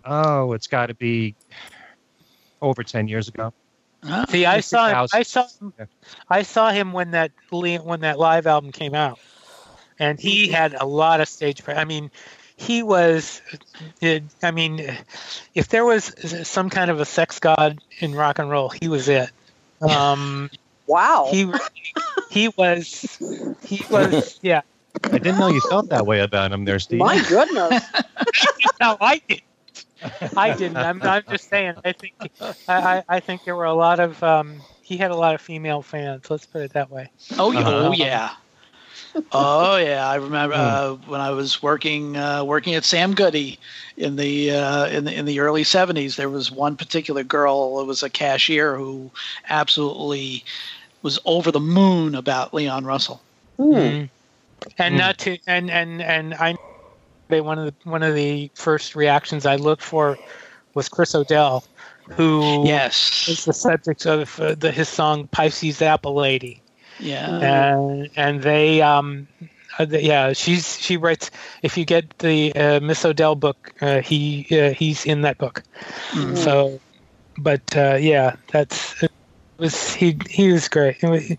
Oh, 0.05 0.53
it's 0.53 0.67
got 0.67 0.87
to 0.87 0.95
be 0.95 1.35
over 2.61 2.83
ten 2.83 3.09
years 3.09 3.29
ago. 3.29 3.53
See, 4.29 4.47
I 4.47 4.61
saw 4.61 4.89
him, 4.89 5.09
I 5.13 5.23
saw 5.23 5.47
him, 5.61 5.73
I 6.29 6.43
saw 6.43 6.71
him 6.71 6.93
when 6.93 7.13
that 7.13 7.33
when 7.51 8.01
that 8.01 8.19
live 8.19 8.47
album 8.47 8.73
came 8.73 8.95
out, 8.95 9.19
and 9.99 10.19
he 10.19 10.49
had 10.49 10.75
a 10.75 10.87
lot 10.87 11.21
of 11.21 11.29
stage. 11.29 11.63
I 11.67 11.85
mean, 11.85 12.11
he 12.57 12.83
was. 12.83 13.43
I 14.43 14.51
mean, 14.51 14.97
if 15.55 15.69
there 15.69 15.85
was 15.85 16.15
some 16.49 16.71
kind 16.71 16.91
of 16.91 17.01
a 17.01 17.05
sex 17.05 17.39
god 17.39 17.79
in 17.99 18.15
rock 18.15 18.39
and 18.39 18.51
roll, 18.51 18.69
he 18.69 18.89
was 18.89 19.09
it. 19.09 19.31
Um, 19.81 20.51
wow. 20.87 21.29
He 21.31 21.51
he 22.31 22.49
was 22.57 23.19
he 23.65 23.85
was 23.91 24.39
yeah. 24.43 24.63
I 25.05 25.19
didn't 25.19 25.39
know 25.39 25.49
you 25.49 25.61
felt 25.61 25.91
that 25.91 26.07
way 26.07 26.21
about 26.21 26.53
him, 26.53 26.65
there, 26.65 26.79
Steve. 26.79 27.01
My 27.01 27.23
goodness. 27.29 27.85
no, 28.81 28.97
I 29.01 29.21
did. 29.29 29.43
I 30.37 30.53
didn't. 30.53 30.83
I'm, 30.83 31.03
I'm 31.05 31.25
just 31.29 31.49
saying. 31.49 31.75
I 31.85 31.93
think 31.93 32.15
I, 32.69 33.03
I 33.09 33.21
think 33.21 33.45
there 33.45 33.57
were 33.57 33.65
a 33.65 33.75
lot 33.75 34.01
of. 34.01 34.23
Um, 34.23 34.67
he 34.81 34.97
had 34.97 35.11
a 35.11 35.17
lot 35.17 35.35
of 35.35 35.41
female 35.41 35.83
fans. 35.83 36.31
Let's 36.31 36.47
put 36.47 36.63
it 36.63 36.73
that 36.75 36.91
way. 36.91 37.11
Oh, 37.39 37.53
yeah. 37.53 37.69
Uh-huh. 37.69 37.89
oh 37.89 37.93
yeah. 37.93 38.31
Oh 39.33 39.77
yeah, 39.77 40.07
I 40.09 40.17
remember 40.17 40.55
uh, 40.55 40.93
when 41.07 41.21
I 41.21 41.31
was 41.31 41.63
working 41.63 42.17
uh, 42.17 42.45
working 42.45 42.75
at 42.75 42.85
Sam 42.85 43.15
Goody 43.15 43.59
in 43.97 44.17
the 44.17 44.51
uh, 44.53 44.87
in 44.87 45.05
the 45.05 45.15
in 45.15 45.25
the 45.25 45.41
early 45.41 45.65
'70s. 45.65 46.17
There 46.17 46.31
was 46.31 46.51
one 46.51 46.77
particular 46.77 47.25
girl. 47.25 47.81
It 47.81 47.87
was 47.87 48.03
a 48.03 48.11
cashier 48.11 48.77
who 48.77 49.11
absolutely 49.49 50.45
was 51.03 51.19
over 51.25 51.51
the 51.51 51.61
moon 51.61 52.15
about 52.15 52.55
Leon 52.55 52.85
Russell. 52.85 53.23
Hmm. 53.59 53.73
Mhm. 53.73 54.11
And 54.79 54.95
Mm. 54.95 54.99
not 54.99 55.19
to 55.19 55.39
and 55.47 55.71
and 55.71 56.03
and 56.03 56.35
I 56.35 56.57
they 57.29 57.41
one 57.41 57.59
of 57.59 57.67
the 57.67 57.75
one 57.91 58.03
of 58.03 58.15
the 58.15 58.51
first 58.55 58.95
reactions 58.97 59.47
I 59.47 59.57
looked 59.57 59.83
for 59.83 60.17
was 60.75 60.89
Chris 60.89 61.15
O'Dell, 61.15 61.65
who 62.11 62.63
is 62.63 62.69
Yes. 62.69 63.27
is 63.29 63.45
the 63.45 63.53
subject 63.53 64.07
of 64.07 64.39
uh, 64.41 64.55
the 64.55 64.71
his 64.71 64.89
song 64.89 65.29
Pisces 65.29 65.83
Apple 65.83 66.15
Lady. 66.15 66.61
Yeah. 66.99 67.39
and 67.41 68.11
and 68.17 68.43
they 68.43 68.81
um 68.81 69.29
uh, 69.79 69.85
the- 69.85 70.03
yeah 70.03 70.33
she's 70.33 70.79
she 70.81 70.97
writes 70.97 71.31
if 71.63 71.77
you 71.77 71.85
get 71.85 72.19
the 72.21 72.55
uh, 72.55 72.81
miss 72.81 73.05
O'Dell 73.05 73.35
book 73.35 73.73
uh, 73.83 74.01
he 74.01 74.47
uh, 74.53 74.73
he's 74.73 75.05
in 75.05 75.21
that 75.23 75.37
book 75.37 75.63
Mhm. 76.13 76.39
so 76.39 76.81
but 77.37 77.77
uh, 77.77 77.97
yeah 78.01 78.37
that's 78.51 79.03
it 79.03 79.11
was 79.59 79.93
he 79.93 80.17
he 80.31 80.51
was 80.53 80.69
great 80.69 80.97
It 81.03 81.09
was- 81.11 81.33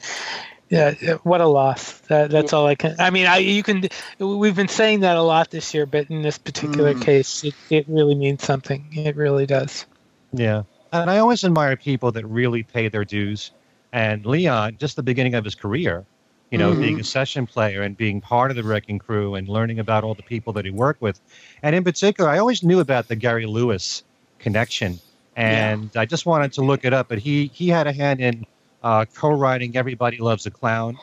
yeah 0.69 0.93
what 1.23 1.41
a 1.41 1.47
loss 1.47 1.96
that, 2.09 2.31
that's 2.31 2.53
all 2.53 2.67
i 2.67 2.75
can 2.75 2.95
i 2.99 3.09
mean 3.09 3.25
i 3.27 3.37
you 3.37 3.63
can 3.63 3.87
we've 4.19 4.55
been 4.55 4.67
saying 4.67 5.01
that 5.01 5.17
a 5.17 5.21
lot 5.23 5.49
this 5.51 5.73
year 5.73 5.85
but 5.85 6.09
in 6.09 6.21
this 6.23 6.37
particular 6.37 6.93
Mm. 6.95 7.01
case 7.01 7.43
it, 7.43 7.55
it 7.69 7.85
really 7.89 8.15
means 8.15 8.43
something 8.43 8.85
it 8.93 9.15
really 9.15 9.45
does 9.45 9.85
Yeah. 10.33 10.63
And 10.93 11.09
I 11.09 11.19
always 11.19 11.43
admire 11.43 11.77
people 11.77 12.11
that 12.13 12.25
really 12.27 12.63
pay 12.63 12.89
their 12.89 13.05
dues. 13.05 13.51
And 13.93 14.25
Leon, 14.25 14.77
just 14.79 14.95
the 14.95 15.03
beginning 15.03 15.35
of 15.35 15.45
his 15.45 15.55
career, 15.55 16.05
you 16.51 16.57
know, 16.57 16.75
Mhm. 16.75 16.79
being 16.79 16.99
a 16.99 17.03
session 17.03 17.47
player 17.47 17.81
and 17.83 17.97
being 17.97 18.21
part 18.21 18.51
of 18.51 18.57
the 18.57 18.63
Wrecking 18.63 18.99
Crew 18.99 19.35
and 19.35 19.47
learning 19.47 19.79
about 19.79 20.03
all 20.03 20.15
the 20.15 20.23
people 20.23 20.53
that 20.53 20.65
he 20.65 20.71
worked 20.71 21.01
with. 21.01 21.19
And 21.63 21.75
in 21.75 21.83
particular, 21.83 22.29
I 22.29 22.39
always 22.39 22.63
knew 22.63 22.79
about 22.79 23.07
the 23.07 23.15
Gary 23.15 23.45
Lewis 23.45 24.03
connection. 24.39 25.01
And 25.35 25.91
I 25.95 26.05
just 26.05 26.25
wanted 26.25 26.53
to 26.53 26.61
look 26.63 26.85
it 26.85 26.93
up. 26.93 27.09
But 27.09 27.19
he, 27.19 27.51
he 27.53 27.69
had 27.69 27.87
a 27.87 27.93
hand 27.93 28.21
in 28.21 28.45
uh, 28.83 29.05
co 29.15 29.29
writing 29.31 29.75
Everybody 29.77 30.17
Loves 30.19 30.45
a 30.47 30.51
Clown 30.51 30.97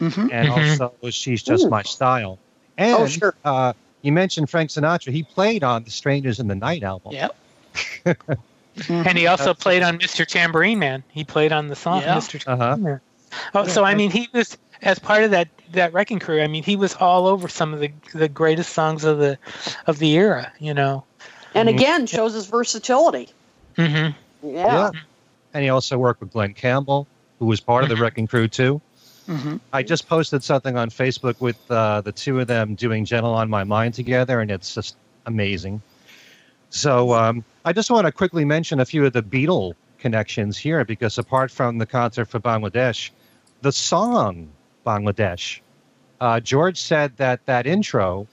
Mhm. 0.00 0.28
and 0.32 0.48
Mhm. 0.48 0.80
also 0.80 1.10
She's 1.10 1.42
Just 1.42 1.64
Ooh. 1.66 1.70
My 1.70 1.82
Style. 1.82 2.38
And 2.76 2.94
Oh, 2.96 3.06
sure. 3.06 3.34
uh, 3.44 3.72
you 4.02 4.12
mentioned 4.12 4.48
Frank 4.50 4.70
Sinatra. 4.70 5.12
He 5.12 5.22
played 5.24 5.64
on 5.64 5.84
the 5.84 5.90
Strangers 5.90 6.38
in 6.38 6.46
the 6.48 6.54
Night 6.54 6.82
album. 6.84 7.12
Yep. 7.12 7.36
and 8.88 9.18
he 9.18 9.26
also 9.26 9.44
That's- 9.46 9.62
played 9.62 9.82
on 9.82 9.98
mr 9.98 10.24
tambourine 10.26 10.78
man 10.78 11.02
he 11.10 11.24
played 11.24 11.52
on 11.52 11.66
the 11.68 11.74
song 11.76 12.02
Yeah. 12.02 12.16
mr 12.16 12.42
Uh-huh. 12.46 12.76
Yeah. 12.80 12.98
Oh, 13.54 13.66
so 13.66 13.84
I 13.84 13.94
mean, 13.94 14.10
he 14.10 14.28
was 14.32 14.56
as 14.82 14.98
part 14.98 15.22
of 15.24 15.32
that 15.32 15.48
that 15.72 15.92
wrecking 15.92 16.18
crew. 16.18 16.40
I 16.40 16.46
mean, 16.46 16.62
he 16.62 16.76
was 16.76 16.94
all 16.94 17.26
over 17.26 17.46
some 17.48 17.74
of 17.74 17.80
the 17.80 17.90
the 18.14 18.28
greatest 18.28 18.72
songs 18.72 19.04
of 19.04 19.18
the 19.18 19.36
of 19.86 19.98
the 19.98 20.12
era. 20.12 20.50
You 20.60 20.72
know. 20.74 21.04
And 21.54 21.68
Mhm. 21.68 21.74
again, 21.74 22.06
shows 22.06 22.32
his 22.34 22.46
versatility. 22.46 23.28
hmm 23.76 24.08
Yeah. 24.42 24.90
And 25.52 25.62
he 25.62 25.68
also 25.68 25.98
worked 25.98 26.20
with 26.20 26.32
Glen 26.32 26.54
Campbell, 26.54 27.06
who 27.38 27.46
was 27.46 27.60
part 27.60 27.82
of 27.84 27.90
the. 27.90 27.96
Wrecking 27.96 28.26
Crew 28.28 28.48
too. 28.48 28.80
Mhm. 29.28 29.60
I 29.72 29.82
just 29.82 30.08
posted 30.08 30.42
something 30.42 30.76
on 30.76 30.88
Facebook 30.88 31.40
with 31.40 31.58
uh, 31.70 32.00
the 32.00 32.12
two 32.12 32.40
of 32.40 32.46
them 32.46 32.74
doing 32.74 33.04
"Gentle 33.04 33.34
on 33.34 33.50
My 33.50 33.62
Mind" 33.64 33.94
together, 33.94 34.40
and 34.40 34.50
it's 34.50 34.74
just 34.74 34.96
amazing. 35.26 35.82
So 36.70 37.12
um, 37.12 37.44
I 37.64 37.72
just 37.72 37.90
want 37.90 38.06
to 38.06 38.12
quickly 38.12 38.44
mention 38.44 38.80
a 38.80 38.84
few 38.84 39.04
of 39.04 39.12
the 39.12 39.22
Beatle 39.22 39.74
connections 39.98 40.56
here, 40.56 40.84
because 40.84 41.18
apart 41.18 41.50
from 41.50 41.78
the 41.78 41.86
concert 41.86 42.26
for 42.26 42.40
Bangladesh, 42.40 43.10
the 43.62 43.72
song 43.72 44.48
Bangladesh, 44.86 45.60
uh, 46.20 46.40
George 46.40 46.80
said 46.80 47.16
that 47.18 47.44
that 47.46 47.66
intro, 47.66 48.26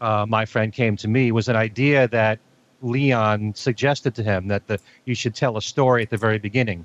uh, 0.00 0.26
my 0.28 0.44
friend 0.44 0.72
came 0.72 0.96
to 0.96 1.08
me, 1.08 1.32
was 1.32 1.48
an 1.48 1.56
idea 1.56 2.08
that 2.08 2.38
Leon 2.82 3.54
suggested 3.54 4.14
to 4.16 4.22
him 4.22 4.48
that 4.48 4.66
the 4.66 4.78
you 5.06 5.14
should 5.14 5.34
tell 5.34 5.56
a 5.56 5.62
story 5.62 6.02
at 6.02 6.10
the 6.10 6.18
very 6.18 6.38
beginning 6.38 6.84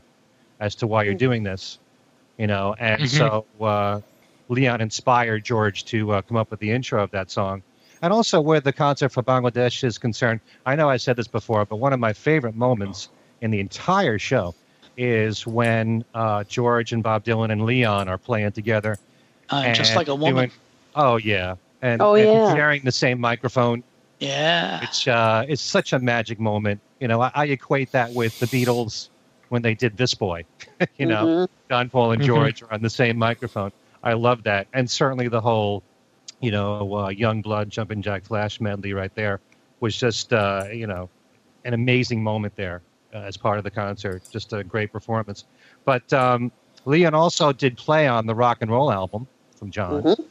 as 0.61 0.75
to 0.75 0.87
why 0.87 1.03
you're 1.03 1.13
doing 1.13 1.43
this, 1.43 1.79
you 2.39 2.47
know, 2.47 2.75
and 2.79 3.01
Mhm. 3.03 3.07
so 3.17 3.45
uh, 3.63 3.99
Leon 4.47 4.81
inspired 4.81 5.43
George 5.43 5.85
to 5.85 6.11
uh, 6.13 6.21
come 6.23 6.37
up 6.37 6.49
with 6.49 6.59
the 6.59 6.71
intro 6.71 7.03
of 7.03 7.11
that 7.11 7.29
song. 7.29 7.61
And 8.01 8.13
also, 8.13 8.39
where 8.39 8.61
the 8.61 8.71
concert 8.73 9.09
for 9.09 9.21
Bangladesh 9.21 9.83
is 9.83 9.97
concerned, 9.97 10.39
I 10.65 10.75
know 10.75 10.89
I 10.89 10.97
said 10.97 11.17
this 11.17 11.27
before, 11.27 11.65
but 11.65 11.75
one 11.75 11.91
of 11.93 11.99
my 11.99 12.13
favorite 12.13 12.55
moments 12.55 13.09
in 13.41 13.51
the 13.51 13.59
entire 13.59 14.17
show 14.17 14.55
is 14.97 15.45
when 15.45 16.03
uh, 16.15 16.45
George 16.45 16.93
and 16.93 17.03
Bob 17.03 17.25
Dylan 17.25 17.51
and 17.51 17.63
Leon 17.65 18.07
are 18.07 18.17
playing 18.17 18.53
together. 18.53 18.97
Uh, 19.49 19.73
just 19.73 19.95
like 19.95 20.07
a 20.07 20.15
woman. 20.15 20.35
doing- 20.35 20.51
oh 20.95 21.17
yeah, 21.17 21.55
and, 21.81 22.01
Oh, 22.01 22.15
and 22.15 22.25
yeah. 22.27 22.55
sharing 22.55 22.83
the 22.83 22.91
same 22.91 23.19
microphone. 23.19 23.83
Yeah. 24.19 24.81
It's 24.83 25.07
uh, 25.07 25.45
it's 25.47 25.61
such 25.61 25.91
a 25.93 25.99
magic 25.99 26.39
moment. 26.39 26.79
You 26.99 27.07
know, 27.09 27.21
I, 27.21 27.31
I 27.35 27.45
equate 27.45 27.91
that 27.93 28.13
with 28.13 28.37
the 28.39 28.45
Beatles 28.47 29.09
when 29.49 29.61
they 29.61 29.73
did 29.75 29.97
"This 29.97 30.13
Boy." 30.13 30.45
you 30.97 31.05
know, 31.05 31.25
Mhm. 31.25 31.47
John 31.69 31.89
Paul 31.89 32.11
and 32.13 32.21
Mhm. 32.21 32.25
George 32.25 32.61
are 32.63 32.73
on 32.73 32.81
the 32.81 32.89
same 32.89 33.17
microphone. 33.17 33.71
I 34.03 34.13
love 34.13 34.43
that, 34.43 34.67
and 34.73 34.89
certainly 34.89 35.27
the 35.27 35.41
whole, 35.41 35.83
you 36.39 36.51
know, 36.51 36.95
uh, 36.95 37.09
Young 37.09 37.41
Blood, 37.41 37.69
Jumping 37.69 38.01
Jack 38.01 38.23
Flash 38.23 38.61
medley 38.61 38.93
right 38.93 39.13
there 39.15 39.39
was 39.81 39.95
just, 39.95 40.31
uh, 40.33 40.65
you 40.71 40.87
know, 40.87 41.09
an 41.65 41.73
amazing 41.73 42.23
moment 42.23 42.55
there 42.55 42.81
uh, 43.13 43.17
as 43.17 43.35
part 43.37 43.57
of 43.57 43.63
the 43.63 43.71
concert. 43.71 44.21
Just 44.31 44.53
a 44.53 44.63
great 44.63 44.91
performance. 44.91 45.43
But 45.85 46.11
um, 46.13 46.51
Leon 46.85 47.13
also 47.13 47.51
did 47.51 47.75
play 47.77 48.07
on 48.07 48.25
the 48.25 48.35
rock 48.35 48.59
and 48.61 48.71
roll 48.71 48.91
album 48.91 49.27
from 49.55 49.69
John, 49.71 50.03
Mhm. 50.03 50.25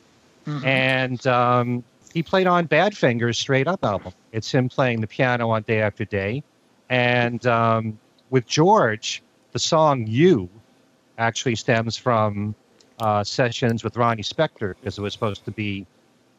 Mhm. 0.47 0.65
and 0.65 1.27
um, 1.27 1.85
he 2.15 2.23
played 2.23 2.47
on 2.47 2.67
Badfinger's 2.67 3.39
Straight 3.39 3.69
Up 3.69 3.85
album. 3.85 4.13
It's 4.33 4.51
him 4.51 4.69
playing 4.71 5.03
the 5.03 5.07
piano 5.07 5.51
on 5.51 5.63
Day 5.63 5.83
After 5.83 6.07
Day, 6.07 6.43
and 6.89 7.47
um, 7.47 7.99
with 8.31 8.47
George, 8.47 9.23
the 9.53 9.59
song 9.59 10.07
"You" 10.07 10.49
actually 11.19 11.57
stems 11.57 11.97
from 11.97 12.55
uh, 13.01 13.25
sessions 13.25 13.85
with 13.85 13.97
Ronnie 13.97 14.23
Spector 14.23 14.75
because 14.81 14.99
it 14.99 15.01
was 15.03 15.13
supposed 15.13 15.45
to 15.45 15.51
be 15.51 15.87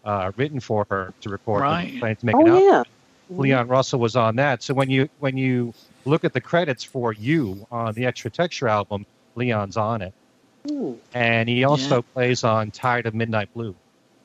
uh, 0.05 0.31
written 0.37 0.59
for 0.59 0.85
her 0.89 1.13
to 1.21 1.29
record. 1.29 1.61
when 1.61 1.69
Right. 1.71 1.93
they 1.93 1.99
planned 1.99 2.19
to 2.19 2.25
make 2.25 2.35
it 2.35 2.47
Oh 2.47 2.55
out. 2.57 2.61
yeah. 2.63 2.83
Leon 3.37 3.67
Russell 3.67 3.99
was 3.99 4.15
on 4.15 4.35
that. 4.37 4.63
So 4.63 4.73
when 4.73 4.89
you 4.89 5.07
when 5.19 5.37
you 5.37 5.73
look 6.05 6.23
at 6.23 6.33
the 6.33 6.41
credits 6.41 6.83
for 6.83 7.13
"You" 7.13 7.65
on 7.71 7.93
the 7.93 8.05
Extra 8.05 8.31
Texture 8.31 8.67
album, 8.67 9.05
Leon's 9.35 9.77
on 9.77 10.01
it, 10.01 10.13
Hmm. 10.67 10.93
and 11.13 11.47
he 11.47 11.63
also 11.63 12.01
plays 12.01 12.43
on 12.43 12.71
"Tired 12.71 13.05
of 13.05 13.13
Midnight 13.13 13.53
Blue," 13.53 13.75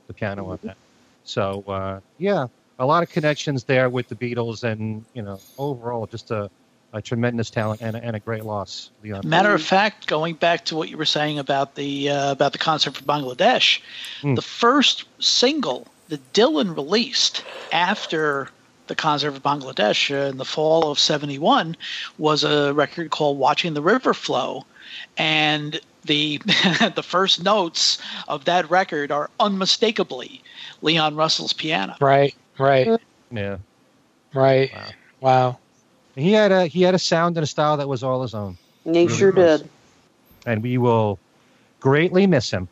the 0.06 0.14
piano 0.14 0.46
on 0.50 0.58
that. 0.62 0.76
So 1.24 1.62
uh, 1.68 2.00
yeah, 2.18 2.46
a 2.78 2.86
lot 2.86 3.02
of 3.02 3.10
connections 3.10 3.64
there 3.64 3.90
with 3.90 4.08
the 4.08 4.14
Beatles, 4.14 4.64
and 4.64 5.04
you 5.12 5.22
know, 5.22 5.38
overall, 5.58 6.06
just 6.06 6.30
a, 6.30 6.50
a 6.94 7.02
tremendous 7.02 7.50
talent 7.50 7.80
and 7.82 7.96
a, 7.96 8.02
and 8.04 8.16
a 8.16 8.20
great 8.20 8.44
loss, 8.44 8.90
Leon. 9.02 9.22
Matter 9.24 9.52
of 9.52 9.62
fact, 9.62 10.06
going 10.06 10.36
back 10.36 10.64
to 10.66 10.76
what 10.76 10.88
you 10.88 10.96
were 10.96 11.04
saying 11.04 11.38
about 11.38 11.74
the 11.74 12.08
uh, 12.08 12.32
about 12.32 12.52
the 12.52 12.58
concert 12.58 12.94
for 12.96 13.02
Bangladesh, 13.02 13.80
Mm. 14.22 14.36
the 14.36 14.42
first 14.42 15.04
single 15.18 15.88
that 16.08 16.32
Dylan 16.32 16.74
released 16.74 17.44
after 17.72 18.48
the 18.86 18.94
concert 18.94 19.32
for 19.32 19.40
Bangladesh 19.40 20.10
uh, 20.14 20.28
in 20.30 20.36
the 20.36 20.44
fall 20.44 20.90
of 20.90 20.98
'71 20.98 21.76
was 22.16 22.44
a 22.44 22.72
record 22.72 23.10
called 23.10 23.38
"Watching 23.38 23.74
the 23.74 23.82
River 23.82 24.14
Flow," 24.14 24.64
and 25.18 25.80
the 26.04 26.38
the 26.94 27.02
first 27.04 27.42
notes 27.42 27.98
of 28.28 28.44
that 28.44 28.70
record 28.70 29.10
are 29.10 29.30
unmistakably 29.40 30.42
Leon 30.80 31.16
Russell's 31.16 31.52
piano. 31.52 31.96
Right. 32.00 32.34
Right. 32.56 33.00
Yeah, 33.32 33.56
Right. 34.32 34.70
Wow. 34.72 34.90
Wow. 35.20 35.58
He 36.16 36.32
had 36.32 36.52
a 36.52 36.66
he 36.66 36.82
had 36.82 36.94
a 36.94 36.98
sound 36.98 37.36
and 37.36 37.44
a 37.44 37.46
style 37.46 37.76
that 37.76 37.88
was 37.88 38.02
all 38.02 38.22
his 38.22 38.34
own, 38.34 38.56
He 38.84 38.90
Really 38.90 39.08
sure 39.08 39.32
was. 39.32 39.60
did. 39.60 39.70
and 40.46 40.62
we 40.62 40.78
will 40.78 41.18
greatly 41.80 42.26
miss 42.26 42.50
him. 42.50 42.68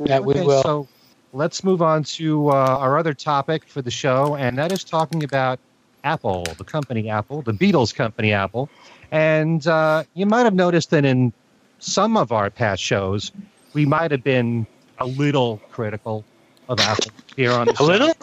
That 0.00 0.24
we 0.24 0.34
Okay, 0.34 0.44
will. 0.46 0.62
So 0.62 0.88
let's 1.32 1.64
move 1.64 1.82
on 1.82 2.04
to 2.04 2.48
uh, 2.50 2.52
our 2.52 2.96
other 2.96 3.12
topic 3.12 3.66
for 3.66 3.82
the 3.82 3.90
show, 3.90 4.36
and 4.36 4.56
that 4.58 4.70
is 4.70 4.84
talking 4.84 5.24
about 5.24 5.58
Apple, 6.04 6.54
the 6.58 6.64
company 6.64 7.08
Apple, 7.10 7.42
the 7.42 7.52
Beatles 7.52 7.94
company 7.94 8.32
Apple. 8.32 8.68
And 9.10 9.66
uh, 9.66 10.04
you 10.14 10.26
might 10.26 10.44
have 10.44 10.54
noticed 10.54 10.90
that 10.90 11.04
in 11.04 11.32
some 11.78 12.16
of 12.16 12.30
our 12.30 12.50
past 12.50 12.82
shows, 12.82 13.32
we 13.72 13.84
might 13.84 14.10
have 14.12 14.22
been 14.22 14.66
a 14.98 15.06
little 15.06 15.60
critical 15.70 16.24
of 16.68 16.78
Apple 16.78 17.10
here 17.36 17.52
on 17.52 17.66
the 17.66 17.72
a 17.72 17.76
show. 17.76 17.84
little. 17.86 18.14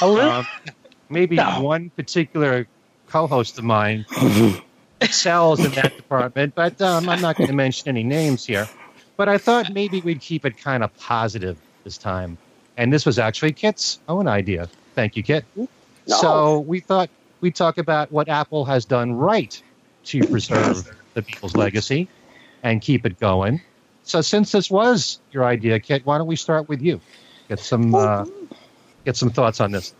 A 0.00 0.08
little. 0.08 0.30
Um, 0.30 0.46
maybe 1.10 1.36
No. 1.36 1.62
one 1.62 1.90
particular 1.96 2.66
co-host 3.14 3.58
of 3.58 3.64
mine 3.64 4.04
excels 5.00 5.64
in 5.64 5.70
that 5.70 5.96
department, 5.96 6.52
but 6.56 6.82
um, 6.82 7.08
I'm 7.08 7.20
not 7.20 7.36
going 7.36 7.46
to 7.46 7.54
mention 7.54 7.88
any 7.88 8.02
names 8.02 8.44
here. 8.44 8.68
But 9.16 9.28
I 9.28 9.38
thought 9.38 9.72
maybe 9.72 10.00
we'd 10.00 10.20
keep 10.20 10.44
it 10.44 10.58
kind 10.58 10.82
of 10.82 10.92
positive 10.98 11.56
this 11.84 11.96
time. 11.96 12.36
And 12.76 12.92
this 12.92 13.06
was 13.06 13.20
actually 13.20 13.52
Kit's 13.52 14.00
own 14.08 14.26
idea. 14.26 14.68
Thank 14.96 15.16
you, 15.16 15.22
Kit. 15.22 15.44
No. 15.54 15.66
So 16.06 16.58
we 16.58 16.80
thought 16.80 17.08
we'd 17.40 17.54
talk 17.54 17.78
about 17.78 18.10
what 18.10 18.28
Apple 18.28 18.64
has 18.64 18.84
done 18.84 19.12
right 19.12 19.62
to 20.06 20.26
preserve 20.26 20.90
the 21.14 21.22
Beatles' 21.22 21.56
legacy. 21.56 22.08
and 22.64 22.82
keep 22.82 23.06
it 23.06 23.20
going. 23.20 23.60
So 24.02 24.22
since 24.22 24.50
this 24.50 24.68
was 24.68 25.20
your 25.30 25.44
idea, 25.44 25.78
Kit, 25.78 26.04
why 26.04 26.18
don't 26.18 26.26
we 26.26 26.34
start 26.34 26.68
with 26.68 26.82
you? 26.82 27.00
Get 27.48 27.60
some 27.60 27.94
uh, 27.94 28.24
get 29.04 29.16
some 29.16 29.30
thoughts 29.30 29.60
on 29.60 29.70
this. 29.70 29.94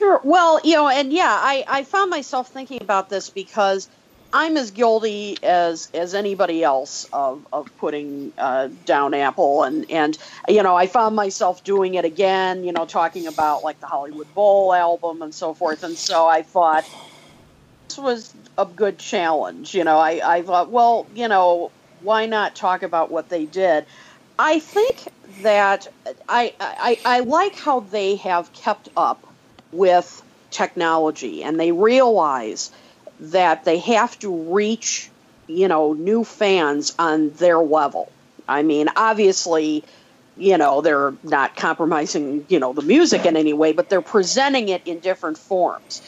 Sure. 0.00 0.20
Well, 0.24 0.60
you 0.62 0.74
know, 0.74 0.88
and 0.88 1.12
yeah, 1.12 1.24
I, 1.40 1.64
I 1.66 1.84
found 1.84 2.10
myself 2.10 2.50
thinking 2.52 2.78
about 2.82 3.08
this 3.08 3.30
because 3.30 3.88
I'm 4.32 4.56
as 4.58 4.70
guilty 4.72 5.42
as 5.42 5.88
as 5.94 6.14
anybody 6.14 6.62
else 6.62 7.06
of 7.12 7.46
of 7.52 7.74
putting 7.76 8.32
uh, 8.36 8.68
down 8.84 9.14
Apple, 9.14 9.62
and 9.62 9.86
and 9.90 10.18
you 10.48 10.62
know, 10.62 10.76
I 10.76 10.86
found 10.86 11.16
myself 11.16 11.62
doing 11.64 11.94
it 11.94 12.04
again. 12.04 12.62
You 12.64 12.72
know, 12.72 12.84
talking 12.84 13.26
about 13.26 13.62
like 13.64 13.80
the 13.80 13.86
Hollywood 13.86 14.32
Bowl 14.34 14.74
album 14.74 15.22
and 15.22 15.34
so 15.34 15.54
forth, 15.54 15.82
and 15.82 15.98
so 15.98 16.26
I 16.26 16.42
thought 16.42 16.84
this 17.88 17.98
was 17.98 18.36
a 18.58 18.66
good 18.66 18.98
challenge. 18.98 19.74
You 19.74 19.84
know, 19.84 19.98
I 19.98 20.20
I 20.38 20.42
thought, 20.42 20.70
well, 20.70 21.08
you 21.14 21.28
know, 21.28 21.72
why 21.98 22.26
not 22.26 22.56
talk 22.56 22.82
about 22.82 23.10
what 23.10 23.28
they 23.28 23.46
did? 23.46 23.86
I 24.38 24.60
think 24.60 25.08
that 25.42 25.88
I, 26.28 26.54
I, 26.60 27.00
I 27.04 27.20
like 27.20 27.56
how 27.56 27.80
they 27.80 28.16
have 28.16 28.52
kept 28.52 28.88
up 28.96 29.26
with 29.72 30.22
technology 30.50 31.42
and 31.42 31.58
they 31.58 31.72
realize 31.72 32.70
that 33.20 33.64
they 33.64 33.78
have 33.78 34.18
to 34.18 34.54
reach 34.54 35.10
you 35.48 35.68
know 35.68 35.92
new 35.92 36.24
fans 36.24 36.94
on 36.98 37.30
their 37.30 37.58
level 37.58 38.10
i 38.48 38.62
mean 38.62 38.88
obviously 38.96 39.84
you 40.36 40.56
know 40.56 40.80
they're 40.80 41.14
not 41.22 41.56
compromising 41.56 42.44
you 42.48 42.58
know 42.58 42.72
the 42.72 42.82
music 42.82 43.26
in 43.26 43.36
any 43.36 43.52
way 43.52 43.72
but 43.72 43.88
they're 43.88 44.00
presenting 44.00 44.68
it 44.68 44.86
in 44.86 44.98
different 45.00 45.36
forms 45.36 46.02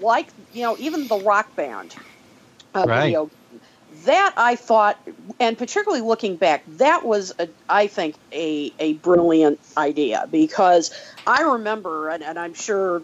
like 0.00 0.28
you 0.52 0.62
know 0.62 0.76
even 0.78 1.06
the 1.06 1.18
rock 1.18 1.54
band 1.56 1.94
uh, 2.74 2.84
right. 2.86 3.04
video 3.04 3.30
that 4.04 4.34
I 4.36 4.56
thought, 4.56 4.98
and 5.40 5.56
particularly 5.56 6.02
looking 6.02 6.36
back, 6.36 6.64
that 6.78 7.04
was, 7.04 7.32
a, 7.38 7.48
I 7.68 7.86
think, 7.86 8.16
a, 8.32 8.72
a 8.78 8.94
brilliant 8.94 9.58
idea 9.76 10.28
because 10.30 10.90
I 11.26 11.42
remember, 11.42 12.08
and, 12.08 12.22
and 12.22 12.38
I'm 12.38 12.54
sure 12.54 13.02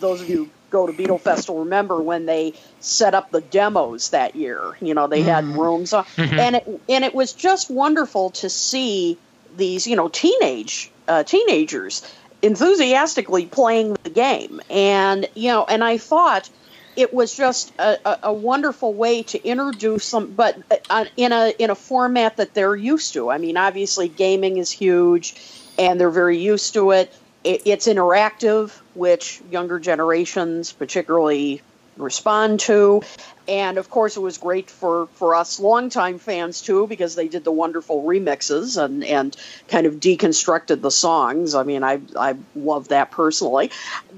those 0.00 0.20
of 0.20 0.28
you 0.28 0.50
go 0.70 0.86
to 0.86 0.92
Beatle 0.92 1.20
Fest 1.20 1.48
will 1.48 1.60
remember 1.60 2.00
when 2.00 2.26
they 2.26 2.54
set 2.80 3.14
up 3.14 3.30
the 3.30 3.40
demos 3.40 4.10
that 4.10 4.34
year. 4.36 4.76
You 4.80 4.94
know, 4.94 5.06
they 5.06 5.22
had 5.22 5.44
rooms, 5.44 5.92
Mhm. 5.92 6.38
and 6.38 6.56
it 6.56 6.80
and 6.88 7.04
it 7.04 7.14
was 7.14 7.32
just 7.32 7.70
wonderful 7.70 8.30
to 8.30 8.48
see 8.48 9.18
these, 9.56 9.86
you 9.86 9.96
know, 9.96 10.08
teenage 10.08 10.90
uh, 11.08 11.24
teenagers 11.24 12.02
enthusiastically 12.40 13.46
playing 13.46 13.96
the 14.02 14.10
game, 14.10 14.60
and 14.70 15.28
you 15.34 15.48
know, 15.48 15.64
and 15.68 15.84
I 15.84 15.98
thought 15.98 16.48
it 16.96 17.12
was 17.12 17.34
just 17.34 17.72
a, 17.78 17.98
a, 18.06 18.18
a 18.24 18.32
wonderful 18.32 18.92
way 18.92 19.22
to 19.24 19.42
introduce 19.42 20.10
them, 20.10 20.32
but 20.34 20.58
uh, 20.90 21.04
in 21.16 21.32
a 21.32 21.52
in 21.58 21.70
a 21.70 21.74
format 21.74 22.36
that 22.36 22.54
they're 22.54 22.76
used 22.76 23.14
to. 23.14 23.30
I 23.30 23.38
mean, 23.38 23.56
obviously, 23.56 24.08
gaming 24.08 24.58
is 24.58 24.70
huge, 24.70 25.34
and 25.78 25.98
they're 25.98 26.10
very 26.10 26.38
used 26.38 26.74
to 26.74 26.90
it. 26.92 27.14
it 27.44 27.62
it's 27.66 27.88
interactive, 27.88 28.70
which 28.94 29.40
younger 29.50 29.78
generations 29.78 30.72
particularly 30.72 31.62
respond 31.96 32.60
to. 32.60 33.02
And 33.48 33.76
of 33.76 33.90
course, 33.90 34.16
it 34.16 34.20
was 34.20 34.38
great 34.38 34.70
for, 34.70 35.06
for 35.14 35.34
us 35.34 35.58
longtime 35.58 36.18
fans 36.18 36.62
too, 36.62 36.86
because 36.86 37.16
they 37.16 37.28
did 37.28 37.44
the 37.44 37.52
wonderful 37.52 38.02
remixes 38.04 38.82
and, 38.82 39.04
and 39.04 39.36
kind 39.68 39.86
of 39.86 39.94
deconstructed 39.94 40.80
the 40.80 40.90
songs. 40.90 41.54
I 41.54 41.64
mean, 41.64 41.82
I, 41.82 42.00
I 42.16 42.36
love 42.54 42.88
that 42.88 43.10
personally. 43.10 43.70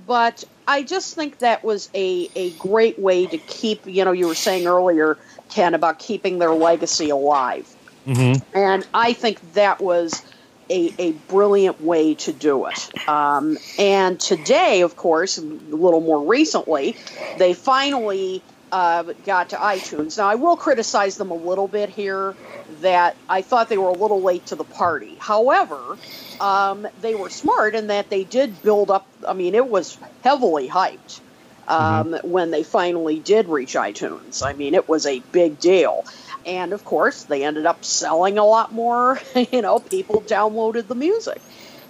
But 0.07 0.45
I 0.67 0.83
just 0.83 1.15
think 1.15 1.39
that 1.39 1.65
was 1.65 1.91
a, 1.95 2.29
a 2.35 2.51
great 2.53 2.99
way 2.99 3.27
to 3.27 3.39
keep, 3.39 3.87
you 3.87 4.05
know, 4.05 4.13
you 4.13 4.27
were 4.27 4.35
saying 4.35 4.67
earlier, 4.67 5.19
Ken, 5.51 5.75
about 5.75 5.99
keeping 5.99 6.39
their 6.39 6.53
legacy 6.55 7.11
alive. 7.11 7.69
Mm-hmm. 8.07 8.43
And 8.57 8.87
I 8.93 9.13
think 9.13 9.55
that 9.55 9.81
was 9.81 10.23
a, 10.71 10.93
a 10.99 11.13
brilliant 11.13 11.81
way 11.81 12.15
to 12.15 12.33
do 12.33 12.67
it. 12.67 13.09
Um, 13.09 13.59
and 13.79 14.19
today, 14.19 14.81
of 14.81 14.97
course, 14.97 15.39
a 15.39 15.43
little 15.43 16.01
more 16.01 16.27
recently, 16.27 16.97
they 17.39 17.55
finally 17.55 18.43
uh, 18.75 19.05
got 19.25 19.51
to 19.51 19.57
iTunes. 19.57 20.19
Now, 20.19 20.27
I 20.27 20.35
will 20.35 20.57
criticize 20.57 21.17
them 21.17 21.31
a 21.31 21.37
little 21.37 21.69
bit 21.69 21.91
here 21.91 22.35
that 22.83 23.17
I 23.29 23.43
thought 23.43 23.69
they 23.69 23.79
were 23.79 23.91
a 23.91 23.93
little 23.93 24.21
late 24.21 24.47
to 24.47 24.57
the 24.57 24.65
party. 24.65 25.17
However, 25.21 25.97
um, 26.41 26.89
they 27.01 27.15
were 27.15 27.31
smart 27.31 27.77
in 27.77 27.87
that 27.87 28.11
they 28.11 28.25
did 28.25 28.63
build 28.63 28.91
up, 28.91 29.07
I 29.29 29.33
mean, 29.35 29.55
it 29.55 29.69
was 29.69 29.97
heavily 30.25 30.69
hyped. 30.69 31.21
Um, 31.69 32.15
When 32.25 32.51
they 32.51 32.65
finally 32.65 33.21
did 33.21 33.49
reach 33.49 33.75
iTunes, 33.75 34.45
I 34.45 34.55
mean, 34.55 34.75
it 34.75 34.89
was 34.89 35.07
a 35.07 35.21
big 35.21 35.61
deal 35.61 36.05
and 36.47 36.73
of 36.75 36.85
course 36.85 37.25
they 37.25 37.45
ended 37.45 37.67
up 37.67 37.85
selling 37.85 38.39
a 38.39 38.45
lot 38.45 38.73
more 38.73 39.19
you 39.53 39.63
know 39.63 39.79
people 39.79 40.23
downloaded 40.23 40.87
the 40.89 40.95
music 40.95 41.41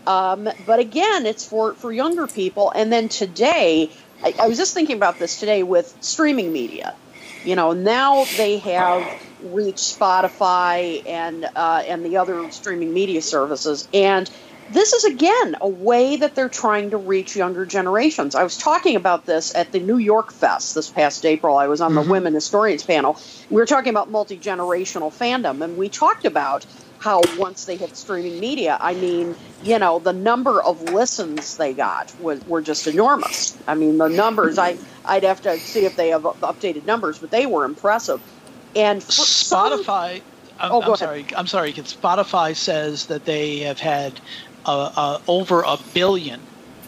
um, 0.07 0.49
but 0.67 0.79
again 0.79 1.27
it's 1.27 1.45
for 1.45 1.75
for 1.75 1.93
younger 1.93 2.27
people 2.27 2.71
and 2.75 2.93
then 2.93 3.09
today 3.09 3.91
I, 4.25 4.35
I 4.41 4.49
was 4.49 4.59
just 4.59 4.75
thinking 4.75 4.97
about 4.97 5.19
this 5.19 5.39
today 5.39 5.63
with 5.63 5.97
streaming 6.01 6.53
media 6.53 6.95
you 7.45 7.57
know 7.57 7.73
now 7.73 8.25
they 8.37 8.59
have 8.59 9.07
reached 9.43 9.99
spotify 9.99 11.07
and 11.07 11.45
uh, 11.55 11.83
and 11.87 12.05
the 12.05 12.17
other 12.17 12.51
streaming 12.51 12.93
media 12.93 13.23
services 13.23 13.87
and 13.93 14.31
this 14.71 14.93
is 14.93 15.05
again 15.05 15.57
a 15.61 15.69
way 15.69 16.17
that 16.17 16.35
they're 16.35 16.49
trying 16.49 16.91
to 16.91 16.97
reach 16.97 17.37
younger 17.37 17.67
generations. 17.67 18.35
I 18.35 18.43
was 18.43 18.57
talking 18.57 18.97
about 18.97 19.27
this 19.27 19.55
at 19.55 19.73
the 19.73 19.79
New 19.81 19.99
York 19.99 20.33
Fest 20.33 20.75
this 20.75 20.89
past 20.89 21.27
April. 21.27 21.59
I 21.59 21.67
was 21.67 21.81
on 21.81 21.95
the 21.95 22.03
Women 22.03 22.35
Historians 22.35 22.83
panel. 22.83 23.19
We 23.51 23.57
were 23.57 23.67
talking 23.67 23.91
about 23.91 24.11
multi 24.11 24.39
generational 24.39 25.13
fandom, 25.13 25.63
and 25.63 25.77
we 25.77 25.89
talked 25.89 26.25
about 26.25 26.65
how 27.05 27.21
once 27.37 27.67
they 27.67 27.77
hit 27.77 27.95
streaming 27.99 28.41
media, 28.41 28.79
I 28.81 28.95
mean, 28.95 29.37
you 29.63 29.79
know, 29.79 29.99
the 29.99 30.15
number 30.15 30.63
of 30.63 30.83
listens 30.85 31.59
they 31.59 31.75
got 31.75 32.11
was, 32.19 32.43
were 32.47 32.63
just 32.63 32.87
enormous. 32.87 33.59
I 33.67 33.75
mean, 33.75 33.99
the 33.99 34.09
numbers, 34.09 34.57
I, 34.57 34.79
I'd 35.05 35.23
have 35.23 35.43
to 35.43 35.59
see 35.59 35.85
if 35.85 35.97
they 35.97 36.09
have 36.09 36.23
updated 36.23 36.87
numbers, 36.87 37.19
but 37.19 37.31
they 37.31 37.45
were 37.45 37.67
impressive. 37.67 38.23
And 38.75 39.03
for 39.05 39.13
some- 39.13 39.83
Spotify. 39.85 40.23
I'm, 40.59 40.73
Oh, 40.73 40.81
go 40.81 40.87
I'm 40.87 40.89
ahead. 40.95 40.99
sorry. 40.99 41.27
I'm 41.37 41.47
sorry. 41.47 41.73
Because 41.73 41.95
Spotify 41.95 42.57
says 42.57 43.05
that 43.07 43.27
they 43.27 43.59
have 43.59 43.79
had 43.81 44.19
uh, 44.65 44.91
uh, 44.97 45.19
over 45.29 45.61
a 45.61 45.77
1000000000 45.77 46.39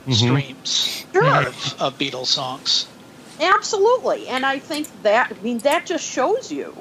Mhm. 0.07 0.15
streams 0.15 1.05
Sure. 1.13 1.25
of, 1.49 1.77
of 1.79 1.99
Beatles 1.99 2.27
songs. 2.29 2.87
Absolutely, 3.39 4.29
and 4.29 4.47
I 4.47 4.59
think 4.61 4.89
that 5.03 5.31
I 5.39 5.43
mean 5.43 5.59
that 5.59 5.85
just 5.85 6.07
shows 6.11 6.51
you 6.51 6.75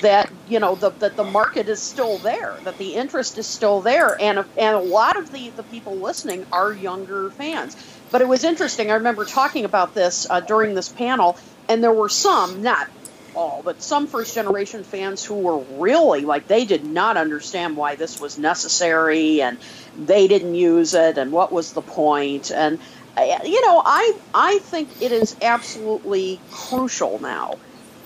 that 0.00 0.30
you 0.48 0.60
know 0.60 0.74
the, 0.74 0.90
that 0.90 1.16
the 1.16 1.24
market 1.24 1.68
is 1.68 1.80
still 1.80 2.18
there, 2.18 2.56
that 2.64 2.78
the 2.78 2.94
interest 2.94 3.38
is 3.38 3.46
still 3.46 3.80
there, 3.80 4.20
and 4.20 4.38
and 4.56 4.76
a 4.76 4.80
lot 4.80 5.16
of 5.16 5.32
the 5.32 5.50
the 5.50 5.62
people 5.64 5.96
listening 5.96 6.46
are 6.52 6.72
younger 6.72 7.30
fans. 7.30 7.76
But 8.10 8.20
it 8.20 8.28
was 8.28 8.44
interesting. 8.44 8.90
I 8.90 8.94
remember 8.94 9.24
talking 9.24 9.64
about 9.64 9.94
this 9.94 10.26
uh, 10.30 10.40
during 10.40 10.74
this 10.74 10.88
panel, 10.88 11.36
and 11.68 11.82
there 11.82 11.92
were 11.92 12.08
some, 12.08 12.62
not 12.62 12.88
all, 13.34 13.62
but 13.64 13.82
some 13.82 14.06
first 14.06 14.34
generation 14.34 14.84
fans 14.84 15.24
who 15.24 15.34
were 15.34 15.58
really 15.78 16.22
like 16.22 16.46
they 16.46 16.64
did 16.64 16.84
not 16.84 17.16
understand 17.16 17.76
why 17.76 17.96
this 17.96 18.20
was 18.20 18.38
necessary, 18.38 19.42
and 19.42 19.58
they 19.98 20.28
didn't 20.28 20.54
use 20.54 20.94
it, 20.94 21.18
and 21.18 21.32
what 21.32 21.52
was 21.52 21.72
the 21.72 21.82
point, 21.82 22.50
and 22.50 22.78
you 23.18 23.64
know, 23.64 23.82
I 23.84 24.14
I 24.34 24.58
think 24.58 25.00
it 25.00 25.12
is 25.12 25.36
absolutely 25.40 26.38
crucial 26.50 27.18
now 27.20 27.56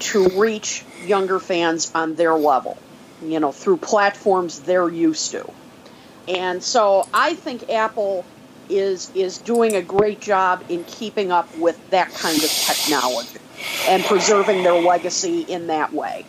to 0.00 0.28
reach 0.40 0.84
younger 1.06 1.38
fans 1.38 1.90
on 1.94 2.14
their 2.14 2.34
level, 2.34 2.76
you 3.24 3.40
know, 3.40 3.52
through 3.52 3.76
platforms 3.78 4.60
they're 4.60 4.88
used 4.88 5.30
to. 5.32 5.50
And 6.28 6.62
so 6.62 7.06
I 7.12 7.34
think 7.34 7.70
Apple 7.70 8.24
is 8.68 9.10
is 9.14 9.38
doing 9.38 9.74
a 9.74 9.82
great 9.82 10.20
job 10.20 10.62
in 10.68 10.84
keeping 10.84 11.32
up 11.32 11.48
with 11.58 11.90
that 11.90 12.08
kind 12.14 12.36
of 12.42 12.50
technology 12.50 13.38
and 13.88 14.04
preserving 14.04 14.62
their 14.62 14.74
legacy 14.74 15.40
in 15.40 15.66
that 15.66 15.92
way. 15.92 16.24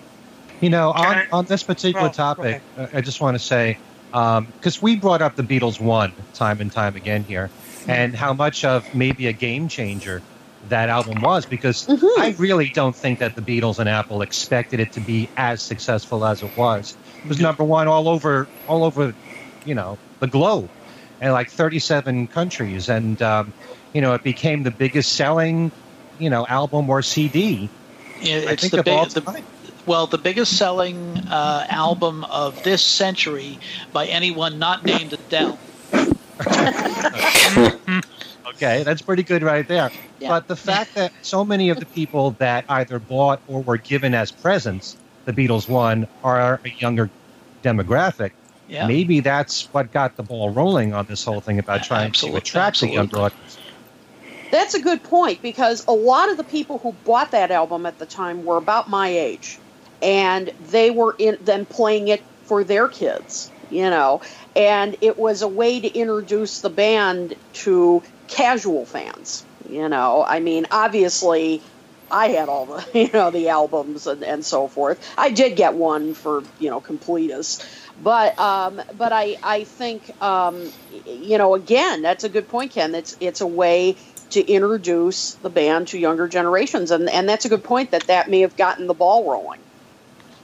You 0.59 0.69
know, 0.69 0.91
on, 0.91 1.17
I- 1.17 1.27
on 1.31 1.45
this 1.45 1.63
particular 1.63 2.07
Oh, 2.07 2.11
topic, 2.11 2.61
I 2.93 3.01
just 3.01 3.21
want 3.21 3.35
to 3.35 3.43
say, 3.43 3.77
um, 4.13 4.45
because 4.45 4.81
we 4.81 4.95
brought 4.95 5.21
up 5.21 5.35
the 5.35 5.43
Beatles 5.43 5.79
one 5.79 6.13
time 6.33 6.61
and 6.61 6.71
time 6.71 6.95
again 6.95 7.23
here, 7.23 7.49
and 7.87 8.15
how 8.15 8.33
much 8.33 8.65
of 8.65 8.93
maybe 8.95 9.27
a 9.27 9.33
game 9.33 9.67
changer 9.67 10.21
that 10.69 10.89
album 10.89 11.21
was, 11.21 11.45
because 11.45 11.87
Mhm. 11.87 12.09
I 12.19 12.35
really 12.37 12.69
don't 12.69 12.95
think 12.95 13.19
that 13.19 13.35
the 13.35 13.41
Beatles 13.41 13.79
and 13.79 13.89
Apple 13.89 14.21
expected 14.21 14.79
it 14.79 14.91
to 14.93 14.99
be 14.99 15.29
as 15.37 15.61
successful 15.61 16.25
as 16.25 16.43
it 16.43 16.55
was. 16.55 16.95
It 17.23 17.29
was 17.29 17.39
number 17.39 17.63
one 17.63 17.87
all 17.87 18.07
over, 18.07 18.47
all 18.67 18.83
over, 18.83 19.13
you 19.65 19.75
know, 19.75 19.97
the 20.19 20.27
globe, 20.27 20.69
and 21.19 21.33
like 21.33 21.49
37 21.49 22.27
countries, 22.27 22.89
and 22.89 23.21
um, 23.21 23.53
you 23.93 24.01
know, 24.01 24.13
it 24.13 24.23
became 24.23 24.63
the 24.63 24.71
biggest 24.71 25.13
selling, 25.13 25.71
you 26.19 26.29
know, 26.29 26.45
album 26.47 26.89
or 26.89 27.01
CD. 27.01 27.69
I 28.21 28.25
It's 28.25 28.61
think 28.61 28.73
the, 28.73 28.79
of 28.81 28.87
all 28.87 29.05
big, 29.05 29.13
the 29.13 29.43
well, 29.85 30.05
the 30.07 30.17
biggest 30.17 30.57
selling 30.57 31.17
uh, 31.29 31.65
album 31.69 32.23
of 32.25 32.61
this 32.63 32.83
century 32.83 33.59
by 33.91 34.05
anyone 34.05 34.59
not 34.59 34.85
named 34.85 35.13
Adele. 35.13 35.57
Okay, 38.51 38.83
that's 38.83 39.01
pretty 39.01 39.23
good 39.23 39.43
right 39.43 39.67
there. 39.67 39.91
Yeah. 40.19 40.29
But 40.29 40.47
the 40.47 40.55
fact 40.55 40.95
that 40.95 41.11
so 41.21 41.43
many 41.43 41.69
of 41.69 41.79
the 41.79 41.85
people 41.85 42.31
that 42.39 42.65
either 42.69 42.99
bought 42.99 43.41
or 43.47 43.61
were 43.61 43.77
given 43.77 44.13
as 44.13 44.31
presents 44.31 44.97
the 45.25 45.33
Beatles 45.33 45.69
one 45.69 46.07
are 46.23 46.59
a 46.63 46.69
younger 46.79 47.09
demographic. 47.63 48.31
Yeah. 48.67 48.87
Maybe 48.87 49.19
that's 49.19 49.63
what 49.73 49.91
got 49.91 50.15
the 50.15 50.23
ball 50.23 50.49
rolling 50.49 50.93
on 50.93 51.05
this 51.05 51.23
whole 51.23 51.41
thing 51.41 51.59
about 51.59 51.83
trying 51.83 52.07
Absolute- 52.07 52.31
to 52.31 52.37
attract 52.37 52.79
the 52.79 52.87
younger 52.87 53.17
absolutely. 53.17 53.25
audience. 53.25 53.57
That's 54.49 54.73
a 54.73 54.81
good 54.81 55.03
point 55.03 55.41
because 55.41 55.85
a 55.87 55.93
lot 55.93 56.29
of 56.29 56.37
the 56.37 56.43
people 56.43 56.77
who 56.79 56.93
bought 57.05 57.31
that 57.31 57.51
album 57.51 57.85
at 57.85 57.99
the 57.99 58.05
time 58.05 58.43
were 58.43 58.57
about 58.57 58.89
my 58.89 59.07
age, 59.07 59.57
and 60.01 60.51
they 60.69 60.89
were 60.91 61.15
in 61.17 61.37
then 61.41 61.65
playing 61.65 62.09
it 62.09 62.21
for 62.43 62.63
their 62.63 62.89
kids, 62.89 63.49
you 63.69 63.89
know, 63.89 64.21
and 64.55 64.97
it 64.99 65.17
was 65.17 65.41
a 65.41 65.47
way 65.47 65.79
to 65.79 65.87
introduce 65.87 66.59
the 66.61 66.69
band 66.69 67.33
to 67.53 68.03
casual 68.31 68.85
fans. 68.85 69.45
You 69.69 69.87
know, 69.89 70.23
I 70.27 70.39
mean, 70.39 70.65
obviously, 70.71 71.61
I 72.09 72.29
had 72.29 72.49
all 72.49 72.65
the 72.65 72.85
you 72.99 73.09
know 73.13 73.29
the 73.31 73.49
albums 73.49 74.07
and, 74.07 74.23
and 74.23 74.45
so 74.45 74.67
forth. 74.67 75.07
I 75.17 75.29
did 75.29 75.55
get 75.55 75.75
one 75.75 76.13
for 76.13 76.43
you 76.59 76.69
know 76.69 76.81
completists, 76.81 77.63
but 78.01 78.37
um, 78.39 78.81
but 78.93 79.13
I 79.13 79.37
I 79.43 79.63
think 79.65 80.11
um, 80.21 80.71
you 81.05 81.37
know 81.37 81.55
again 81.55 82.01
that's 82.01 82.23
a 82.23 82.29
good 82.29 82.49
point, 82.49 82.71
Ken. 82.73 82.95
It's 82.95 83.15
it's 83.19 83.41
a 83.41 83.47
way 83.47 83.97
to 84.31 84.41
introduce 84.45 85.35
the 85.35 85.49
band 85.49 85.89
to 85.89 85.99
younger 85.99 86.27
generations, 86.27 86.91
and 86.91 87.09
and 87.09 87.29
that's 87.29 87.45
a 87.45 87.49
good 87.49 87.63
point 87.63 87.91
that 87.91 88.07
that 88.07 88.29
may 88.29 88.41
have 88.41 88.55
gotten 88.57 88.87
the 88.87 88.93
ball 88.93 89.29
rolling. 89.29 89.59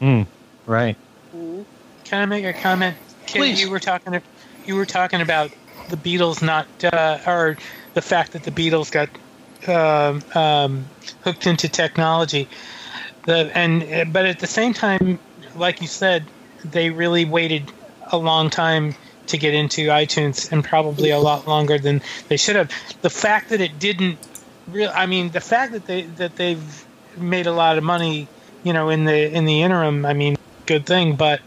Mm, 0.01 0.27
Right. 0.65 0.95
Mhm. 1.33 1.65
Can 2.03 2.21
I 2.21 2.25
make 2.25 2.45
a 2.45 2.53
comment? 2.53 2.95
Kid, 3.25 3.39
Please. 3.39 3.61
You 3.61 3.69
were 3.69 3.79
talking. 3.79 4.21
You 4.65 4.75
were 4.75 4.85
talking 4.85 5.21
about 5.21 5.51
the 5.89 5.97
Beatles 5.97 6.41
not, 6.41 6.67
uh, 6.83 7.19
or 7.25 7.57
the 7.93 8.01
fact 8.01 8.33
that 8.33 8.43
the 8.43 8.51
Beatles 8.51 8.91
got 8.91 9.09
um, 9.67 10.23
um, 10.35 10.85
hooked 11.23 11.47
into 11.47 11.67
technology. 11.69 12.47
The 13.25 13.51
and 13.57 14.13
but 14.13 14.25
at 14.25 14.39
the 14.39 14.47
same 14.47 14.73
time, 14.73 15.19
like 15.55 15.81
you 15.81 15.87
said, 15.87 16.25
they 16.63 16.89
really 16.89 17.25
waited 17.25 17.71
a 18.11 18.17
long 18.17 18.49
time 18.49 18.95
to 19.27 19.37
get 19.37 19.53
into 19.53 19.87
iTunes, 19.87 20.51
and 20.51 20.63
probably 20.63 21.09
a 21.09 21.19
lot 21.19 21.47
longer 21.47 21.77
than 21.77 22.01
they 22.29 22.37
should 22.37 22.55
have. 22.55 22.71
The 23.01 23.09
fact 23.09 23.49
that 23.49 23.59
it 23.59 23.79
didn't, 23.79 24.17
real. 24.67 24.91
I 24.93 25.05
mean, 25.05 25.31
the 25.31 25.41
fact 25.41 25.73
that 25.73 25.85
they 25.85 26.03
that 26.03 26.35
they've 26.35 26.85
made 27.17 27.47
a 27.47 27.51
lot 27.51 27.77
of 27.77 27.83
money, 27.83 28.27
you 28.63 28.73
know, 28.73 28.89
in 28.89 29.05
the 29.05 29.33
in 29.33 29.45
the 29.45 29.61
interim. 29.61 30.05
I 30.05 30.13
mean, 30.13 30.37
good 30.65 30.85
thing, 30.85 31.15
but 31.15 31.41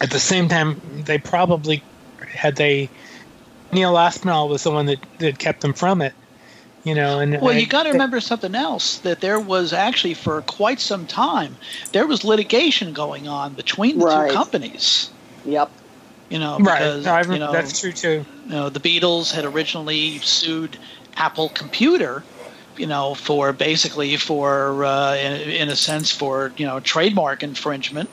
at 0.00 0.10
the 0.10 0.20
same 0.20 0.48
time, 0.48 0.80
they 1.04 1.18
probably 1.18 1.82
had 2.28 2.56
they. 2.56 2.90
Neil 3.74 3.96
Aspinall 3.98 4.48
was 4.48 4.62
the 4.64 4.70
one 4.70 4.86
that, 4.86 4.98
that 5.18 5.38
kept 5.38 5.60
them 5.60 5.72
from 5.74 6.00
it, 6.02 6.12
you 6.84 6.94
know. 6.94 7.18
And 7.20 7.40
Well, 7.40 7.54
I- 7.54 7.58
you 7.58 7.66
got 7.66 7.84
to 7.84 7.90
remember 7.92 8.20
something 8.20 8.54
else 8.54 8.98
that 8.98 9.20
there 9.20 9.40
was 9.40 9.72
actually 9.72 10.14
for 10.14 10.40
quite 10.42 10.80
some 10.80 11.06
time 11.06 11.56
there 11.92 12.06
was 12.06 12.24
litigation 12.24 12.92
going 12.92 13.28
on 13.28 13.52
between 13.54 13.98
the 13.98 14.06
Right. 14.06 14.28
two 14.30 14.34
companies. 14.36 15.10
Yep. 15.44 15.70
You 16.30 16.38
know, 16.38 16.58
right? 16.58 16.78
because 16.78 17.04
No, 17.04 17.34
you 17.34 17.38
know, 17.38 17.52
that's 17.52 17.78
true 17.78 17.92
too. 17.92 18.24
you 18.46 18.52
know, 18.52 18.68
the 18.70 18.80
Beatles 18.80 19.30
had 19.32 19.44
originally 19.44 20.18
sued 20.20 20.78
Apple 21.16 21.50
Computer, 21.50 22.24
you 22.78 22.86
know, 22.86 23.14
for 23.14 23.52
basically 23.52 24.16
for 24.16 24.84
uh, 24.84 25.14
in, 25.16 25.32
in 25.50 25.68
a 25.68 25.76
sense 25.76 26.10
for 26.10 26.50
you 26.56 26.66
know 26.66 26.80
trademark 26.80 27.42
infringement, 27.42 28.08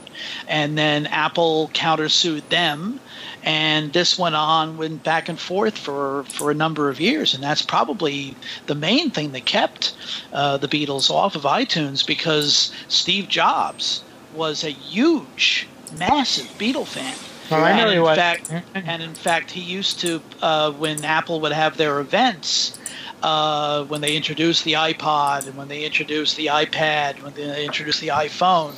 and 0.47 0.77
then 0.77 1.07
Apple 1.07 1.71
countersued 1.73 2.47
them, 2.49 2.99
and 3.43 3.93
this 3.93 4.17
went 4.19 4.35
on 4.35 4.77
went 4.77 5.03
back 5.03 5.29
and 5.29 5.39
forth 5.39 5.77
for 5.77 6.23
for 6.25 6.51
a 6.51 6.53
number 6.53 6.89
of 6.89 6.99
years, 6.99 7.33
and 7.33 7.43
that's 7.43 7.61
probably 7.61 8.35
the 8.67 8.75
main 8.75 9.09
thing 9.09 9.31
that 9.31 9.45
kept 9.45 9.93
uh, 10.33 10.57
the 10.57 10.67
Beatles 10.67 11.09
off 11.09 11.35
of 11.35 11.43
iTunes 11.43 12.05
because 12.05 12.71
Steve 12.87 13.27
Jobs 13.27 14.03
was 14.35 14.63
a 14.63 14.69
huge, 14.69 15.67
massive 15.97 16.47
Beatle 16.57 16.87
fan. 16.87 17.15
Well, 17.49 17.65
I 17.65 17.73
know 17.73 17.87
And 17.87 17.97
in 17.97 18.01
was. 18.01 18.15
fact, 18.15 18.53
and 18.73 19.03
in 19.03 19.13
fact, 19.13 19.51
he 19.51 19.61
used 19.61 19.99
to 20.01 20.21
uh, 20.41 20.71
when 20.71 21.03
Apple 21.03 21.41
would 21.41 21.51
have 21.51 21.77
their 21.77 21.99
events, 21.99 22.79
uh, 23.23 23.83
when 23.85 24.01
they 24.01 24.15
introduced 24.15 24.63
the 24.63 24.73
iPod 24.73 25.47
and 25.47 25.57
when 25.57 25.67
they 25.67 25.83
introduced 25.83 26.37
the 26.37 26.47
iPad, 26.47 27.21
when 27.23 27.33
they 27.33 27.65
introduced 27.65 27.99
the 28.01 28.07
iPhone, 28.09 28.73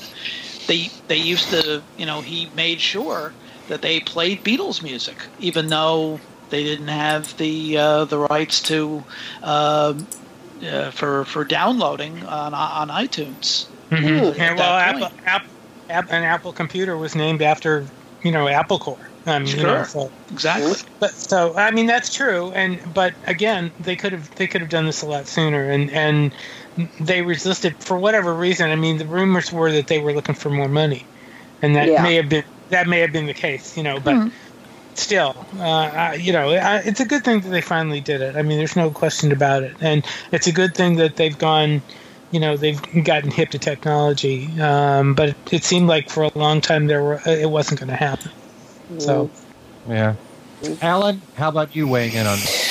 they 0.67 0.89
they 1.07 1.17
used 1.17 1.49
to, 1.49 1.83
you 1.97 2.05
know, 2.05 2.21
he 2.21 2.49
made 2.55 2.79
sure 2.81 3.33
that 3.67 3.81
they 3.81 3.99
played 4.01 4.43
Beatles 4.43 4.81
music, 4.83 5.27
even 5.39 5.67
though 5.67 6.19
they 6.49 6.63
didn't 6.63 6.87
have 6.89 7.35
the 7.37 7.77
uh, 7.77 8.05
the 8.05 8.19
rights 8.29 8.61
to 8.63 9.03
um 9.43 10.07
uh, 10.65 10.91
for 10.91 11.25
for 11.25 11.43
downloading 11.45 12.23
on 12.25 12.53
on 12.53 12.89
iTunes. 12.89 13.65
Mhm. 13.91 14.31
at 14.31 14.39
And 14.39 14.57
well, 14.57 14.77
that 14.77 14.95
Apple. 14.95 15.07
Apple, 15.25 15.49
an 15.89 16.23
Apple 16.23 16.53
computer 16.53 16.97
was 16.97 17.15
named 17.15 17.41
after 17.41 17.85
you 18.23 18.31
know 18.31 18.47
Apple 18.47 18.79
Corps. 18.79 19.09
Um, 19.25 19.45
you 19.45 19.63
know, 19.63 19.83
so, 19.83 20.11
Exactly. 20.31 20.75
but, 20.99 21.11
so 21.11 21.55
I 21.55 21.71
mean 21.71 21.85
that's 21.85 22.13
true. 22.13 22.51
And 22.51 22.81
but 22.93 23.13
again, 23.27 23.71
they 23.79 23.95
could 23.95 24.11
have 24.11 24.29
they 24.35 24.47
could 24.47 24.61
have 24.61 24.69
done 24.69 24.85
this 24.85 25.01
a 25.01 25.05
lot 25.05 25.27
sooner, 25.27 25.69
and 25.69 25.89
and 25.91 26.33
they 26.99 27.21
resisted 27.21 27.75
for 27.79 27.97
whatever 27.97 28.33
reason. 28.33 28.69
I 28.69 28.75
mean, 28.75 28.97
the 28.97 29.07
rumors 29.07 29.51
were 29.51 29.71
that 29.71 29.87
they 29.87 29.99
were 29.99 30.13
looking 30.13 30.35
for 30.35 30.49
more 30.49 30.67
money, 30.67 31.05
and 31.61 31.75
that 31.75 31.87
Yeah. 31.89 32.03
may 32.03 32.15
have 32.15 32.29
been 32.29 32.43
that 32.69 32.87
may 32.87 32.99
have 32.99 33.11
been 33.11 33.25
the 33.25 33.33
case. 33.33 33.77
You 33.77 33.83
know, 33.83 33.99
but. 33.99 34.15
Mhm. 34.15 34.31
Still, 34.95 35.35
uh, 35.57 35.63
I, 35.63 36.13
you 36.13 36.31
know, 36.31 36.51
I, 36.51 36.75
it's 36.85 36.99
a 36.99 37.05
good 37.05 37.23
thing 37.23 37.41
that 37.41 37.49
they 37.49 37.61
finally 37.61 37.99
did 37.99 38.21
it. 38.21 38.35
I 38.35 38.43
mean, 38.43 38.59
there's 38.59 38.75
no 38.75 38.91
question 38.91 39.31
about 39.31 39.63
it, 39.63 39.75
and 39.81 40.05
it's 40.31 40.45
a 40.45 40.51
good 40.51 40.75
thing 40.75 40.97
that 40.97 41.15
they've 41.15 41.35
gone 41.35 41.81
you 42.29 42.39
know 42.39 42.57
they've 42.57 42.79
gotten 43.03 43.31
hip 43.31 43.49
to 43.49 43.59
technology 43.59 44.49
um, 44.59 45.13
but 45.13 45.29
it, 45.29 45.35
it 45.51 45.63
seemed 45.63 45.87
like 45.87 46.09
for 46.09 46.23
a 46.23 46.31
long 46.37 46.61
time 46.61 46.87
there 46.87 47.01
were 47.01 47.19
it 47.25 47.49
wasn't 47.49 47.79
going 47.79 47.89
to 47.89 47.95
happen 47.95 48.31
so 48.97 49.29
Yeah. 49.87 50.15
Alan, 50.81 51.21
how 51.35 51.49
about 51.49 51.75
you 51.75 51.87
weighing 51.87 52.13
in 52.13 52.25
on 52.25 52.39
this? 52.39 52.62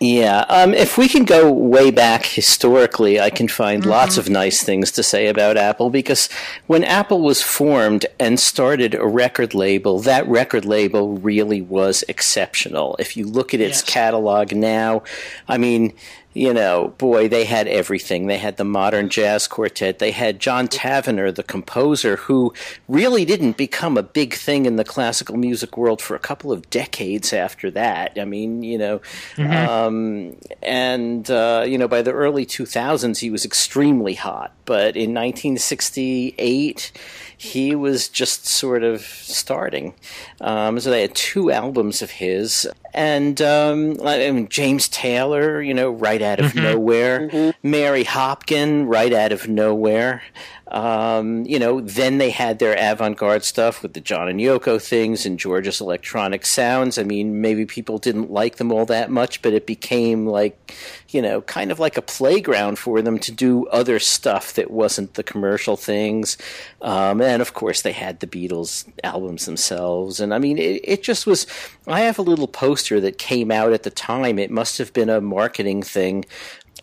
Yeah, 0.00 0.44
um, 0.48 0.74
if 0.74 0.96
we 0.96 1.08
can 1.08 1.24
go 1.24 1.50
way 1.50 1.90
back 1.90 2.24
historically, 2.24 3.18
I 3.18 3.30
can 3.30 3.48
find 3.48 3.84
lots 3.84 4.16
of 4.16 4.28
nice 4.28 4.62
things 4.62 4.92
to 4.92 5.02
say 5.02 5.26
about 5.26 5.56
Apple 5.56 5.90
because 5.90 6.28
when 6.68 6.84
Apple 6.84 7.20
was 7.20 7.42
formed 7.42 8.06
and 8.20 8.38
started 8.38 8.94
a 8.94 9.04
record 9.04 9.54
label, 9.54 9.98
that 10.00 10.24
record 10.28 10.64
label 10.64 11.18
really 11.18 11.60
was 11.62 12.04
exceptional. 12.06 12.94
If 13.00 13.16
you 13.16 13.26
look 13.26 13.52
at 13.54 13.60
its 13.60 13.80
Yes. 13.80 13.90
catalog 13.92 14.52
now, 14.52 15.02
I 15.48 15.58
mean, 15.58 15.94
you 16.34 16.52
know, 16.52 16.94
boy, 16.98 17.28
they 17.28 17.44
had 17.44 17.66
everything. 17.68 18.26
They 18.26 18.38
had 18.38 18.58
the 18.58 18.64
modern 18.64 19.08
jazz 19.08 19.46
quartet. 19.46 19.98
They 19.98 20.10
had 20.10 20.38
John 20.38 20.68
Tavener, 20.68 21.34
the 21.34 21.42
composer, 21.42 22.16
who 22.16 22.52
really 22.86 23.24
didn't 23.24 23.56
become 23.56 23.96
a 23.96 24.02
big 24.02 24.34
thing 24.34 24.66
in 24.66 24.76
the 24.76 24.84
classical 24.84 25.36
music 25.36 25.76
world 25.76 26.02
for 26.02 26.14
a 26.14 26.20
couple 26.20 26.52
of 26.52 26.68
decades 26.70 27.32
after 27.32 27.70
that. 27.72 28.18
I 28.20 28.24
mean, 28.24 28.62
you 28.62 28.78
know, 28.78 29.00
um, 29.38 30.36
and 30.62 31.28
uh, 31.30 31.64
you 31.66 31.78
know, 31.78 31.88
by 31.88 32.02
the 32.02 32.12
early 32.12 32.44
2000s, 32.46 33.18
he 33.18 33.30
was 33.30 33.44
extremely 33.44 34.14
hot. 34.14 34.52
But 34.64 34.96
in 34.96 35.14
1968, 35.14 36.92
he 37.38 37.74
was 37.74 38.08
just 38.08 38.46
sort 38.46 38.82
of 38.82 39.00
starting. 39.00 39.94
Um, 40.40 40.78
so 40.78 40.90
they 40.90 41.02
had 41.02 41.14
two 41.14 41.50
albums 41.50 42.02
of 42.02 42.10
his, 42.10 42.68
and 42.98 43.40
um, 43.40 43.96
I 44.04 44.28
mean, 44.32 44.48
James 44.48 44.88
Taylor, 44.88 45.62
you 45.62 45.72
know, 45.72 45.90
right 45.90 46.20
out 46.20 46.40
of 46.40 46.54
nowhere. 46.56 47.54
Mary 47.62 48.04
Hopkin, 48.04 48.88
right 48.88 49.12
out 49.12 49.30
of 49.30 49.46
nowhere. 49.46 50.22
Um, 50.70 51.46
you 51.46 51.58
know, 51.58 51.80
then 51.80 52.18
they 52.18 52.28
had 52.30 52.58
their 52.58 52.74
avant-garde 52.78 53.42
stuff 53.42 53.82
with 53.82 53.94
the 53.94 54.00
John 54.00 54.28
and 54.28 54.38
Yoko 54.38 54.80
things 54.80 55.24
and 55.24 55.38
George's 55.38 55.80
Electronic 55.80 56.44
Sounds. 56.44 56.98
I 56.98 57.04
mean, 57.04 57.40
maybe 57.40 57.64
people 57.64 57.96
didn't 57.96 58.30
like 58.30 58.56
them 58.56 58.70
all 58.70 58.84
that 58.86 59.10
much, 59.10 59.40
but 59.40 59.54
it 59.54 59.66
became 59.66 60.26
like, 60.26 60.74
you 61.08 61.22
know, 61.22 61.40
kind 61.40 61.72
of 61.72 61.78
like 61.78 61.96
a 61.96 62.02
playground 62.02 62.78
for 62.78 63.00
them 63.00 63.18
to 63.20 63.32
do 63.32 63.66
other 63.68 63.98
stuff 63.98 64.52
that 64.54 64.70
wasn't 64.70 65.14
the 65.14 65.22
commercial 65.22 65.76
things. 65.76 66.36
Um, 66.82 67.22
and 67.22 67.40
of 67.40 67.54
course, 67.54 67.80
they 67.80 67.92
had 67.92 68.20
the 68.20 68.26
Beatles 68.26 68.86
albums 69.02 69.46
themselves. 69.46 70.20
And 70.20 70.34
I 70.34 70.38
mean, 70.38 70.58
it, 70.58 70.82
it 70.84 71.02
just 71.02 71.26
was. 71.26 71.46
I 71.86 72.00
have 72.00 72.18
a 72.18 72.22
little 72.22 72.48
poster 72.48 73.00
that 73.00 73.16
came 73.16 73.50
out 73.50 73.72
at 73.72 73.84
the 73.84 73.90
time. 73.90 74.38
It 74.38 74.50
must 74.50 74.76
have 74.76 74.92
been 74.92 75.08
a 75.08 75.22
marketing 75.22 75.82
thing, 75.82 76.26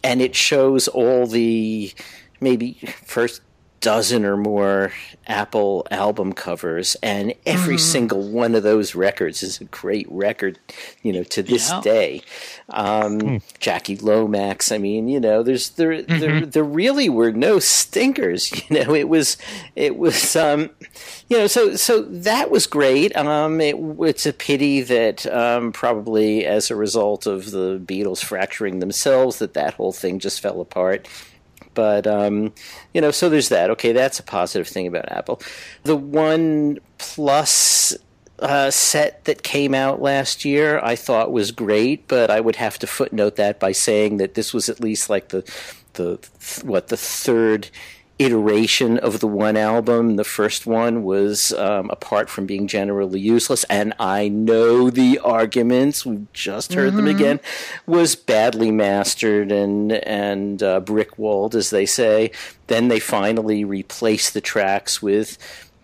and 0.04 0.22
it 0.22 0.36
shows 0.36 0.88
all 0.88 1.28
the 1.28 1.94
maybe 2.42 2.74
first 3.04 3.42
dozen 3.86 4.26
or 4.26 4.36
more 4.36 4.92
Apple 5.28 5.86
album 5.92 6.34
covers, 6.34 6.96
and 7.04 7.34
every 7.46 7.78
single 7.78 8.22
one 8.28 8.56
of 8.56 8.64
those 8.64 8.96
records 8.96 9.44
is 9.44 9.62
a 9.62 9.66
great 9.66 10.08
record, 10.10 10.58
you 11.04 11.14
know, 11.14 11.24
to 11.24 11.44
this 11.44 11.70
Yeah. 11.70 11.82
day. 11.82 12.22
Um, 12.70 13.42
Jackie 13.60 13.96
Lomax, 13.98 14.72
I 14.72 14.78
mean, 14.80 15.08
you 15.08 15.20
know, 15.20 15.44
there's 15.44 15.70
there, 15.72 16.02
there 16.02 16.46
there 16.46 16.64
really 16.64 17.10
were 17.10 17.32
no 17.32 17.60
stinkers. 17.60 18.52
You 18.70 18.84
know, 18.84 18.96
it 18.96 19.08
was 19.10 19.38
it 19.76 19.98
was 19.98 20.36
um, 20.36 20.70
you 21.30 21.38
know, 21.38 21.48
so 21.48 21.76
so 21.76 22.02
that 22.02 22.50
was 22.50 22.66
great. 22.66 23.16
Um, 23.16 23.62
it, 23.62 23.76
it's 24.00 24.26
a 24.26 24.34
pity 24.34 24.82
that 24.82 25.26
um, 25.28 25.72
probably 25.72 26.46
as 26.46 26.72
a 26.72 26.76
result 26.76 27.28
of 27.28 27.52
the 27.52 27.80
Beatles 27.80 28.24
fracturing 28.24 28.80
themselves, 28.80 29.38
that 29.40 29.54
that 29.54 29.76
whole 29.76 29.92
thing 29.94 30.18
just 30.20 30.42
fell 30.42 30.62
apart 30.62 31.08
But 31.76 32.08
um, 32.08 32.54
you 32.94 33.02
know, 33.02 33.12
so 33.12 33.30
there's 33.30 33.50
that. 33.50 33.70
Okay, 33.70 33.92
that's 33.92 34.20
a 34.20 34.24
positive 34.24 34.68
thing 34.68 34.88
about 34.88 35.12
Apple. 35.12 35.42
The 35.84 35.96
One 35.96 36.80
Plus 36.98 37.96
uh, 38.40 38.70
set 38.72 39.26
that 39.26 39.44
came 39.44 39.74
out 39.74 40.02
last 40.02 40.44
year 40.44 40.80
I 40.84 40.96
thought 40.96 41.32
was 41.32 41.52
great, 41.52 42.08
but 42.08 42.30
I 42.30 42.40
would 42.40 42.58
have 42.58 42.78
to 42.80 42.88
footnote 42.88 43.38
that 43.38 43.60
by 43.60 43.72
saying 43.72 44.18
that 44.18 44.34
this 44.34 44.54
was 44.54 44.68
at 44.68 44.80
least 44.80 45.10
like 45.10 45.30
the 45.30 45.50
the 45.94 46.20
what 46.64 46.90
the 46.90 46.98
third 46.98 47.70
iteration 48.18 48.98
of 48.98 49.20
the 49.20 49.28
one 49.28 49.58
album. 49.58 50.16
The 50.16 50.24
first 50.24 50.66
one 50.66 51.04
was, 51.04 51.52
um, 51.54 51.90
apart 51.90 52.30
from 52.30 52.46
being 52.46 52.68
generally 52.68 53.20
useless, 53.20 53.64
and 53.66 53.94
I 54.00 54.30
know 54.30 54.90
the 54.90 55.20
arguments, 55.20 56.06
we 56.06 56.28
just 56.34 56.74
heard 56.74 56.94
mm-hmm. 56.94 56.98
them 56.98 57.08
again, 57.08 57.40
was 57.86 58.16
badly 58.16 58.72
mastered 58.72 59.52
and, 59.52 59.92
and 59.92 60.64
uh, 60.64 60.82
brickwalled, 60.82 61.56
as 61.56 61.70
they 61.70 61.86
say. 61.86 62.32
Then 62.68 62.88
they 62.88 63.00
finally 63.00 63.66
replaced 63.66 64.34
the 64.34 64.42
tracks 64.42 65.02
with 65.02 65.38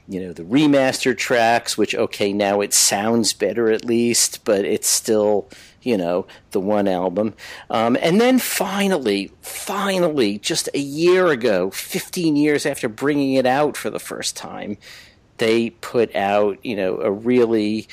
you 0.07 0.19
know 0.19 0.33
the 0.33 0.43
remastered 0.43 1.17
tracks 1.17 1.77
which 1.77 1.95
okay 1.95 2.33
now 2.33 2.59
it 2.59 2.73
sounds 2.73 3.33
better 3.33 3.71
at 3.71 3.85
least 3.85 4.43
but 4.43 4.65
it's 4.65 4.87
still 4.87 5.47
you 5.81 5.97
know, 5.97 6.25
the 6.51 6.59
one 6.59 6.87
album. 6.87 7.33
Um, 7.69 7.97
and 8.01 8.19
then 8.21 8.39
finally, 8.39 9.31
finally, 9.41 10.37
just 10.37 10.69
a 10.73 10.79
year 10.79 11.27
ago, 11.27 11.71
15 11.71 12.35
years 12.35 12.65
after 12.65 12.87
bringing 12.87 13.33
it 13.33 13.45
out 13.45 13.77
for 13.77 13.89
the 13.89 13.99
first 13.99 14.35
time, 14.35 14.77
they 15.37 15.71
put 15.71 16.15
out, 16.15 16.63
you 16.63 16.75
know, 16.75 16.97
a 16.97 17.11
really 17.11 17.87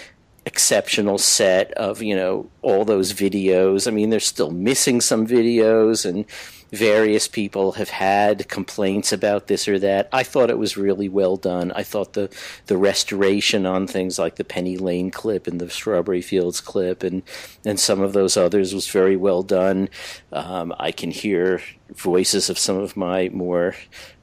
exceptional 0.44 1.18
set 1.18 1.70
of, 1.72 2.02
you 2.02 2.16
know, 2.16 2.48
all 2.62 2.84
those 2.84 3.12
videos. 3.12 3.86
I 3.86 3.90
mean, 3.90 4.10
they're 4.10 4.20
still 4.20 4.50
missing 4.50 5.00
some 5.00 5.26
videos 5.26 6.04
and 6.06 6.24
various 6.70 7.28
people 7.28 7.72
have 7.72 7.88
had 7.88 8.48
complaints 8.48 9.12
about 9.12 9.46
this 9.46 9.66
or 9.66 9.78
that. 9.78 10.08
I 10.12 10.22
thought 10.22 10.50
it 10.50 10.58
was 10.58 10.76
really 10.76 11.08
well 11.08 11.36
done. 11.36 11.72
I 11.72 11.82
thought 11.82 12.12
the 12.12 12.30
the 12.66 12.76
restoration 12.76 13.66
on 13.66 13.86
things 13.86 14.18
like 14.18 14.36
the 14.36 14.44
Penny 14.44 14.76
Lane 14.76 15.10
clip 15.10 15.46
and 15.46 15.60
the 15.60 15.70
Strawberry 15.70 16.22
Fields 16.22 16.60
clip 16.60 17.02
and 17.02 17.22
and 17.64 17.80
some 17.80 18.00
of 18.00 18.12
those 18.12 18.36
others 18.36 18.74
was 18.74 18.88
very 18.88 19.16
well 19.16 19.42
done. 19.42 19.88
Um, 20.32 20.74
I 20.78 20.92
can 20.92 21.10
hear 21.10 21.62
voices 21.90 22.50
of 22.50 22.58
some 22.58 22.76
of 22.76 22.96
my 22.96 23.30
more 23.30 23.74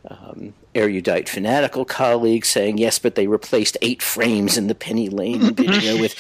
um, 0.07 0.53
erudite 0.75 1.27
fanatical 1.27 1.85
colleagues 1.85 2.49
saying 2.49 2.77
yes, 2.77 2.99
but 2.99 3.15
they 3.15 3.27
replaced 3.27 3.77
eight 3.81 4.03
frames 4.03 4.57
in 4.57 4.67
the 4.67 4.75
Penny 4.75 5.09
Lane 5.09 5.55
video 5.55 5.99
with 5.99 6.19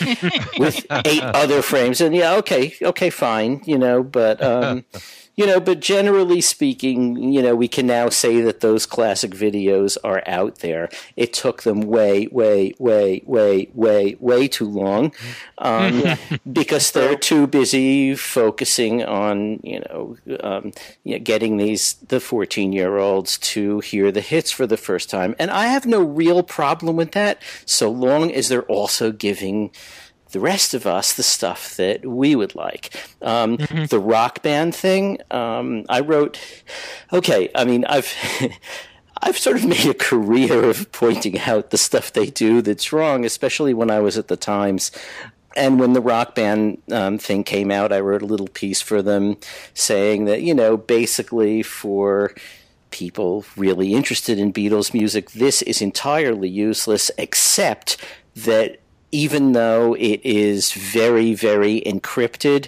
with 0.57 0.85
eight 1.05 1.21
other 1.21 1.61
frames, 1.61 2.01
and 2.01 2.15
yeah, 2.15 2.35
okay, 2.35 2.73
okay, 2.81 3.09
fine, 3.09 3.61
you 3.65 3.77
know, 3.77 4.01
but. 4.01 4.41
Um, 4.41 4.85
you 5.35 5.45
know, 5.45 5.59
but 5.59 5.79
generally 5.79 6.41
speaking, 6.41 7.33
you 7.33 7.41
know, 7.41 7.55
we 7.55 7.67
can 7.67 7.87
now 7.87 8.09
say 8.09 8.41
that 8.41 8.61
those 8.61 8.85
classic 8.85 9.31
videos 9.31 9.97
are 10.03 10.23
out 10.25 10.59
there. 10.59 10.89
It 11.15 11.33
took 11.33 11.63
them 11.63 11.81
way, 11.81 12.27
way, 12.27 12.73
way, 12.79 13.21
way, 13.25 13.69
way, 13.73 14.15
way 14.19 14.47
too 14.47 14.69
long 14.69 15.13
um, 15.57 16.03
because 16.51 16.91
they're 16.91 17.17
too 17.17 17.47
busy 17.47 18.15
focusing 18.15 19.03
on, 19.03 19.59
you 19.63 19.79
know, 19.81 20.17
um, 20.41 20.71
you 21.03 21.13
know, 21.13 21.19
getting 21.19 21.57
these 21.57 21.93
the 22.07 22.19
fourteen 22.19 22.71
year 22.71 22.97
olds 22.97 23.37
to 23.37 23.79
hear 23.81 24.11
the 24.11 24.21
hits 24.21 24.51
for 24.51 24.65
the 24.65 24.77
first 24.77 25.09
time. 25.09 25.35
And 25.37 25.51
I 25.51 25.67
have 25.67 25.85
no 25.85 26.01
real 26.01 26.43
problem 26.43 26.95
with 26.95 27.11
that, 27.11 27.41
so 27.65 27.89
long 27.89 28.31
as 28.31 28.47
they're 28.47 28.63
also 28.63 29.11
giving 29.11 29.71
the 30.35 30.41
rest 30.41 30.73
of 30.73 30.85
us 30.85 31.13
the 31.13 31.23
stuff 31.23 31.77
that 31.77 32.05
we 32.05 32.35
would 32.35 32.55
like. 32.55 32.93
Um, 33.21 33.57
mm-hmm. 33.57 33.85
The 33.85 33.99
rock 33.99 34.43
band 34.43 34.75
thing, 34.75 35.19
um, 35.31 35.85
I 35.87 36.01
wrote. 36.01 36.37
Okay, 37.13 37.49
I 37.55 37.63
mean, 37.63 37.85
I've. 37.85 38.13
I've 39.21 39.37
sort 39.37 39.55
of 39.55 39.65
made 39.65 39.87
a 39.87 39.93
career 39.93 40.65
of 40.65 40.91
pointing 40.91 41.39
out 41.39 41.69
the 41.69 41.77
stuff 41.77 42.11
they 42.11 42.25
do 42.25 42.61
that's 42.61 42.91
wrong, 42.91 43.23
especially 43.23 43.73
when 43.73 43.89
I 43.89 44.01
was 44.01 44.17
at 44.17 44.27
the 44.27 44.35
Times. 44.35 44.91
And 45.55 45.79
when 45.79 45.93
the 45.93 46.01
rock 46.01 46.35
band 46.35 46.79
um, 46.91 47.17
thing 47.17 47.45
came 47.45 47.71
out, 47.71 47.93
I 47.93 48.01
wrote 48.01 48.21
a 48.21 48.27
little 48.27 48.49
piece 48.49 48.81
for 48.81 49.01
them 49.01 49.37
saying 49.73 50.25
that, 50.25 50.41
you 50.41 50.53
know, 50.53 50.75
basically 50.75 51.63
for 51.63 52.35
people 52.91 53.45
really 53.55 53.93
interested 53.93 54.37
in 54.37 54.51
Beatles 54.51 54.93
music, 54.93 55.31
this 55.31 55.61
is 55.61 55.81
entirely 55.81 56.49
useless, 56.49 57.09
except 57.17 57.95
that 58.35 58.81
even 59.15 59.53
though 59.53 59.95
it 59.95 60.19
is 60.25 60.73
very, 60.73 61.33
very 61.33 61.81
encrypted, 61.85 62.67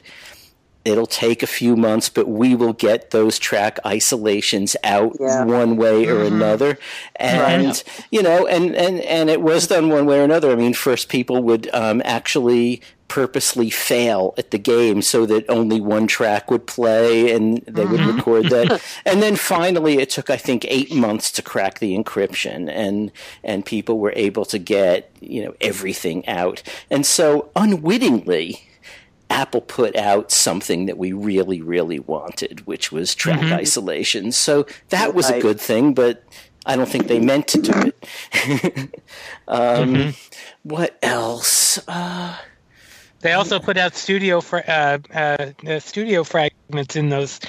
it'll 0.87 1.05
take 1.05 1.43
a 1.43 1.47
few 1.47 1.75
months, 1.75 2.09
but 2.09 2.27
we 2.27 2.55
will 2.55 2.73
get 2.73 3.11
those 3.11 3.37
track 3.37 3.79
isolations 3.85 4.75
out 4.83 5.15
yeah. 5.19 5.43
one 5.43 5.77
way 5.77 6.07
or 6.07 6.23
mm-hmm. 6.23 6.35
another. 6.35 6.79
And 7.15 7.67
right. 7.67 8.05
you 8.11 8.23
know, 8.23 8.47
and, 8.47 8.75
and 8.75 8.99
and 9.01 9.29
it 9.29 9.41
was 9.41 9.67
done 9.67 9.89
one 9.89 10.05
way 10.05 10.19
or 10.19 10.23
another. 10.23 10.51
I 10.51 10.55
mean, 10.55 10.73
first 10.73 11.09
people 11.09 11.43
would 11.43 11.69
um, 11.73 12.01
actually 12.05 12.81
purposely 13.07 13.69
fail 13.69 14.33
at 14.37 14.51
the 14.51 14.57
game 14.57 15.01
so 15.01 15.25
that 15.25 15.49
only 15.49 15.79
one 15.79 16.07
track 16.07 16.51
would 16.51 16.67
play 16.67 17.31
and 17.31 17.59
they 17.65 17.83
mm-hmm. 17.83 17.91
would 17.91 18.15
record 18.15 18.49
that. 18.49 18.81
and 19.05 19.21
then 19.21 19.35
finally 19.35 19.99
it 19.99 20.09
took 20.09 20.29
I 20.29 20.37
think 20.37 20.65
8 20.67 20.93
months 20.93 21.31
to 21.33 21.41
crack 21.41 21.79
the 21.79 21.97
encryption 21.97 22.69
and 22.69 23.11
and 23.43 23.65
people 23.65 23.99
were 23.99 24.13
able 24.15 24.43
to 24.45 24.59
get, 24.59 25.09
you 25.21 25.43
know, 25.43 25.55
everything 25.61 26.27
out. 26.27 26.61
And 26.89 27.05
so 27.05 27.49
unwittingly 27.55 28.66
Apple 29.29 29.61
put 29.61 29.95
out 29.95 30.31
something 30.31 30.85
that 30.85 30.97
we 30.97 31.13
really 31.13 31.61
really 31.61 31.99
wanted, 31.99 32.65
which 32.65 32.91
was 32.91 33.15
track 33.15 33.39
mm-hmm. 33.39 33.53
isolation. 33.53 34.31
So 34.31 34.65
that 34.89 35.13
was 35.13 35.29
a 35.29 35.39
good 35.39 35.59
thing, 35.59 35.93
but 35.93 36.23
I 36.65 36.75
don't 36.75 36.89
think 36.89 37.07
they 37.07 37.19
meant 37.19 37.47
to 37.49 37.61
do 37.61 37.71
it. 37.73 37.95
um, 39.47 39.93
mm-hmm. 39.95 40.09
What 40.63 40.97
else? 41.01 41.79
Uh, 41.87 42.35
they 43.21 43.33
also 43.33 43.59
put 43.59 43.77
out 43.77 43.95
studio 43.95 44.41
for 44.41 44.63
uh, 44.69 44.99
uh, 45.13 45.79
studio 45.79 46.23
fragments 46.23 46.95
in 46.95 47.09
those 47.09 47.39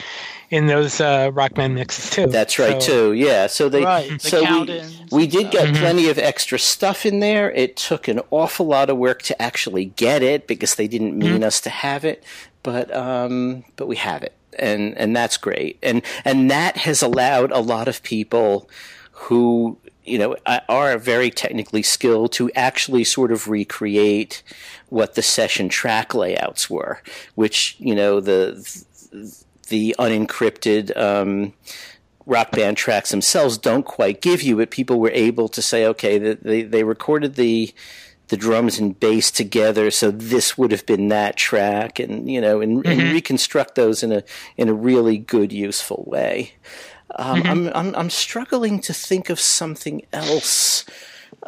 in 0.50 0.66
those 0.66 1.00
uh, 1.00 1.30
rock 1.32 1.54
band 1.54 1.74
mixes 1.74 2.10
too. 2.10 2.26
That's 2.26 2.58
right 2.58 2.82
so, 2.82 3.10
too. 3.10 3.12
Yeah. 3.12 3.46
So 3.46 3.68
they 3.68 3.84
right. 3.84 4.20
so 4.20 4.62
we, 4.62 4.82
we 5.10 5.26
did 5.26 5.50
get 5.50 5.66
mm-hmm. 5.68 5.76
plenty 5.76 6.08
of 6.08 6.18
extra 6.18 6.58
stuff 6.58 7.04
in 7.04 7.20
there. 7.20 7.50
It 7.52 7.76
took 7.76 8.08
an 8.08 8.20
awful 8.30 8.66
lot 8.66 8.90
of 8.90 8.96
work 8.96 9.22
to 9.22 9.40
actually 9.40 9.86
get 9.86 10.22
it 10.22 10.46
because 10.46 10.76
they 10.76 10.88
didn't 10.88 11.16
mean 11.18 11.34
mm-hmm. 11.34 11.44
us 11.44 11.60
to 11.62 11.70
have 11.70 12.04
it, 12.04 12.24
but 12.62 12.94
um, 12.94 13.64
but 13.76 13.86
we 13.88 13.96
have 13.96 14.22
it, 14.22 14.34
and 14.58 14.96
and 14.96 15.14
that's 15.14 15.36
great, 15.36 15.78
and 15.82 16.02
and 16.24 16.50
that 16.50 16.78
has 16.78 17.02
allowed 17.02 17.52
a 17.52 17.60
lot 17.60 17.88
of 17.88 18.02
people 18.02 18.68
who 19.12 19.76
you 20.04 20.18
know 20.18 20.36
are 20.68 20.96
very 20.96 21.30
technically 21.30 21.82
skilled 21.82 22.32
to 22.32 22.50
actually 22.52 23.04
sort 23.04 23.30
of 23.30 23.48
recreate 23.48 24.42
what 24.88 25.14
the 25.14 25.22
session 25.22 25.68
track 25.68 26.14
layouts 26.14 26.70
were, 26.70 27.02
which 27.34 27.76
you 27.78 27.94
know 27.94 28.20
the 28.20 28.52
the 29.12 29.44
unencrypted 29.98 30.96
um, 30.96 31.52
rock 32.26 32.50
band 32.52 32.76
tracks 32.76 33.10
themselves 33.10 33.58
don't 33.58 33.84
quite 33.84 34.20
give 34.20 34.42
you. 34.42 34.56
But 34.56 34.70
people 34.70 35.00
were 35.00 35.10
able 35.10 35.48
to 35.48 35.62
say, 35.62 35.86
okay, 35.86 36.18
they 36.18 36.62
they 36.62 36.84
recorded 36.84 37.34
the 37.34 37.72
the 38.28 38.36
drums 38.36 38.78
and 38.78 38.98
bass 38.98 39.30
together, 39.30 39.90
so 39.90 40.10
this 40.10 40.58
would 40.58 40.70
have 40.70 40.84
been 40.84 41.08
that 41.08 41.36
track, 41.36 41.98
and 41.98 42.30
you 42.30 42.40
know, 42.40 42.60
and, 42.60 42.84
mm-hmm. 42.84 43.00
and 43.00 43.12
reconstruct 43.12 43.74
those 43.74 44.02
in 44.02 44.12
a 44.12 44.22
in 44.56 44.68
a 44.68 44.74
really 44.74 45.18
good, 45.18 45.52
useful 45.52 46.04
way. 46.06 46.52
Um, 47.16 47.42
mm-hmm. 47.42 47.48
I'm, 47.48 47.68
I'm 47.74 47.94
I'm 47.94 48.10
struggling 48.10 48.80
to 48.80 48.92
think 48.92 49.30
of 49.30 49.40
something 49.40 50.02
else 50.12 50.84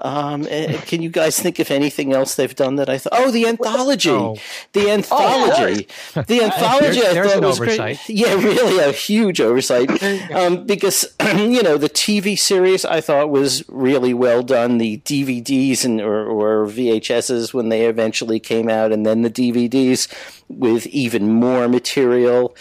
um, 0.01 0.47
eh, 0.49 0.81
can 0.87 1.03
you 1.03 1.11
guys 1.11 1.39
think 1.39 1.59
of 1.59 1.71
anything 1.71 2.13
else 2.13 2.35
they've 2.35 2.55
done 2.55 2.77
that 2.77 2.89
I 2.89 2.99
thought? 2.99 3.13
Oh, 3.17 3.31
the 3.31 3.47
anthology, 3.47 4.11
oh. 4.11 4.37
the 4.73 4.91
anthology, 4.91 5.87
oh, 6.17 6.23
the 6.23 6.43
anthology. 6.43 7.01
There's, 7.01 7.33
I 7.33 7.35
thought 7.35 7.43
was 7.43 7.61
oversight. 7.61 7.99
great. 8.07 8.17
Yeah, 8.17 8.35
really 8.35 8.79
a 8.79 8.93
huge 8.93 9.41
oversight. 9.41 10.03
Um, 10.33 10.65
because 10.65 11.05
you 11.37 11.63
know 11.63 11.77
the 11.77 11.91
TV 11.91 12.39
series 12.39 12.85
I 12.85 13.01
thought 13.01 13.31
was 13.31 13.63
really 13.69 14.15
well 14.15 14.43
done. 14.43 14.79
The 14.79 14.99
DVDs 14.99 15.85
and 15.85 16.01
or, 16.01 16.27
or 16.27 16.67
VHSs 16.67 17.53
when 17.53 17.69
they 17.69 17.87
eventually 17.87 18.41
came 18.41 18.69
out, 18.69 18.93
and 18.93 19.05
then 19.05 19.23
the 19.23 19.31
DVDs 19.31 20.09
with 20.49 20.87
even 20.87 21.31
more 21.31 21.69
material. 21.69 22.57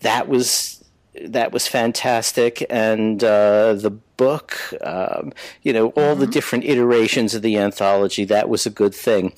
That 0.00 0.28
was 0.28 0.84
that 1.24 1.52
was 1.52 1.66
fantastic, 1.66 2.66
and 2.68 3.22
uh, 3.22 3.74
the 3.74 3.98
book, 4.22 4.48
um, 4.82 5.32
you 5.62 5.72
know, 5.72 5.88
all 5.88 6.12
mm-hmm. 6.12 6.20
the 6.20 6.26
different 6.26 6.64
iterations 6.64 7.34
of 7.34 7.42
the 7.42 7.56
anthology. 7.58 8.24
That 8.24 8.48
was 8.48 8.66
a 8.66 8.70
good 8.70 8.94
thing. 8.94 9.32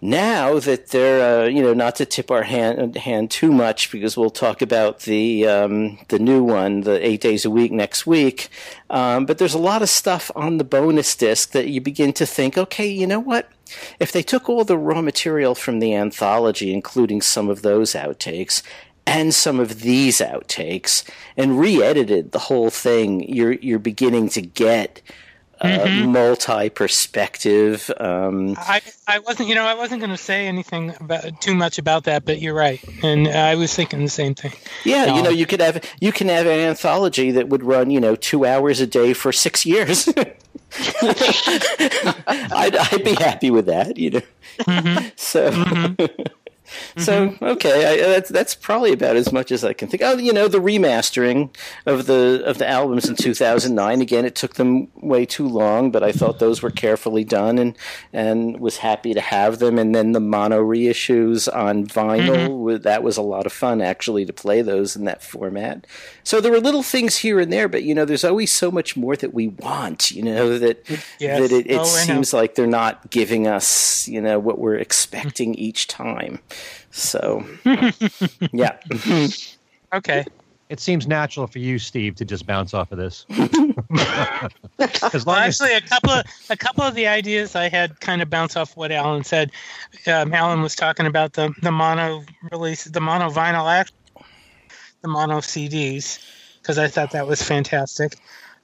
Now 0.00 0.58
that 0.60 0.88
they're, 0.88 1.44
uh, 1.44 1.46
you 1.48 1.62
know, 1.62 1.72
not 1.72 1.96
to 1.96 2.06
tip 2.06 2.30
our 2.30 2.42
hand, 2.42 2.96
hand 2.96 3.30
too 3.30 3.50
much 3.50 3.90
because 3.90 4.16
we'll 4.16 4.30
talk 4.44 4.60
about 4.60 5.00
the 5.00 5.46
um, 5.46 5.98
the 6.08 6.18
new 6.18 6.42
one, 6.42 6.82
the 6.82 7.04
eight 7.06 7.22
days 7.22 7.44
a 7.44 7.50
week 7.50 7.72
next 7.72 8.06
week. 8.06 8.48
Um, 8.90 9.26
but 9.26 9.38
there's 9.38 9.54
a 9.54 9.68
lot 9.72 9.82
of 9.82 9.88
stuff 9.88 10.30
on 10.36 10.58
the 10.58 10.64
bonus 10.64 11.16
disc 11.16 11.52
that 11.52 11.68
you 11.68 11.80
begin 11.80 12.12
to 12.14 12.26
think, 12.26 12.58
okay, 12.58 12.86
you 12.86 13.06
know 13.06 13.20
what? 13.20 13.48
If 13.98 14.12
they 14.12 14.22
took 14.22 14.48
all 14.48 14.64
the 14.64 14.78
raw 14.78 15.02
material 15.02 15.54
from 15.54 15.80
the 15.80 15.94
anthology, 15.94 16.72
including 16.72 17.20
some 17.22 17.48
of 17.48 17.62
those 17.62 17.94
outtakes, 17.94 18.62
and 19.06 19.32
some 19.34 19.60
of 19.60 19.80
these 19.82 20.18
outtakes 20.18 21.04
and 21.36 21.58
re-edited 21.60 22.32
the 22.32 22.38
whole 22.40 22.70
thing, 22.70 23.22
you're 23.32 23.52
you're 23.52 23.78
beginning 23.78 24.28
to 24.30 24.42
get 24.42 25.00
uh, 25.60 25.68
Mhm. 25.68 26.08
multi-perspective. 26.08 27.90
Um, 27.98 28.56
I, 28.58 28.82
I 29.08 29.20
wasn't, 29.20 29.48
you 29.48 29.54
know, 29.54 29.64
I 29.64 29.72
wasn't 29.74 30.00
going 30.00 30.10
to 30.10 30.18
say 30.18 30.46
anything 30.46 30.94
about 31.00 31.40
too 31.40 31.54
much 31.54 31.78
about 31.78 32.04
that, 32.04 32.26
but 32.26 32.40
you're 32.42 32.52
right, 32.54 32.78
and 33.02 33.26
I 33.28 33.54
was 33.54 33.74
thinking 33.74 34.02
the 34.04 34.10
same 34.10 34.34
thing. 34.34 34.52
yeah, 34.84 35.14
you 35.16 35.22
know, 35.22 35.30
you 35.30 35.46
could 35.46 35.60
have 35.60 35.82
you 36.00 36.12
can 36.12 36.28
have 36.28 36.46
an 36.46 36.58
anthology 36.58 37.30
that 37.30 37.48
would 37.48 37.62
run, 37.62 37.90
you 37.90 38.00
know, 38.00 38.16
two 38.16 38.44
hours 38.44 38.80
a 38.80 38.86
day 38.86 39.14
for 39.14 39.32
six 39.32 39.64
years. 39.64 40.08
I'd, 42.26 42.76
I'd 42.76 43.04
be 43.04 43.14
happy 43.14 43.50
with 43.50 43.66
that, 43.66 43.96
you 43.96 44.10
know. 44.10 44.20
Mhm. 44.60 45.12
So, 45.16 45.50
Mhm. 46.96 47.00
so 47.02 47.34
okay, 47.46 47.86
I, 48.04 48.06
that's 48.08 48.30
that's 48.30 48.54
probably 48.54 48.92
about 48.92 49.16
as 49.16 49.32
much 49.32 49.52
as 49.52 49.64
I 49.64 49.72
can 49.72 49.88
think. 49.88 50.02
Oh, 50.02 50.16
you 50.16 50.32
know, 50.32 50.48
the 50.48 50.58
remastering 50.60 51.54
of 51.86 52.06
the 52.06 52.42
of 52.44 52.58
the 52.58 52.68
albums 52.68 53.08
in 53.08 53.16
2009. 53.16 54.00
Again, 54.00 54.24
it 54.24 54.34
took 54.34 54.54
them 54.54 54.88
way 54.96 55.24
too 55.26 55.46
long, 55.48 55.90
but 55.90 56.02
I 56.02 56.12
thought 56.12 56.38
those 56.38 56.62
were 56.62 56.70
carefully 56.70 57.24
done, 57.24 57.58
and 57.58 57.76
and 58.12 58.60
was 58.60 58.78
happy 58.78 59.14
to 59.14 59.20
have 59.20 59.58
them. 59.58 59.78
And 59.78 59.94
then 59.94 60.12
the 60.12 60.20
mono 60.20 60.62
reissues 60.62 61.48
on 61.54 61.86
vinyl. 61.86 62.48
wa- 62.58 62.78
That 62.78 63.02
was 63.02 63.16
a 63.16 63.22
lot 63.22 63.46
of 63.46 63.52
fun 63.52 63.80
actually 63.80 64.24
to 64.26 64.32
play 64.32 64.62
those 64.62 64.96
in 64.96 65.04
that 65.04 65.22
format. 65.22 65.86
So 66.24 66.40
there 66.40 66.52
were 66.52 66.60
little 66.60 66.82
things 66.82 67.18
here 67.18 67.38
and 67.40 67.52
there, 67.52 67.68
but 67.68 67.82
you 67.84 67.94
know, 67.94 68.04
there's 68.04 68.24
always 68.24 68.50
so 68.52 68.70
much 68.70 68.96
more 68.96 69.16
that 69.16 69.32
we 69.34 69.48
want. 69.48 70.10
You 70.10 70.22
know 70.22 70.58
that 70.58 70.84
Yes. 71.20 71.40
that 71.40 71.52
it, 71.52 71.66
it 71.70 71.78
Oh, 71.80 71.84
seems 71.84 72.32
like 72.32 72.54
they're 72.54 72.66
not 72.66 73.10
giving 73.10 73.46
us, 73.46 74.08
you 74.08 74.20
know, 74.20 74.38
what 74.38 74.58
we're 74.58 74.76
expecting 74.76 75.54
each 75.54 75.86
time. 75.86 76.40
So, 76.96 77.44
yeah. 78.52 78.78
Okay. 79.92 80.24
It 80.70 80.80
seems 80.80 81.06
natural 81.06 81.46
for 81.46 81.58
you, 81.58 81.78
Steve, 81.78 82.16
to 82.16 82.24
just 82.24 82.46
bounce 82.46 82.72
off 82.72 82.90
of 82.90 82.98
this. 82.98 83.26
Well, 85.24 85.36
actually, 85.36 85.72
a 85.72 85.80
couple 85.80 86.10
of 86.10 86.26
a 86.50 86.56
couple 86.56 86.82
of 86.82 86.94
the 86.94 87.06
ideas 87.06 87.54
I 87.54 87.68
had 87.68 87.98
kind 88.00 88.20
of 88.20 88.28
bounce 88.28 88.56
off 88.56 88.76
what 88.76 88.92
Alan 88.92 89.24
said. 89.24 89.52
Um, 90.06 90.34
Alan 90.34 90.60
was 90.60 90.74
talking 90.74 91.06
about 91.06 91.32
the 91.34 91.54
the 91.62 91.72
mono 91.72 92.24
release, 92.50 92.84
the 92.84 93.00
mono 93.00 93.30
vinyl 93.30 93.72
act, 93.72 93.92
the 95.00 95.08
mono 95.08 95.38
CDs, 95.38 96.18
because 96.60 96.78
I 96.78 96.88
thought 96.88 97.12
that 97.12 97.26
was 97.26 97.42
fantastic. 97.42 98.16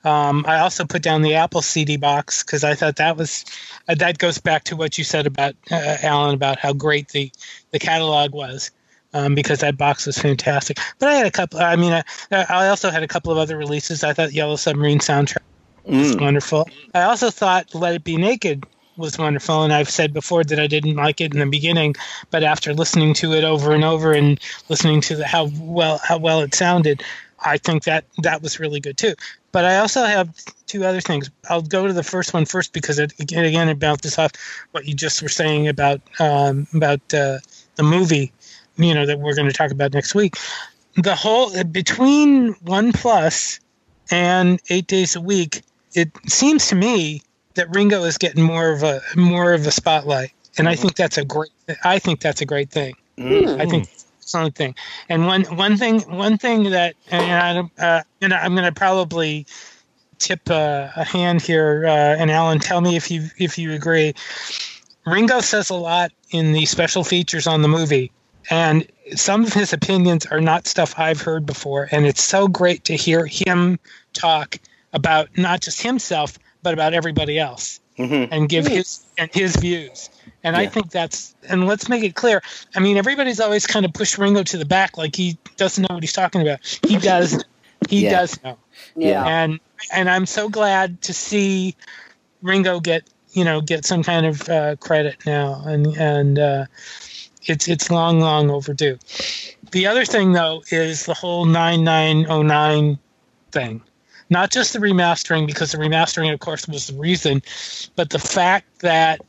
Um, 0.05 0.45
I 0.49 0.59
also 0.59 0.85
put 0.85 1.03
down 1.03 1.23
the 1.23 1.35
Apple 1.37 1.63
CD 1.63 1.97
box 1.97 2.43
because 2.43 2.65
I 2.65 2.75
thought 2.75 2.97
that 2.97 3.17
was 3.17 3.45
uh, 3.89 3.95
that 3.97 4.19
goes 4.19 4.39
back 4.39 4.65
to 4.65 4.77
what 4.77 4.99
you 4.99 5.05
said 5.05 5.27
about 5.27 5.55
uh, 5.71 5.97
Alan 6.03 6.35
about 6.35 6.59
how 6.59 6.73
great 6.73 7.09
the 7.09 7.31
the 7.71 7.79
catalog 7.79 8.33
was. 8.33 8.71
Um, 9.15 9.35
because 9.35 9.59
that 9.61 9.77
box 9.77 10.07
was 10.07 10.17
fantastic, 10.17 10.79
but 10.99 11.11
I 11.11 11.13
had 11.13 11.27
a 11.27 11.31
couple. 11.31 11.61
I 11.61 11.77
mean, 11.77 11.93
I, 11.93 12.03
I 12.31 12.69
also 12.69 12.89
had 12.89 13.03
a 13.03 13.07
couple 13.07 13.31
of 13.31 13.37
other 13.37 13.59
releases. 13.59 14.03
I 14.03 14.15
thought 14.15 14.33
Yellow 14.33 14.57
Submarine 14.57 15.01
soundtrack 15.01 15.43
was 15.85 16.17
Mm. 16.17 16.21
wonderful. 16.23 16.67
I 16.95 17.03
also 17.03 17.29
thought 17.31 17.75
Let 17.75 17.95
It 17.95 18.05
Be 18.05 18.17
Naked 18.17 18.65
was 18.97 19.19
wonderful, 19.19 19.65
and 19.65 19.73
I've 19.73 19.91
said 19.91 20.15
before 20.15 20.45
that 20.45 20.59
I 20.59 20.67
didn't 20.67 20.97
like 20.97 21.21
it 21.21 21.35
in 21.35 21.41
the 21.41 21.47
beginning, 21.47 21.95
but 22.31 22.43
after 22.43 22.73
listening 22.73 23.13
to 23.15 23.35
it 23.35 23.45
over 23.45 23.73
and 23.73 23.85
over 23.85 24.13
and 24.13 24.41
listening 24.71 25.03
to 25.03 25.17
the, 25.17 25.27
how 25.27 25.51
well 25.61 26.01
how 26.03 26.17
well 26.17 26.41
it 26.41 26.55
sounded, 26.55 27.03
I 27.39 27.59
think 27.59 27.85
that 27.85 28.05
that 28.23 28.41
was 28.41 28.61
really 28.61 28.81
good 28.81 28.97
too. 28.97 29.15
But 29.53 29.67
I 29.67 29.79
also 29.79 30.05
have 30.05 30.35
two 30.67 30.85
other 30.85 31.01
things. 31.01 31.31
I'll 31.51 31.63
go 31.63 31.87
to 31.87 31.93
the 31.93 32.03
first 32.03 32.33
one 32.33 32.47
first 32.47 32.73
because 32.73 32.99
it, 32.99 33.13
again, 33.21 33.45
again 33.45 33.69
it 33.69 33.79
bounces 33.79 34.19
off 34.19 34.33
what 34.73 34.87
you 34.87 34.95
just 34.95 35.21
were 35.23 35.29
saying 35.29 35.69
about 35.69 36.01
um, 36.19 36.67
about 36.75 37.01
uh, 37.13 37.39
the 37.77 37.83
movie, 37.83 38.33
you 38.77 38.95
know, 38.95 39.05
that 39.05 39.21
we're 39.21 39.35
going 39.35 39.49
to 39.49 39.55
talk 39.55 39.71
about 39.71 39.93
next 39.93 40.15
week. 40.15 40.37
The 40.97 41.15
whole 41.15 41.63
between 41.65 42.55
One 42.63 42.93
Plus 42.93 43.61
and 44.11 44.61
Eight 44.71 44.87
Days 44.87 45.15
a 45.15 45.21
Week, 45.21 45.63
it 45.95 46.11
seems 46.27 46.69
to 46.69 46.75
me 46.75 47.23
that 47.55 47.75
Ringo 47.75 48.05
is 48.05 48.17
getting 48.17 48.43
more 48.43 48.73
of 48.73 48.83
a 48.83 49.03
more 49.15 49.53
of 49.53 49.67
a 49.67 49.71
spotlight, 49.71 50.33
and 50.57 50.69
I 50.69 50.75
think 50.75 50.97
that's 50.97 51.19
a 51.19 51.25
great. 51.25 51.51
I 51.85 51.99
think 51.99 52.21
that's 52.21 52.41
a 52.41 52.47
great 52.47 52.71
thing. 52.71 52.95
Mm. 53.19 53.61
I 53.61 53.67
think 53.67 53.89
it's 54.23 54.55
thing. 54.55 54.75
And 55.09 55.27
one 55.27 55.45
one 55.45 55.77
thing 55.77 56.01
one 56.03 56.39
thing 56.39 56.71
that 56.71 56.95
and 57.11 57.71
I, 57.79 57.83
uh, 57.85 58.03
and 58.21 58.33
I'm 58.33 58.55
going 58.55 58.65
to 58.65 58.73
probably 58.73 59.47
tip 60.19 60.49
uh, 60.51 60.89
a 60.97 61.05
hand 61.05 61.43
here. 61.43 61.85
Uh, 61.87 61.91
and 61.91 62.31
Alan, 62.31 62.59
tell 62.59 62.81
me 62.81 62.97
if 62.97 63.11
you 63.11 63.29
if 63.39 63.59
you 63.59 63.73
agree. 63.73 64.15
Ringo 65.05 65.41
says 65.41 65.71
a 65.71 65.75
lot 65.75 66.13
in 66.31 66.53
the 66.53 66.65
special 66.67 67.03
features 67.03 67.47
on 67.47 67.63
the 67.63 67.69
movie, 67.69 68.13
and 68.51 68.87
some 69.17 69.45
of 69.45 69.53
his 69.53 69.73
opinions 69.73 70.27
are 70.27 70.41
not 70.41 70.67
stuff 70.67 70.95
I've 70.99 71.21
heard 71.21 71.45
before. 71.45 71.89
And 71.91 72.07
it's 72.07 72.23
so 72.23 72.47
great 72.47 72.85
to 72.85 72.95
hear 72.95 73.27
him 73.27 73.79
talk 74.13 74.59
about 74.93 75.37
not 75.37 75.61
just 75.61 75.83
himself 75.83 76.39
but 76.63 76.75
about 76.75 76.95
everybody 76.95 77.41
else 77.41 77.81
Mhm. 77.99 78.29
and 78.31 78.49
give 78.49 78.67
his 78.67 79.01
and 79.19 79.29
his 79.35 79.57
views. 79.57 80.11
And 80.45 80.57
I 80.57 80.67
think 80.67 80.91
that's 80.91 81.35
and 81.49 81.67
let's 81.67 81.89
make 81.89 82.03
it 82.03 82.15
clear. 82.15 82.43
I 82.75 82.81
mean, 82.81 82.97
everybody's 82.97 83.39
always 83.41 83.67
kind 83.67 83.85
of 83.85 83.93
pushed 83.93 84.19
Ringo 84.19 84.43
to 84.43 84.57
the 84.57 84.65
back, 84.65 84.99
like 84.99 85.15
he 85.15 85.39
doesn't 85.57 85.83
know 85.83 85.95
what 85.95 86.03
he's 86.03 86.13
talking 86.13 86.41
about. 86.43 86.61
He 86.87 86.97
does. 87.13 87.45
He 87.89 88.05
Yeah. 88.05 88.11
does 88.11 88.43
know, 88.43 88.59
Yeah. 88.97 89.25
and 89.25 89.61
and 89.93 90.09
I'm 90.11 90.27
so 90.27 90.49
glad 90.49 91.03
to 91.03 91.13
see 91.13 91.77
Ringo 92.43 92.81
get 92.81 93.09
you 93.33 93.45
know 93.45 93.61
get 93.61 93.85
some 93.85 94.03
kind 94.03 94.27
of 94.27 94.49
uh, 94.49 94.77
credit 94.77 95.17
now, 95.27 95.63
and 95.65 95.87
and 95.97 96.39
uh, 96.39 96.67
it's 97.45 97.69
it's 97.69 97.91
long 97.91 98.21
long 98.21 98.51
overdue. 98.51 98.99
The 99.71 99.87
other 99.87 100.05
thing 100.05 100.33
though 100.33 100.63
is 100.71 101.07
the 101.07 101.15
whole 101.15 101.45
9909 101.45 102.99
thing. 103.53 103.83
Not 104.31 104.51
just 104.51 104.73
the 104.73 104.79
remastering, 104.79 105.47
because 105.47 105.73
the 105.73 105.79
remastering, 105.79 106.33
of 106.33 106.41
course, 106.41 106.67
was 106.67 106.87
the 106.87 106.95
reason, 106.99 107.43
but 107.97 108.11
the 108.11 108.19
fact 108.19 108.81
that 108.81 109.21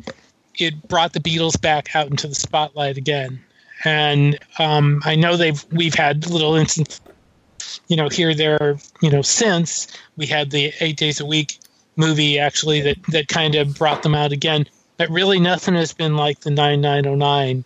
it 0.59 0.87
brought 0.87 1.13
the 1.13 1.19
Beatles 1.19 1.59
back 1.59 1.95
out 1.95 2.07
into 2.07 2.27
the 2.27 2.35
spotlight 2.35 2.97
again. 2.97 3.43
And 3.85 4.39
um, 4.59 5.01
I 5.05 5.15
know 5.15 5.35
they've 5.35 5.63
we've 5.71 5.93
had 5.93 6.27
little 6.27 6.55
instances, 6.55 7.01
you 7.87 7.97
know, 7.97 8.09
here 8.09 8.33
there, 8.33 8.77
you 9.01 9.09
know, 9.09 9.21
since 9.21 9.87
we 10.15 10.25
had 10.25 10.51
the 10.51 10.71
eight 10.79 10.97
days 10.97 11.19
a 11.19 11.25
week 11.25 11.59
movie 11.95 12.39
actually 12.39 12.81
that 12.81 12.97
that 13.09 13.27
kind 13.27 13.55
of 13.55 13.77
brought 13.77 14.03
them 14.03 14.15
out 14.15 14.31
again. 14.31 14.67
But 14.97 15.09
really, 15.09 15.39
nothing 15.39 15.75
has 15.75 15.93
been 15.93 16.15
like 16.15 16.41
the 16.41 16.51
9909 16.51 17.65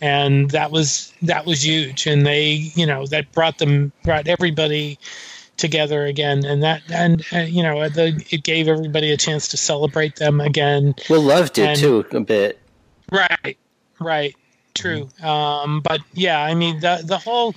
and 0.00 0.50
that 0.50 0.70
was 0.70 1.12
that 1.22 1.44
was 1.44 1.64
huge 1.64 2.06
and 2.06 2.24
they 2.24 2.52
you 2.52 2.86
know 2.86 3.06
that 3.06 3.30
brought 3.32 3.58
them 3.58 3.92
brought 4.02 4.26
everybody 4.26 4.98
together 5.60 6.04
again 6.06 6.44
and 6.44 6.62
that 6.62 6.82
and 6.90 7.24
uh, 7.32 7.38
you 7.40 7.62
know 7.62 7.88
the, 7.88 8.08
it 8.30 8.42
gave 8.42 8.66
everybody 8.66 9.12
a 9.12 9.16
chance 9.16 9.46
to 9.46 9.56
celebrate 9.56 10.16
them 10.16 10.40
again 10.40 10.94
Well, 11.08 11.20
Love 11.20 11.52
did 11.52 11.68
And- 11.68 11.78
too 11.78 12.04
a 12.12 12.20
bit. 12.20 12.58
right 13.12 13.56
right 13.98 14.34
true 14.74 15.08
um 15.22 15.80
but 15.82 16.00
yeah 16.14 16.42
i 16.42 16.54
mean 16.54 16.80
the 16.80 17.02
the 17.04 17.18
whole 17.18 17.54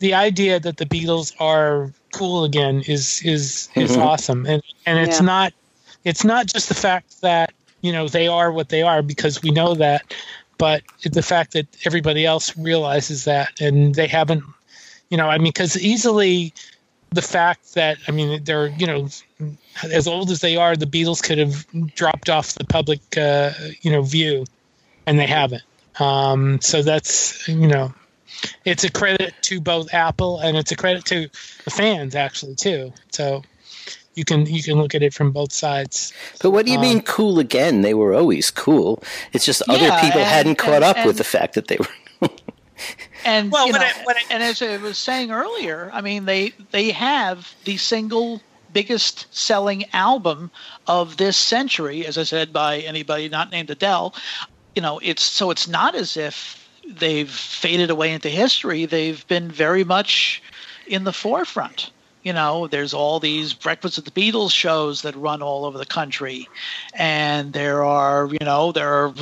the 0.00 0.12
idea 0.14 0.60
that 0.60 0.76
the 0.76 0.86
beatles 0.86 1.32
are 1.40 1.92
cool 2.12 2.44
again 2.44 2.82
is 2.86 3.22
is 3.24 3.68
is 3.74 3.96
Mhm. 3.96 4.04
awesome 4.04 4.44
and 4.46 4.62
and 4.86 4.98
it's 4.98 5.20
Yeah. 5.20 5.26
not 5.26 5.52
it's 6.04 6.24
not 6.24 6.46
just 6.46 6.68
the 6.68 6.74
fact 6.74 7.20
that 7.22 7.52
you 7.80 7.92
know 7.92 8.08
they 8.08 8.28
are 8.28 8.52
what 8.52 8.68
they 8.68 8.82
are 8.82 9.02
because 9.02 9.40
we 9.42 9.50
know 9.50 9.74
that 9.74 10.02
but 10.58 10.82
the 11.04 11.22
fact 11.22 11.52
that 11.52 11.66
everybody 11.86 12.26
else 12.26 12.56
realizes 12.58 13.24
that 13.24 13.48
and 13.60 13.94
they 13.94 14.06
haven't 14.08 14.42
you 15.10 15.16
know 15.16 15.28
i 15.28 15.38
mean 15.38 15.52
because 15.54 15.78
easily 15.80 16.52
the 17.10 17.22
fact 17.22 17.74
that 17.74 17.96
i 18.06 18.10
mean 18.10 18.42
they're 18.44 18.68
you 18.68 18.86
know 18.86 19.08
as 19.84 20.06
old 20.06 20.30
as 20.30 20.40
they 20.40 20.56
are 20.56 20.76
the 20.76 20.86
beatles 20.86 21.22
could 21.22 21.38
have 21.38 21.66
dropped 21.94 22.28
off 22.28 22.54
the 22.54 22.64
public 22.64 23.00
uh, 23.16 23.50
you 23.80 23.90
know 23.90 24.02
view 24.02 24.44
and 25.06 25.18
they 25.18 25.26
haven't 25.26 25.62
um, 26.00 26.60
so 26.60 26.82
that's 26.82 27.48
you 27.48 27.66
know 27.66 27.92
it's 28.64 28.84
a 28.84 28.90
credit 28.90 29.34
to 29.42 29.60
both 29.60 29.92
apple 29.94 30.38
and 30.40 30.56
it's 30.56 30.70
a 30.70 30.76
credit 30.76 31.04
to 31.06 31.28
the 31.64 31.70
fans 31.70 32.14
actually 32.14 32.54
too 32.54 32.92
so 33.10 33.42
you 34.14 34.24
can 34.24 34.46
you 34.46 34.62
can 34.62 34.74
look 34.78 34.94
at 34.94 35.02
it 35.02 35.14
from 35.14 35.32
both 35.32 35.52
sides 35.52 36.12
But 36.42 36.50
what 36.50 36.66
do 36.66 36.72
you 36.72 36.78
Um, 36.78 36.82
mean 36.82 37.00
cool 37.02 37.38
again? 37.38 37.82
They 37.82 37.94
were 37.94 38.14
always 38.14 38.50
cool. 38.50 39.00
It's 39.32 39.46
just 39.46 39.62
other 39.68 39.78
Yeah, 39.86 40.00
people 40.00 40.20
and- 40.20 40.28
hadn't 40.28 40.56
caught 40.56 40.82
and- 40.82 40.84
up 40.84 41.06
with 41.06 41.18
the 41.18 41.24
fact 41.24 41.54
that 41.54 41.68
they 41.68 41.76
were. 41.76 41.86
And 43.24 43.50
Well, 43.50 43.66
you 43.66 43.72
when 43.72 43.80
know, 43.82 43.86
I- 43.88 44.04
when 44.04 44.16
I- 44.16 44.24
and 44.30 44.42
as 44.42 44.62
I 44.62 44.76
was 44.78 44.98
saying 44.98 45.30
earlier, 45.30 45.90
I 45.92 46.00
mean 46.00 46.24
they 46.24 46.52
they 46.70 46.90
have 46.92 47.54
the 47.64 47.76
single 47.76 48.40
biggest 48.72 49.26
selling 49.30 49.84
album 49.92 50.50
of 50.86 51.16
this 51.16 51.36
century, 51.36 52.06
as 52.06 52.18
I 52.18 52.22
said 52.24 52.52
by 52.52 52.78
anybody 52.80 53.28
not 53.28 53.50
named 53.50 53.70
Adele. 53.70 54.14
You 54.74 54.82
know, 54.82 54.98
it's 55.02 55.22
so 55.22 55.50
it's 55.50 55.66
not 55.66 55.94
as 55.94 56.16
if 56.16 56.68
they've 56.86 57.30
faded 57.30 57.90
away 57.90 58.12
into 58.12 58.28
history. 58.28 58.84
They've 58.86 59.26
been 59.26 59.50
very 59.50 59.84
much 59.84 60.42
in 60.86 61.04
the 61.04 61.12
forefront. 61.12 61.90
You 62.22 62.32
know, 62.32 62.66
there's 62.66 62.92
all 62.92 63.20
these 63.20 63.54
Breakfast 63.54 63.96
at 63.96 64.04
the 64.04 64.10
Beatles 64.10 64.52
shows 64.52 65.02
that 65.02 65.14
run 65.16 65.40
all 65.40 65.64
over 65.64 65.78
the 65.78 65.86
country, 65.86 66.48
and 66.94 67.52
there 67.52 67.84
are, 67.84 68.26
you 68.30 68.44
know, 68.44 68.72
there 68.72 68.92
are 68.92 69.14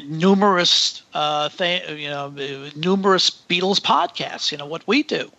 numerous 0.00 1.02
uh, 1.14 1.48
th- 1.48 1.88
you 1.98 2.08
know 2.08 2.32
numerous 2.76 3.30
Beatles 3.30 3.80
podcasts. 3.80 4.50
You 4.50 4.58
know 4.58 4.66
what 4.66 4.86
we 4.86 5.02
do. 5.02 5.30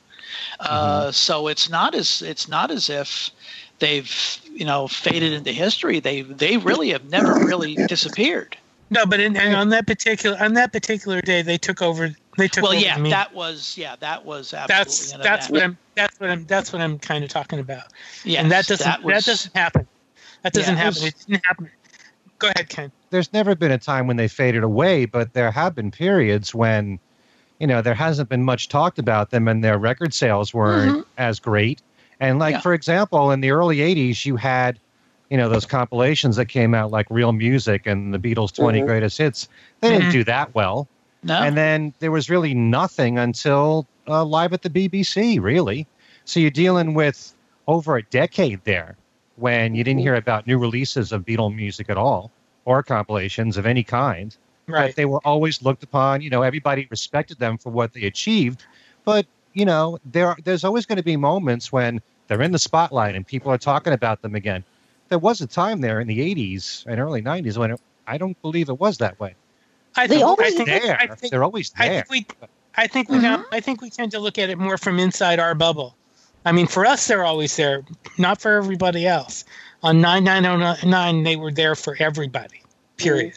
Uh, 0.59 1.03
mm-hmm. 1.03 1.11
So 1.11 1.47
it's 1.47 1.69
not 1.69 1.95
as 1.95 2.21
it's 2.21 2.47
not 2.47 2.71
as 2.71 2.89
if 2.89 3.31
they've 3.79 4.39
you 4.51 4.65
know 4.65 4.87
faded 4.87 5.33
into 5.33 5.51
history. 5.51 5.99
They 5.99 6.21
they 6.21 6.57
really 6.57 6.89
have 6.89 7.09
never 7.09 7.33
really 7.33 7.75
disappeared. 7.87 8.57
No, 8.91 9.05
but 9.05 9.19
in, 9.19 9.35
on 9.35 9.69
that 9.69 9.87
particular 9.87 10.37
on 10.39 10.53
that 10.53 10.71
particular 10.71 11.21
day, 11.21 11.41
they 11.41 11.57
took 11.57 11.81
over. 11.81 12.15
They 12.37 12.47
took. 12.47 12.63
Well, 12.63 12.73
over 12.73 12.81
yeah, 12.81 13.01
that 13.09 13.33
was 13.33 13.75
yeah, 13.77 13.95
that 13.99 14.25
was 14.25 14.51
that's 14.51 15.11
that's 15.13 15.49
what 15.49 15.63
I'm 15.63 15.77
that's 15.95 16.19
what 16.19 16.29
I'm 16.29 16.45
that's 16.45 16.71
what 16.71 16.81
I'm 16.81 16.99
kind 16.99 17.23
of 17.23 17.29
talking 17.29 17.59
about. 17.59 17.85
Yeah, 18.23 18.41
and 18.41 18.51
that 18.51 18.67
doesn't 18.67 18.85
that, 18.85 19.03
was, 19.03 19.13
that, 19.13 19.31
doesn't 19.31 19.55
happen. 19.55 19.87
That 20.43 20.53
doesn't 20.53 20.75
yeah, 20.75 20.83
happen. 20.83 21.03
It 21.03 21.15
didn't 21.27 21.45
happen. 21.45 21.71
Go 22.39 22.49
ahead, 22.49 22.69
Ken. 22.69 22.91
There's 23.09 23.31
never 23.33 23.55
been 23.55 23.71
a 23.71 23.77
time 23.77 24.07
when 24.07 24.17
they 24.17 24.27
faded 24.27 24.63
away, 24.63 25.05
but 25.05 25.33
there 25.33 25.51
have 25.51 25.75
been 25.75 25.91
periods 25.91 26.53
when, 26.53 26.99
you 27.59 27.67
know, 27.67 27.81
there 27.81 27.93
hasn't 27.93 28.29
been 28.29 28.43
much 28.43 28.67
talked 28.67 28.99
about 28.99 29.29
them, 29.29 29.47
and 29.47 29.63
their 29.63 29.77
record 29.77 30.13
sales 30.13 30.53
weren't 30.53 30.91
mm-hmm. 30.91 31.09
as 31.17 31.39
great. 31.39 31.81
And 32.19 32.39
like 32.39 32.53
yeah. 32.53 32.59
for 32.61 32.73
example, 32.73 33.31
in 33.31 33.41
the 33.41 33.51
early 33.51 33.77
'80s, 33.77 34.25
you 34.25 34.35
had 34.35 34.79
you 35.29 35.37
know 35.37 35.49
those 35.49 35.65
compilations 35.65 36.35
that 36.37 36.45
came 36.45 36.73
out 36.73 36.91
like 36.91 37.07
Reel 37.09 37.31
Music 37.31 37.85
and 37.85 38.13
the 38.13 38.19
Beatles 38.19 38.53
20 38.53 38.79
mm-hmm. 38.79 38.87
Greatest 38.87 39.17
Hits. 39.17 39.47
They 39.81 39.89
didn't 39.89 40.03
mm-hmm. 40.03 40.11
do 40.11 40.23
that 40.25 40.55
well. 40.55 40.87
No. 41.23 41.41
And 41.41 41.57
then 41.57 41.93
there 41.99 42.11
was 42.11 42.29
really 42.29 42.53
nothing 42.53 43.17
until 43.17 43.87
uh, 44.07 44.23
live 44.23 44.53
at 44.53 44.61
the 44.61 44.69
BBC, 44.69 45.41
really. 45.41 45.87
So 46.25 46.39
you're 46.39 46.51
dealing 46.51 46.93
with 46.93 47.33
over 47.67 47.97
a 47.97 48.03
decade 48.03 48.63
there 48.63 48.95
when 49.35 49.75
you 49.75 49.83
didn't 49.83 50.01
hear 50.01 50.15
about 50.15 50.47
new 50.47 50.57
releases 50.57 51.11
of 51.11 51.25
Beatle 51.25 51.53
music 51.53 51.89
at 51.89 51.97
all 51.97 52.31
or 52.65 52.81
compilations 52.83 53.57
of 53.57 53.65
any 53.65 53.83
kind. 53.83 54.35
Right. 54.67 54.87
But 54.87 54.95
they 54.95 55.05
were 55.05 55.21
always 55.23 55.61
looked 55.61 55.83
upon. 55.83 56.21
You 56.21 56.29
know, 56.29 56.41
everybody 56.41 56.87
respected 56.89 57.37
them 57.37 57.57
for 57.57 57.69
what 57.69 57.93
they 57.93 58.05
achieved. 58.05 58.65
But 59.03 59.25
you 59.53 59.65
know, 59.65 59.99
there 60.05 60.35
there's 60.43 60.63
always 60.63 60.85
going 60.85 60.97
to 60.97 61.03
be 61.03 61.17
moments 61.17 61.71
when 61.71 62.01
they're 62.27 62.41
in 62.41 62.51
the 62.51 62.59
spotlight 62.59 63.15
and 63.15 63.25
people 63.25 63.51
are 63.51 63.57
talking 63.57 63.93
about 63.93 64.21
them 64.21 64.35
again 64.35 64.63
there 65.09 65.19
was 65.19 65.41
a 65.41 65.47
time 65.47 65.81
there 65.81 65.99
in 65.99 66.07
the 66.07 66.19
80s 66.19 66.85
and 66.85 66.99
early 66.99 67.21
90s 67.21 67.57
when 67.57 67.71
it, 67.71 67.81
I 68.07 68.17
don't 68.17 68.39
believe 68.41 68.69
it 68.69 68.79
was 68.79 68.97
that 68.99 69.19
way. 69.19 69.35
I 69.95 70.07
think, 70.07 70.23
only, 70.23 70.45
I 70.45 70.49
think, 70.51 70.67
there. 70.67 70.97
I 70.99 71.07
think, 71.07 71.31
they're 71.31 71.43
always 71.43 71.69
there. 71.71 71.87
I 71.87 72.01
think 72.01 72.09
we, 72.09 72.27
I 72.75 72.87
think 72.87 73.09
we, 73.09 73.17
mm-hmm. 73.17 73.43
I 73.51 73.61
think 73.61 73.81
we 73.81 73.89
tend 73.89 74.11
to 74.11 74.19
look 74.19 74.37
at 74.37 74.49
it 74.49 74.57
more 74.57 74.77
from 74.77 74.99
inside 74.99 75.39
our 75.39 75.55
bubble. 75.55 75.95
I 76.45 76.51
mean, 76.51 76.67
for 76.67 76.85
us, 76.85 77.07
they're 77.07 77.25
always 77.25 77.55
there, 77.55 77.83
not 78.17 78.39
for 78.39 78.55
everybody 78.55 79.07
else. 79.07 79.43
On 79.83 79.99
9909, 79.99 81.23
they 81.23 81.35
were 81.35 81.51
there 81.51 81.75
for 81.75 81.95
everybody, 81.99 82.61
period. 82.97 83.33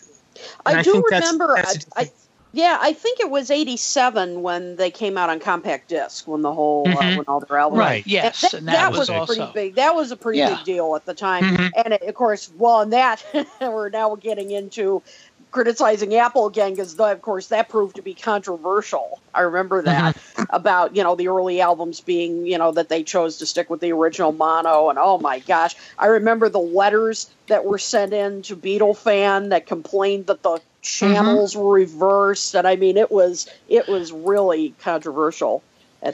I 0.64 0.82
do 0.82 1.02
remember, 1.10 1.54
that's, 1.56 1.84
that's 1.84 1.86
I, 1.96 2.10
yeah, 2.52 2.78
I 2.80 2.92
think 2.92 3.20
it 3.20 3.28
was 3.28 3.50
'87 3.50 4.42
when 4.42 4.76
they 4.76 4.90
came 4.90 5.18
out 5.18 5.28
on 5.30 5.38
compact 5.40 5.88
disc 5.88 6.26
when 6.26 6.42
the 6.42 6.52
whole 6.52 6.88
uh, 6.88 6.92
mm-hmm. 6.92 6.98
uh, 6.98 7.16
when 7.16 7.24
all 7.26 7.40
their 7.40 7.58
albums. 7.58 7.78
Right. 7.78 8.06
Yes, 8.06 8.40
that, 8.40 8.52
that, 8.52 8.64
that 8.64 8.90
was, 8.90 9.00
was 9.00 9.10
also, 9.10 9.34
pretty 9.34 9.52
big. 9.52 9.74
That 9.74 9.94
was 9.94 10.12
a 10.12 10.16
pretty 10.16 10.38
yeah. 10.38 10.56
big 10.56 10.64
deal 10.64 10.96
at 10.96 11.04
the 11.04 11.14
time. 11.14 11.44
Mm-hmm. 11.44 11.66
And 11.76 11.94
it, 11.94 12.02
of 12.02 12.14
course, 12.14 12.50
well, 12.56 12.80
and 12.80 12.92
that 12.92 13.22
we're 13.60 13.90
now 13.90 14.14
getting 14.14 14.50
into 14.50 15.02
criticizing 15.50 16.14
Apple 16.14 16.46
again 16.46 16.72
because, 16.72 16.98
of 16.98 17.22
course, 17.22 17.48
that 17.48 17.68
proved 17.68 17.96
to 17.96 18.02
be 18.02 18.14
controversial. 18.14 19.20
I 19.34 19.42
remember 19.42 19.82
that 19.82 20.16
mm-hmm. 20.16 20.42
about 20.50 20.96
you 20.96 21.02
know 21.02 21.14
the 21.14 21.28
early 21.28 21.60
albums 21.60 22.00
being 22.00 22.46
you 22.46 22.58
know 22.58 22.72
that 22.72 22.88
they 22.88 23.02
chose 23.02 23.38
to 23.38 23.46
stick 23.46 23.70
with 23.70 23.80
the 23.80 23.92
original 23.92 24.32
mono, 24.32 24.90
and 24.90 24.98
oh 24.98 25.18
my 25.18 25.38
gosh, 25.40 25.76
I 25.98 26.06
remember 26.06 26.48
the 26.48 26.58
letters 26.58 27.30
that 27.46 27.64
were 27.64 27.78
sent 27.78 28.12
in 28.12 28.42
to 28.42 28.56
Beatlefan 28.56 29.50
that 29.50 29.66
complained 29.66 30.26
that 30.26 30.42
the 30.42 30.60
channels 30.82 31.54
mm-hmm. 31.54 31.62
were 31.62 31.72
reversed, 31.74 32.54
and 32.54 32.66
I 32.66 32.76
mean 32.76 32.96
it 32.96 33.10
was 33.10 33.48
it 33.68 33.88
was 33.88 34.12
really 34.12 34.74
controversial. 34.80 35.62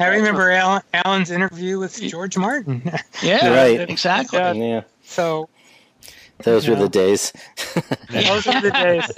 I 0.00 0.06
remember 0.06 0.50
Alan, 0.50 0.82
Alan's 0.94 1.30
interview 1.30 1.78
with 1.78 2.00
George 2.00 2.38
Martin. 2.38 2.90
yeah, 3.22 3.48
right, 3.54 3.80
exactly. 3.90 4.38
Yeah. 4.38 4.52
yeah. 4.52 4.82
So 5.04 5.50
those 6.42 6.68
were 6.68 6.74
the 6.76 6.88
days. 6.88 7.32
those 8.10 8.46
were 8.46 8.60
the 8.60 8.70
days. 8.70 9.10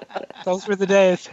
Those 0.44 0.66
were 0.66 0.76
the 0.76 0.86
days. 0.86 1.28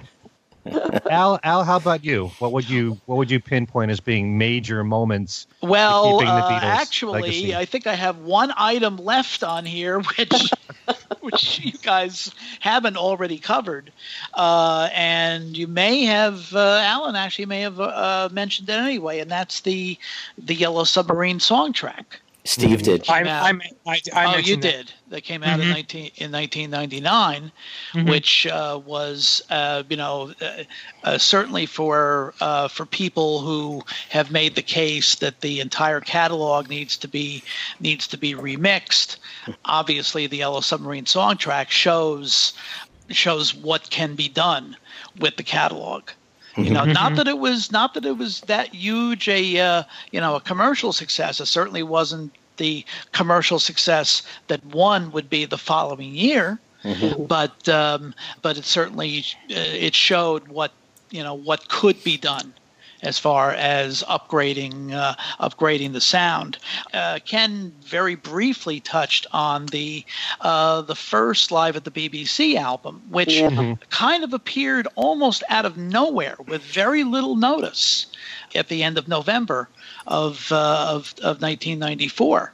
Al, 1.09 1.39
Al, 1.43 1.63
how 1.63 1.77
about 1.77 2.03
you? 2.03 2.27
What 2.39 2.51
would 2.51 2.69
you 2.69 2.99
what 3.05 3.17
would 3.17 3.31
you 3.31 3.39
pinpoint 3.39 3.91
as 3.91 3.99
being 3.99 4.37
major 4.37 4.83
moments? 4.83 5.47
Well, 5.61 6.21
uh, 6.21 6.59
actually, 6.61 7.21
legacy? 7.21 7.55
I 7.55 7.65
think 7.65 7.87
I 7.87 7.93
have 7.93 8.19
one 8.19 8.51
item 8.57 8.97
left 8.97 9.43
on 9.43 9.65
here, 9.65 10.01
which 10.17 10.51
which 11.21 11.59
you 11.59 11.73
guys 11.81 12.31
haven't 12.59 12.97
already 12.97 13.37
covered, 13.37 13.91
uh, 14.33 14.89
and 14.93 15.55
you 15.55 15.67
may 15.67 16.05
have 16.05 16.53
uh, 16.53 16.81
Alan 16.83 17.15
actually 17.15 17.45
may 17.45 17.61
have 17.61 17.79
uh, 17.79 18.29
mentioned 18.31 18.69
it 18.69 18.73
anyway, 18.73 19.19
and 19.19 19.31
that's 19.31 19.61
the 19.61 19.97
the 20.37 20.55
Yellow 20.55 20.83
Submarine 20.83 21.39
song 21.39 21.73
track. 21.73 22.19
Steve 22.47 22.81
did. 22.81 23.09
I, 23.09 23.23
I, 23.23 23.53
I, 23.85 24.01
I 24.13 24.35
oh, 24.35 24.37
you 24.37 24.55
that. 24.55 24.61
did. 24.61 24.93
That 25.09 25.21
came 25.21 25.43
out 25.43 25.59
mm-hmm. 25.59 25.69
in 25.69 25.75
19 25.75 26.11
in 26.15 26.31
1999, 26.31 27.51
mm-hmm. 27.93 28.09
which 28.09 28.47
uh, 28.47 28.79
was 28.85 29.41
uh, 29.49 29.83
you 29.89 29.97
know 29.97 30.33
uh, 30.41 30.63
uh, 31.03 31.17
certainly 31.17 31.65
for 31.65 32.33
uh, 32.39 32.67
for 32.67 32.85
people 32.85 33.39
who 33.39 33.83
have 34.09 34.31
made 34.31 34.55
the 34.55 34.61
case 34.61 35.15
that 35.15 35.41
the 35.41 35.59
entire 35.59 35.99
catalog 35.99 36.69
needs 36.69 36.97
to 36.97 37.07
be 37.07 37.43
needs 37.79 38.07
to 38.07 38.17
be 38.17 38.33
remixed. 38.33 39.17
Obviously, 39.65 40.27
the 40.27 40.37
Yellow 40.37 40.61
Submarine 40.61 41.05
song 41.05 41.37
track 41.37 41.69
shows 41.69 42.53
shows 43.09 43.53
what 43.53 43.89
can 43.89 44.15
be 44.15 44.29
done 44.29 44.75
with 45.19 45.35
the 45.35 45.43
catalog 45.43 46.09
you 46.57 46.71
know 46.71 46.85
not 46.85 47.07
mm-hmm. 47.09 47.15
that 47.15 47.27
it 47.27 47.37
was 47.37 47.71
not 47.71 47.93
that 47.93 48.05
it 48.05 48.17
was 48.17 48.41
that 48.41 48.73
huge 48.73 49.27
a 49.29 49.59
uh, 49.59 49.83
you 50.11 50.19
know 50.19 50.35
a 50.35 50.41
commercial 50.41 50.91
success 50.91 51.39
it 51.39 51.45
certainly 51.45 51.83
wasn't 51.83 52.33
the 52.57 52.83
commercial 53.11 53.59
success 53.59 54.23
that 54.47 54.63
one 54.65 55.11
would 55.11 55.29
be 55.29 55.45
the 55.45 55.57
following 55.57 56.15
year 56.15 56.59
mm-hmm. 56.83 57.23
but 57.25 57.69
um, 57.69 58.13
but 58.41 58.57
it 58.57 58.65
certainly 58.65 59.19
uh, 59.51 59.53
it 59.55 59.93
showed 59.93 60.47
what 60.47 60.71
you 61.11 61.23
know 61.23 61.33
what 61.33 61.69
could 61.69 62.03
be 62.03 62.17
done 62.17 62.53
as 63.01 63.19
far 63.19 63.51
as 63.51 64.03
upgrading 64.03 64.93
uh, 64.93 65.15
upgrading 65.39 65.93
the 65.93 66.01
sound. 66.01 66.57
Uh, 66.93 67.19
Ken 67.25 67.73
very 67.81 68.15
briefly 68.15 68.79
touched 68.79 69.27
on 69.31 69.67
the 69.67 70.03
uh, 70.41 70.81
the 70.81 70.95
first 70.95 71.51
live 71.51 71.75
at 71.75 71.83
the 71.83 71.91
BBC 71.91 72.55
album, 72.55 73.01
which 73.09 73.29
mm-hmm. 73.29 73.73
kind 73.89 74.23
of 74.23 74.33
appeared 74.33 74.87
almost 74.95 75.43
out 75.49 75.65
of 75.65 75.77
nowhere 75.77 76.37
with 76.47 76.61
very 76.61 77.03
little 77.03 77.35
notice 77.35 78.07
at 78.55 78.67
the 78.67 78.83
end 78.83 78.97
of 78.97 79.07
November 79.07 79.69
of 80.07 80.51
uh, 80.51 80.87
of, 80.89 81.13
of 81.19 81.41
1994 81.41 82.53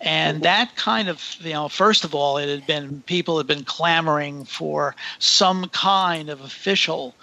and 0.00 0.42
that 0.42 0.74
kind 0.76 1.08
of 1.08 1.36
you 1.40 1.52
know 1.52 1.68
first 1.68 2.04
of 2.04 2.14
all 2.14 2.38
it 2.38 2.48
had 2.48 2.66
been 2.66 3.02
people 3.02 3.36
had 3.36 3.46
been 3.46 3.64
clamoring 3.64 4.44
for 4.44 4.94
some 5.18 5.68
kind 5.68 6.30
of 6.30 6.40
official 6.40 7.14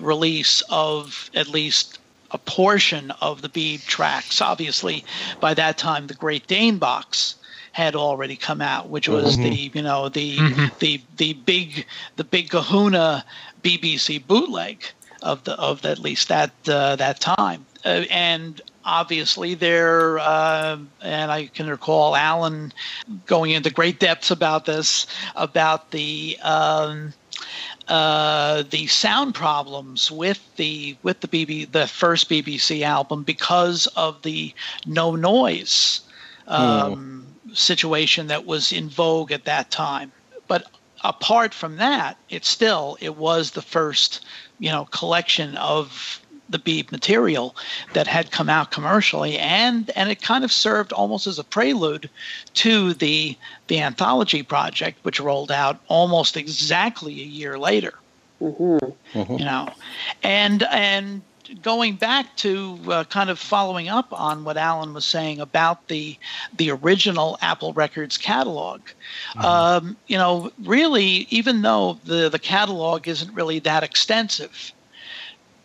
release 0.00 0.62
of 0.68 1.30
at 1.34 1.48
least 1.48 1.98
a 2.30 2.38
portion 2.38 3.10
of 3.20 3.42
the 3.42 3.48
Beeb 3.48 3.84
tracks. 3.86 4.40
Obviously, 4.40 5.04
by 5.40 5.54
that 5.54 5.78
time, 5.78 6.06
the 6.06 6.14
Great 6.14 6.46
Dane 6.46 6.78
box 6.78 7.36
had 7.72 7.94
already 7.94 8.36
come 8.36 8.60
out, 8.60 8.88
which 8.88 9.08
was 9.08 9.36
mm-hmm. 9.36 9.44
the 9.44 9.78
you 9.78 9.82
know 9.82 10.08
the 10.08 10.36
mm-hmm. 10.36 10.66
the 10.80 11.00
the 11.16 11.32
big 11.34 11.86
the 12.16 12.24
big 12.24 12.50
Kahuna 12.50 13.24
BBC 13.62 14.26
bootleg 14.26 14.84
of 15.22 15.44
the 15.44 15.58
of 15.58 15.84
at 15.84 15.98
least 15.98 16.28
that 16.28 16.52
uh, 16.68 16.96
that 16.96 17.20
time, 17.20 17.64
uh, 17.84 18.04
and 18.10 18.60
obviously 18.84 19.54
there 19.54 20.18
uh, 20.18 20.78
and 21.02 21.30
I 21.30 21.46
can 21.46 21.68
recall 21.68 22.16
Alan 22.16 22.72
going 23.26 23.50
into 23.50 23.70
great 23.70 24.00
depths 24.00 24.30
about 24.30 24.64
this 24.64 25.06
about 25.36 25.90
the 25.90 26.38
um, 26.42 27.12
uh, 27.88 28.64
the 28.70 28.86
sound 28.86 29.34
problems 29.34 30.10
with 30.10 30.40
the 30.56 30.96
with 31.02 31.20
the 31.20 31.28
BB 31.28 31.72
the 31.72 31.86
first 31.86 32.28
BBC 32.28 32.82
album 32.82 33.22
because 33.22 33.86
of 33.88 34.20
the 34.22 34.52
no 34.86 35.16
noise 35.16 36.02
um, 36.46 37.26
mm. 37.46 37.56
situation 37.56 38.26
that 38.26 38.46
was 38.46 38.72
in 38.72 38.88
vogue 38.88 39.32
at 39.32 39.44
that 39.44 39.70
time. 39.70 40.12
But 40.48 40.70
apart 41.02 41.54
from 41.54 41.76
that, 41.76 42.18
it 42.28 42.44
still 42.44 42.98
it 43.00 43.16
was 43.16 43.52
the 43.52 43.62
first 43.62 44.24
you 44.58 44.70
know 44.70 44.84
collection 44.86 45.56
of 45.56 46.20
the 46.48 46.58
Beeb 46.58 46.90
material 46.90 47.54
that 47.92 48.06
had 48.06 48.30
come 48.30 48.48
out 48.48 48.70
commercially, 48.70 49.38
and 49.38 49.90
and 49.90 50.10
it 50.10 50.22
kind 50.22 50.44
of 50.44 50.52
served 50.52 50.92
almost 50.92 51.26
as 51.26 51.38
a 51.38 51.44
prelude 51.44 52.08
to 52.54 52.94
the 52.94 53.36
the 53.66 53.80
anthology 53.80 54.42
project, 54.42 54.98
which 55.04 55.20
rolled 55.20 55.52
out 55.52 55.80
almost 55.88 56.36
exactly 56.36 57.12
a 57.20 57.24
year 57.24 57.58
later. 57.58 57.94
Mm-hmm. 58.40 59.32
You 59.32 59.44
know, 59.44 59.72
and 60.22 60.62
and 60.64 61.22
going 61.62 61.96
back 61.96 62.36
to 62.36 62.78
uh, 62.88 63.04
kind 63.04 63.30
of 63.30 63.38
following 63.38 63.88
up 63.88 64.12
on 64.12 64.44
what 64.44 64.56
Alan 64.56 64.94
was 64.94 65.04
saying 65.04 65.40
about 65.40 65.88
the 65.88 66.16
the 66.56 66.70
original 66.70 67.38
Apple 67.42 67.72
Records 67.72 68.16
catalog, 68.16 68.80
mm-hmm. 69.34 69.44
um, 69.44 69.96
you 70.06 70.16
know, 70.16 70.52
really, 70.64 71.26
even 71.30 71.62
though 71.62 71.98
the 72.04 72.28
the 72.28 72.38
catalog 72.38 73.08
isn't 73.08 73.34
really 73.34 73.58
that 73.60 73.82
extensive, 73.82 74.72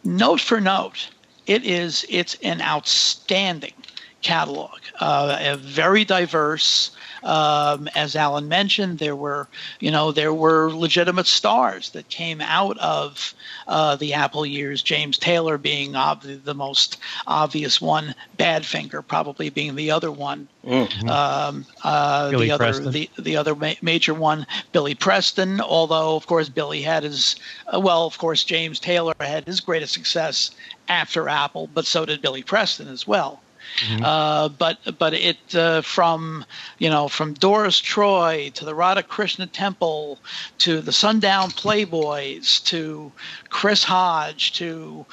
note 0.03 0.41
for 0.41 0.59
note, 0.61 1.09
it 1.47 1.65
is 1.65 2.05
it's 2.09 2.35
an 2.43 2.61
outstanding 2.61 3.73
catalog, 4.21 4.79
uh, 4.99 5.57
very 5.59 6.05
diverse. 6.05 6.91
Um, 7.23 7.87
as 7.95 8.17
Alan 8.17 8.49
mentioned, 8.49 8.99
there 8.99 9.15
were, 9.15 9.47
you 9.79 9.89
know, 9.89 10.11
there 10.11 10.33
were 10.33 10.71
legitimate 10.71 11.25
stars 11.25 11.91
that 11.91 12.09
came 12.09 12.41
out 12.41 12.77
of 12.79 13.33
uh, 13.67 13.95
the 13.95 14.13
Apple 14.13 14.45
years. 14.45 14.81
James 14.81 15.17
Taylor 15.17 15.57
being 15.57 15.95
ob- 15.95 16.23
the 16.23 16.53
most 16.53 16.97
obvious 17.25 17.79
one, 17.79 18.13
Badfinger 18.37 19.07
probably 19.07 19.49
being 19.49 19.75
the 19.75 19.89
other 19.89 20.11
one. 20.11 20.49
Mm-hmm. 20.65 21.09
Um, 21.09 21.65
uh, 21.83 22.29
the 22.31 22.51
other, 22.51 22.65
Preston. 22.65 22.91
the 22.91 23.09
the 23.19 23.37
other 23.37 23.55
ma- 23.55 23.73
major 23.81 24.13
one, 24.13 24.45
Billy 24.73 24.95
Preston. 24.95 25.61
Although, 25.61 26.15
of 26.15 26.27
course, 26.27 26.49
Billy 26.49 26.81
had 26.81 27.03
his, 27.03 27.37
uh, 27.73 27.79
well, 27.79 28.05
of 28.05 28.17
course, 28.17 28.43
James 28.43 28.79
Taylor 28.79 29.13
had 29.19 29.45
his 29.45 29.61
greatest 29.61 29.93
success 29.93 30.51
after 30.89 31.29
Apple, 31.29 31.69
but 31.73 31.85
so 31.85 32.05
did 32.05 32.21
Billy 32.21 32.43
Preston 32.43 32.89
as 32.89 33.07
well. 33.07 33.41
Mm-hmm. 33.79 34.03
Uh, 34.03 34.49
but 34.49 34.77
but 34.99 35.13
it 35.13 35.55
uh, 35.55 35.81
from 35.81 36.45
you 36.77 36.89
know 36.89 37.07
from 37.07 37.33
Doris 37.33 37.79
Troy 37.79 38.51
to 38.53 38.65
the 38.65 38.75
Radha 38.75 39.03
Krishna 39.03 39.47
Temple 39.47 40.19
to 40.59 40.81
the 40.81 40.91
Sundown 40.91 41.49
Playboys 41.49 42.63
to 42.65 43.11
Chris 43.49 43.83
Hodge 43.83 44.53
to 44.53 45.05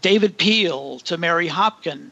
David 0.00 0.38
Peel 0.38 1.00
to 1.00 1.18
Mary 1.18 1.48
Hopkin. 1.48 2.10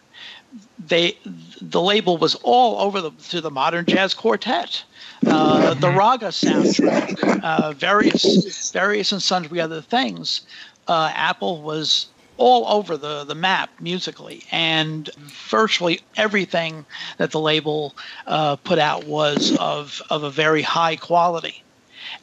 They 0.86 1.16
the 1.60 1.80
label 1.80 2.18
was 2.18 2.34
all 2.36 2.80
over 2.80 3.00
the 3.00 3.10
to 3.30 3.40
the 3.40 3.50
Modern 3.50 3.86
Jazz 3.86 4.14
Quartet. 4.14 4.84
Uh, 5.26 5.72
the 5.74 5.86
mm-hmm. 5.86 5.96
Raga 5.96 6.26
soundtrack, 6.28 7.40
uh, 7.42 7.72
various 7.72 8.70
various 8.72 9.10
and 9.12 9.22
sundry 9.22 9.60
other 9.60 9.80
things. 9.80 10.42
Uh, 10.86 11.10
Apple 11.14 11.62
was 11.62 12.06
all 12.36 12.66
over 12.66 12.96
the, 12.96 13.24
the 13.24 13.34
map 13.34 13.70
musically, 13.80 14.44
and 14.50 15.10
virtually 15.48 16.00
everything 16.16 16.84
that 17.18 17.30
the 17.30 17.40
label 17.40 17.94
uh, 18.26 18.56
put 18.56 18.78
out 18.78 19.06
was 19.06 19.56
of, 19.58 20.02
of 20.10 20.22
a 20.22 20.30
very 20.30 20.62
high 20.62 20.96
quality. 20.96 21.62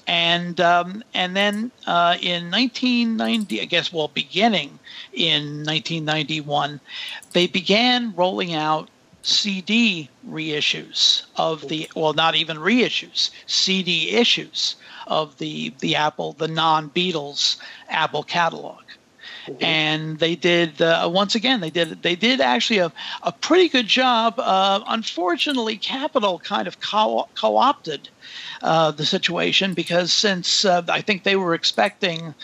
And 0.07 0.59
um, 0.61 1.03
and 1.13 1.35
then 1.35 1.71
uh, 1.87 2.17
in 2.21 2.51
1990, 2.51 3.61
I 3.61 3.65
guess, 3.65 3.91
well, 3.91 4.09
beginning 4.09 4.79
in 5.13 5.63
1991, 5.63 6.79
they 7.33 7.47
began 7.47 8.13
rolling 8.15 8.53
out 8.53 8.89
CD 9.23 10.09
reissues 10.27 11.23
of 11.35 11.67
the 11.67 11.89
well, 11.95 12.13
not 12.13 12.35
even 12.35 12.57
reissues, 12.57 13.29
CD 13.45 14.11
issues 14.11 14.75
of 15.07 15.37
the 15.37 15.73
the 15.79 15.95
Apple, 15.95 16.33
the 16.33 16.47
non-Beatles 16.47 17.57
Apple 17.89 18.23
catalog. 18.23 18.81
Mm-hmm. 19.47 19.63
And 19.63 20.19
they 20.19 20.35
did 20.35 20.81
uh, 20.81 21.09
once 21.11 21.35
again. 21.35 21.61
They 21.61 21.69
did 21.69 22.01
they 22.03 22.15
did 22.15 22.41
actually 22.41 22.79
a, 22.79 22.91
a 23.23 23.31
pretty 23.31 23.69
good 23.69 23.87
job. 23.87 24.35
Uh, 24.37 24.81
unfortunately, 24.87 25.77
Capitol 25.77 26.39
kind 26.39 26.67
of 26.67 26.79
co- 26.79 27.27
opted 27.35 28.09
uh, 28.61 28.91
the 28.91 29.05
situation 29.05 29.73
because 29.73 30.13
since 30.13 30.65
uh, 30.65 30.83
I 30.89 31.01
think 31.01 31.23
they 31.23 31.35
were 31.35 31.53
expecting, 31.53 32.35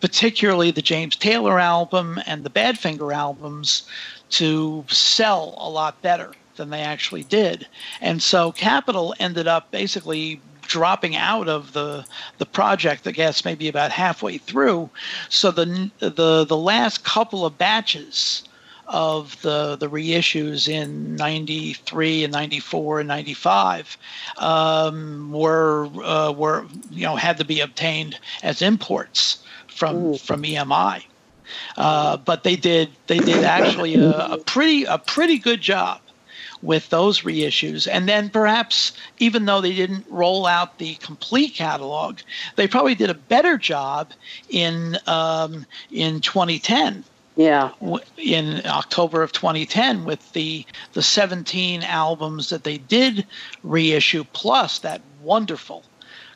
particularly 0.00 0.70
the 0.70 0.82
James 0.82 1.16
Taylor 1.16 1.58
album 1.58 2.20
and 2.26 2.44
the 2.44 2.50
Badfinger 2.50 3.14
albums, 3.14 3.88
to 4.30 4.84
sell 4.88 5.54
a 5.58 5.68
lot 5.68 6.00
better 6.02 6.32
than 6.56 6.70
they 6.70 6.82
actually 6.82 7.24
did, 7.24 7.66
and 8.00 8.22
so 8.22 8.52
Capitol 8.52 9.14
ended 9.18 9.46
up 9.46 9.70
basically 9.70 10.40
dropping 10.66 11.16
out 11.16 11.48
of 11.48 11.72
the 11.72 12.04
the 12.38 12.46
project, 12.46 13.06
I 13.06 13.12
guess 13.12 13.44
maybe 13.44 13.68
about 13.68 13.90
halfway 13.90 14.38
through. 14.38 14.90
So 15.28 15.50
the 15.50 15.90
the 16.00 16.44
the 16.44 16.56
last 16.56 17.04
couple 17.04 17.44
of 17.44 17.58
batches 17.58 18.44
of 18.86 19.40
the 19.42 19.76
the 19.76 19.88
reissues 19.88 20.68
in 20.68 21.16
93 21.16 22.24
and 22.24 22.32
94 22.32 23.00
and 23.00 23.08
95 23.08 23.96
um, 24.38 25.32
were 25.32 25.88
uh, 26.02 26.32
were 26.32 26.66
you 26.90 27.06
know 27.06 27.16
had 27.16 27.38
to 27.38 27.44
be 27.44 27.60
obtained 27.60 28.18
as 28.42 28.60
imports 28.60 29.42
from 29.68 29.96
Ooh. 29.96 30.18
from 30.18 30.42
EMI 30.42 31.04
uh, 31.76 32.16
but 32.18 32.42
they 32.42 32.56
did 32.56 32.90
they 33.06 33.18
did 33.18 33.44
actually 33.44 33.94
a, 33.94 34.10
a 34.10 34.38
pretty 34.38 34.84
a 34.84 34.98
pretty 34.98 35.38
good 35.38 35.60
job 35.60 36.00
with 36.64 36.88
those 36.88 37.20
reissues. 37.20 37.86
And 37.90 38.08
then 38.08 38.30
perhaps, 38.30 38.92
even 39.18 39.44
though 39.44 39.60
they 39.60 39.74
didn't 39.74 40.06
roll 40.08 40.46
out 40.46 40.78
the 40.78 40.94
complete 40.96 41.54
catalog, 41.54 42.18
they 42.56 42.66
probably 42.66 42.94
did 42.94 43.10
a 43.10 43.14
better 43.14 43.58
job 43.58 44.12
in 44.48 44.98
um, 45.06 45.66
in 45.92 46.20
2010. 46.20 47.04
Yeah. 47.36 47.70
In 48.16 48.62
October 48.64 49.22
of 49.22 49.32
2010, 49.32 50.04
with 50.04 50.32
the 50.32 50.64
the 50.94 51.02
17 51.02 51.82
albums 51.82 52.48
that 52.50 52.64
they 52.64 52.78
did 52.78 53.26
reissue, 53.62 54.24
plus 54.32 54.78
that 54.80 55.02
wonderful 55.22 55.84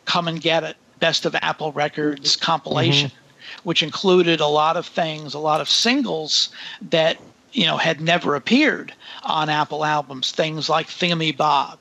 "Come 0.04 0.28
and 0.28 0.40
Get 0.40 0.64
It" 0.64 0.76
Best 0.98 1.24
of 1.24 1.34
Apple 1.36 1.72
Records 1.72 2.36
compilation. 2.36 3.08
Mm-hmm 3.08 3.24
which 3.62 3.82
included 3.82 4.40
a 4.40 4.46
lot 4.46 4.76
of 4.76 4.86
things, 4.86 5.32
a 5.32 5.38
lot 5.38 5.60
of 5.60 5.70
singles 5.70 6.50
that 6.82 7.16
you 7.52 7.66
know 7.66 7.76
had 7.76 8.00
never 8.00 8.34
appeared 8.34 8.92
on 9.24 9.48
Apple 9.48 9.84
albums. 9.84 10.32
Things 10.32 10.68
like 10.68 10.88
Thingumybob, 10.88 11.78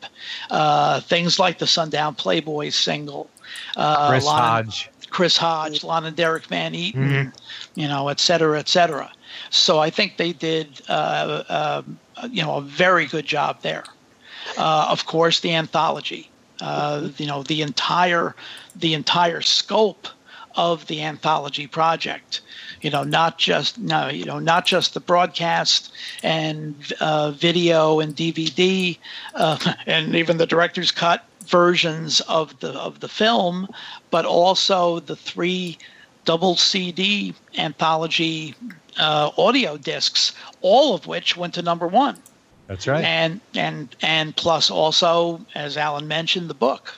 uh, 0.49 1.01
things 1.01 1.39
like 1.39 1.59
the 1.59 1.67
Sundown 1.67 2.15
Playboys 2.15 2.73
single, 2.73 3.29
uh, 3.75 4.09
Chris 4.09 4.25
Lon, 4.25 4.39
Hodge, 4.39 4.89
Chris 5.09 5.37
Hodge, 5.37 5.83
Lon 5.83 6.05
and 6.05 6.15
Derrek 6.15 6.45
Van 6.45 6.75
Eaton, 6.75 7.09
mm-hmm. 7.09 7.79
you 7.79 7.87
know, 7.87 8.09
et 8.09 8.19
cetera, 8.19 8.59
et 8.59 8.67
cetera. 8.67 9.11
So 9.49 9.79
I 9.79 9.89
think 9.89 10.17
they 10.17 10.33
did, 10.33 10.81
uh, 10.89 11.43
uh 11.49 11.81
you 12.31 12.43
know, 12.43 12.55
a 12.55 12.61
very 12.61 13.05
good 13.05 13.25
job 13.25 13.61
there. 13.61 13.83
Uh, 14.57 14.87
of 14.89 15.05
course, 15.05 15.41
the 15.41 15.53
anthology, 15.53 16.29
uh, 16.61 17.09
you 17.17 17.27
know, 17.27 17.43
the 17.43 17.61
entire 17.61 18.35
the 18.75 18.93
entire 18.93 19.41
scope 19.41 20.07
of 20.57 20.87
the 20.87 21.03
anthology 21.03 21.67
project. 21.67 22.41
You 22.81 22.89
know 22.89 23.03
not 23.03 23.37
just 23.37 23.77
no 23.77 24.09
you 24.09 24.25
know 24.25 24.39
not 24.39 24.65
just 24.65 24.93
the 24.93 24.99
broadcast 24.99 25.93
and 26.23 26.75
uh, 26.99 27.31
video 27.31 27.99
and 27.99 28.15
dvd 28.15 28.97
uh, 29.35 29.73
and 29.85 30.15
even 30.15 30.37
the 30.37 30.45
director's 30.45 30.91
cut 30.91 31.23
versions 31.45 32.19
of 32.21 32.59
the 32.59 32.71
of 32.73 32.99
the 32.99 33.07
film 33.07 33.67
but 34.11 34.25
also 34.25 34.99
the 34.99 35.15
three 35.15 35.77
double 36.25 36.55
cd 36.55 37.33
anthology 37.57 38.53
uh, 38.99 39.31
audio 39.37 39.77
discs 39.77 40.33
all 40.61 40.93
of 40.93 41.07
which 41.07 41.37
went 41.37 41.53
to 41.53 41.61
number 41.61 41.87
one. 41.87 42.17
That's 42.67 42.85
right. 42.87 43.03
And 43.03 43.39
and 43.55 43.95
and 44.01 44.35
plus 44.35 44.69
also 44.69 45.45
as 45.55 45.77
alan 45.77 46.07
mentioned 46.07 46.49
the 46.49 46.53
book. 46.53 46.95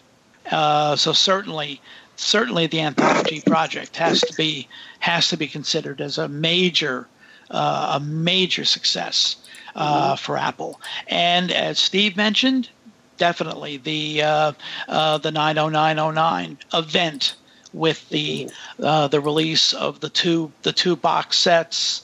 Uh, 0.51 0.95
so 0.95 1.14
certainly 1.14 1.80
certainly 2.20 2.67
the 2.67 2.82
anthology 2.82 3.41
project 3.45 3.95
has 3.97 4.22
to 4.22 4.34
be 4.36 4.67
has 4.99 5.30
to 5.30 5.38
be 5.38 5.47
considered 5.47 6.01
as 6.01 6.17
a 6.17 6.28
major 6.28 7.07
uh, 7.51 7.97
a 7.99 7.99
major 7.99 8.65
success 8.65 9.38
uh, 9.76 10.13
mm-hmm. 10.13 10.15
for 10.17 10.38
Apple. 10.38 10.80
And 11.07 11.51
as 11.51 11.80
Steve 11.80 12.15
mentioned, 12.15 12.70
definitely 13.17 13.78
the 13.78 14.22
uh, 14.22 14.51
uh 14.88 15.17
the 15.17 15.32
90909 15.32 16.57
event 16.74 17.36
with 17.74 18.07
the 18.09 18.45
mm-hmm. 18.45 18.84
uh, 18.84 19.07
the 19.07 19.22
release 19.22 19.74
of 19.74 20.01
the 20.01 20.09
two 20.09 20.51
the 20.63 20.74
two 20.74 20.95
box 20.95 21.38
sets 21.38 22.03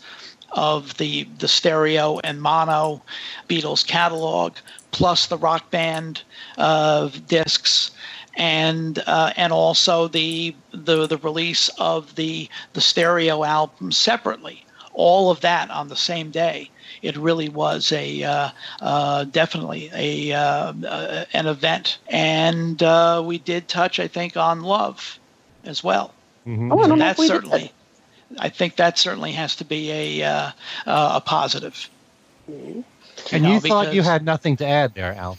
of 0.52 0.96
the 0.98 1.28
the 1.40 1.48
stereo 1.48 2.20
and 2.24 2.42
mono 2.42 3.04
Beatles 3.50 3.86
catalog 3.86 4.56
plus 4.92 5.28
the 5.28 5.38
rock 5.38 5.70
band 5.72 6.22
uh, 6.58 7.10
discs 7.28 7.92
and 8.36 9.02
uh, 9.06 9.32
and 9.36 9.54
also 9.54 10.08
the, 10.08 10.56
the 10.72 11.08
the 11.08 11.18
release 11.18 11.70
of 11.78 12.16
the 12.16 12.50
the 12.74 12.82
stereo 12.82 13.44
album 13.44 13.92
separately. 13.92 14.66
All 14.94 15.30
of 15.30 15.42
that 15.42 15.70
on 15.72 15.90
the 15.90 15.96
same 15.96 16.32
day. 16.32 16.70
It 17.02 17.18
really 17.18 17.50
was 17.50 17.92
a 17.92 18.24
uh, 18.24 18.50
uh, 18.82 19.26
definitely 19.26 19.92
a 19.94 20.32
uh, 20.32 20.74
uh, 20.88 21.26
an 21.34 21.48
event, 21.48 21.98
and 22.08 22.82
uh, 22.82 23.22
we 23.26 23.38
did 23.38 23.68
touch, 23.68 24.00
I 24.00 24.08
think, 24.08 24.38
on 24.38 24.62
love 24.62 25.20
as 25.66 25.84
well. 25.84 26.14
Mm-hmm. 26.48 26.72
Oh, 26.72 26.80
I 26.80 26.88
don't 26.88 27.00
that 27.00 27.18
certainly, 27.18 27.72
I 28.40 28.50
think 28.50 28.78
that 28.78 28.98
certainly 28.98 29.34
has 29.34 29.56
to 29.58 29.66
be 29.66 29.92
a 30.22 30.54
a 30.86 31.22
positive. 31.26 31.90
Mm-hmm. 32.50 32.82
And 33.32 33.44
you, 33.44 33.50
know, 33.50 33.54
you 33.56 33.60
thought 33.62 33.94
you 33.94 34.02
had 34.02 34.24
nothing 34.24 34.58
to 34.58 34.66
add 34.66 34.94
there, 34.94 35.14
Al 35.14 35.38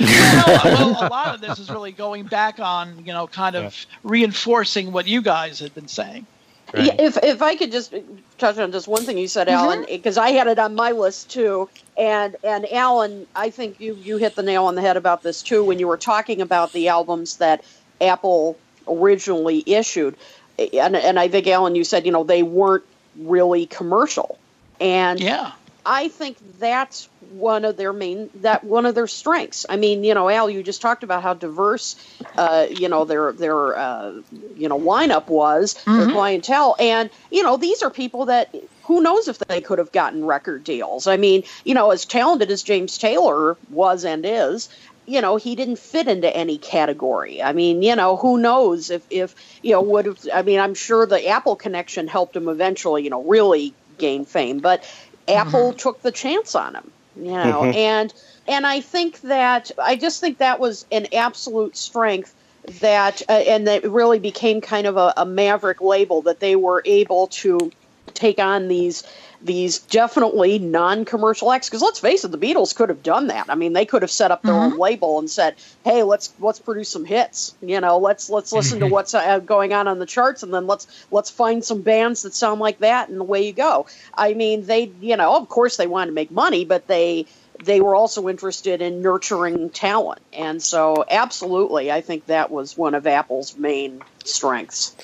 well, 0.00 0.60
well, 0.64 1.06
a 1.06 1.08
lot 1.08 1.34
of 1.34 1.40
this 1.40 1.58
is 1.58 1.70
really 1.70 1.92
going 1.92 2.24
back 2.24 2.58
on, 2.60 3.04
you 3.06 3.12
know, 3.12 3.26
kind 3.26 3.56
of 3.56 3.62
yeah. 3.74 3.98
reinforcing 4.02 4.92
what 4.92 5.06
you 5.06 5.22
guys 5.22 5.60
had 5.60 5.74
been 5.74 5.88
saying. 5.88 6.26
Right. 6.72 6.86
Yeah, 6.86 6.94
if 6.98 7.16
if 7.22 7.42
I 7.42 7.54
could 7.56 7.70
just 7.70 7.94
touch 8.38 8.58
on 8.58 8.72
just 8.72 8.88
one 8.88 9.02
thing 9.02 9.18
you 9.18 9.28
said, 9.28 9.46
Mm-hmm. 9.46 9.56
Alan, 9.56 9.86
because 9.88 10.18
I 10.18 10.30
had 10.30 10.46
it 10.48 10.58
on 10.58 10.74
my 10.74 10.90
list 10.92 11.30
too, 11.30 11.68
and 11.96 12.34
and 12.42 12.66
Alan, 12.72 13.26
I 13.36 13.50
think 13.50 13.78
you 13.80 13.94
you 13.94 14.16
hit 14.16 14.34
the 14.34 14.42
nail 14.42 14.64
on 14.64 14.74
the 14.74 14.80
head 14.80 14.96
about 14.96 15.22
this 15.22 15.42
too 15.42 15.62
when 15.62 15.78
you 15.78 15.86
were 15.86 15.96
talking 15.98 16.40
about 16.40 16.72
the 16.72 16.88
albums 16.88 17.36
that 17.36 17.64
Apple 18.00 18.58
originally 18.88 19.62
issued, 19.66 20.16
and 20.58 20.96
and 20.96 21.20
I 21.20 21.28
think 21.28 21.46
Alan, 21.46 21.76
you 21.76 21.84
said 21.84 22.06
you 22.06 22.12
know 22.12 22.24
they 22.24 22.42
weren't 22.42 22.84
really 23.16 23.66
commercial, 23.66 24.38
and 24.80 25.20
Yeah. 25.20 25.52
I 25.86 26.08
think 26.08 26.38
that's 26.58 27.08
one 27.38 27.64
of 27.64 27.76
their 27.76 27.92
main 27.92 28.30
that 28.36 28.64
one 28.64 28.86
of 28.86 28.94
their 28.94 29.06
strengths. 29.06 29.66
I 29.68 29.76
mean, 29.76 30.04
you 30.04 30.14
know, 30.14 30.28
Al, 30.28 30.48
you 30.48 30.62
just 30.62 30.80
talked 30.80 31.02
about 31.02 31.22
how 31.22 31.34
diverse, 31.34 31.96
uh, 32.36 32.66
you 32.70 32.88
know, 32.88 33.04
their 33.04 33.32
their 33.32 33.76
uh, 33.76 34.12
you 34.56 34.68
know 34.68 34.78
lineup 34.78 35.28
was, 35.28 35.74
their 35.84 36.10
clientele, 36.12 36.76
and 36.78 37.10
you 37.30 37.42
know, 37.42 37.56
these 37.56 37.82
are 37.82 37.90
people 37.90 38.26
that 38.26 38.54
who 38.84 39.00
knows 39.00 39.28
if 39.28 39.38
they 39.38 39.60
could 39.60 39.78
have 39.78 39.92
gotten 39.92 40.24
record 40.24 40.64
deals. 40.64 41.06
I 41.06 41.16
mean, 41.16 41.44
you 41.64 41.74
know, 41.74 41.90
as 41.90 42.04
talented 42.04 42.50
as 42.50 42.62
James 42.62 42.98
Taylor 42.98 43.56
was 43.70 44.04
and 44.04 44.24
is. 44.24 44.68
You 45.06 45.20
know, 45.20 45.36
he 45.36 45.54
didn't 45.54 45.78
fit 45.78 46.08
into 46.08 46.34
any 46.34 46.56
category. 46.56 47.42
I 47.42 47.52
mean, 47.52 47.82
you 47.82 47.94
know, 47.94 48.16
who 48.16 48.38
knows 48.38 48.88
if, 48.88 49.04
if 49.10 49.34
you 49.60 49.72
know, 49.72 49.82
would 49.82 50.06
have, 50.06 50.18
I 50.32 50.40
mean, 50.40 50.58
I'm 50.58 50.72
sure 50.72 51.04
the 51.04 51.28
Apple 51.28 51.56
connection 51.56 52.08
helped 52.08 52.34
him 52.34 52.48
eventually, 52.48 53.04
you 53.04 53.10
know, 53.10 53.22
really 53.22 53.74
gain 53.98 54.24
fame. 54.24 54.60
But 54.60 54.82
Apple 55.28 55.72
took 55.74 56.00
the 56.00 56.10
chance 56.10 56.54
on 56.54 56.74
him, 56.74 56.90
you 57.16 57.24
know, 57.24 57.64
and 57.64 58.12
and 58.46 58.66
I 58.66 58.80
think 58.80 59.20
that 59.22 59.70
I 59.82 59.96
just 59.96 60.20
think 60.20 60.38
that 60.38 60.60
was 60.60 60.86
an 60.92 61.06
absolute 61.14 61.76
strength 61.76 62.34
that 62.80 63.22
uh, 63.28 63.32
and 63.32 63.66
that 63.66 63.84
really 63.90 64.18
became 64.18 64.60
kind 64.60 64.86
of 64.86 64.96
a, 64.96 65.12
a 65.16 65.26
maverick 65.26 65.80
label 65.80 66.22
that 66.22 66.40
they 66.40 66.56
were 66.56 66.82
able 66.84 67.26
to 67.28 67.70
take 68.14 68.38
on 68.38 68.68
these 68.68 69.04
these 69.42 69.78
definitely 69.78 70.58
non-commercial 70.58 71.52
acts 71.52 71.68
because 71.68 71.82
let's 71.82 72.00
face 72.00 72.24
it 72.24 72.30
the 72.30 72.38
beatles 72.38 72.74
could 72.74 72.88
have 72.88 73.02
done 73.02 73.26
that. 73.26 73.50
I 73.50 73.54
mean 73.54 73.74
they 73.74 73.84
could 73.84 74.02
have 74.02 74.10
set 74.10 74.30
up 74.30 74.42
their 74.42 74.54
own 74.54 74.78
label 74.78 75.18
and 75.18 75.30
said 75.30 75.56
hey 75.84 76.02
let's 76.02 76.32
let's 76.40 76.58
produce 76.58 76.88
some 76.88 77.04
hits 77.04 77.54
you 77.60 77.80
know 77.80 77.98
let's 77.98 78.30
let's 78.30 78.52
listen 78.52 78.80
to 78.80 78.86
what's 78.86 79.12
uh, 79.14 79.38
going 79.40 79.72
on 79.74 79.86
on 79.86 79.98
the 79.98 80.06
charts 80.06 80.42
and 80.42 80.54
then 80.54 80.66
let's 80.66 80.86
let's 81.10 81.30
find 81.30 81.62
some 81.62 81.82
bands 81.82 82.22
that 82.22 82.32
sound 82.34 82.60
like 82.60 82.78
that 82.78 83.08
and 83.08 83.20
away 83.20 83.46
you 83.46 83.52
go. 83.52 83.86
I 84.14 84.34
mean 84.34 84.64
they 84.64 84.90
you 85.00 85.16
know 85.16 85.36
of 85.36 85.48
course 85.48 85.76
they 85.76 85.86
wanted 85.86 86.06
to 86.06 86.14
make 86.14 86.30
money 86.30 86.64
but 86.64 86.86
they 86.86 87.26
they 87.62 87.80
were 87.80 87.94
also 87.94 88.28
interested 88.28 88.82
in 88.82 89.00
nurturing 89.00 89.70
talent. 89.70 90.20
And 90.32 90.62
so 90.62 91.04
absolutely 91.10 91.92
i 91.92 92.00
think 92.00 92.26
that 92.26 92.50
was 92.50 92.78
one 92.78 92.94
of 92.94 93.06
apple's 93.06 93.56
main 93.58 94.00
strengths 94.24 94.96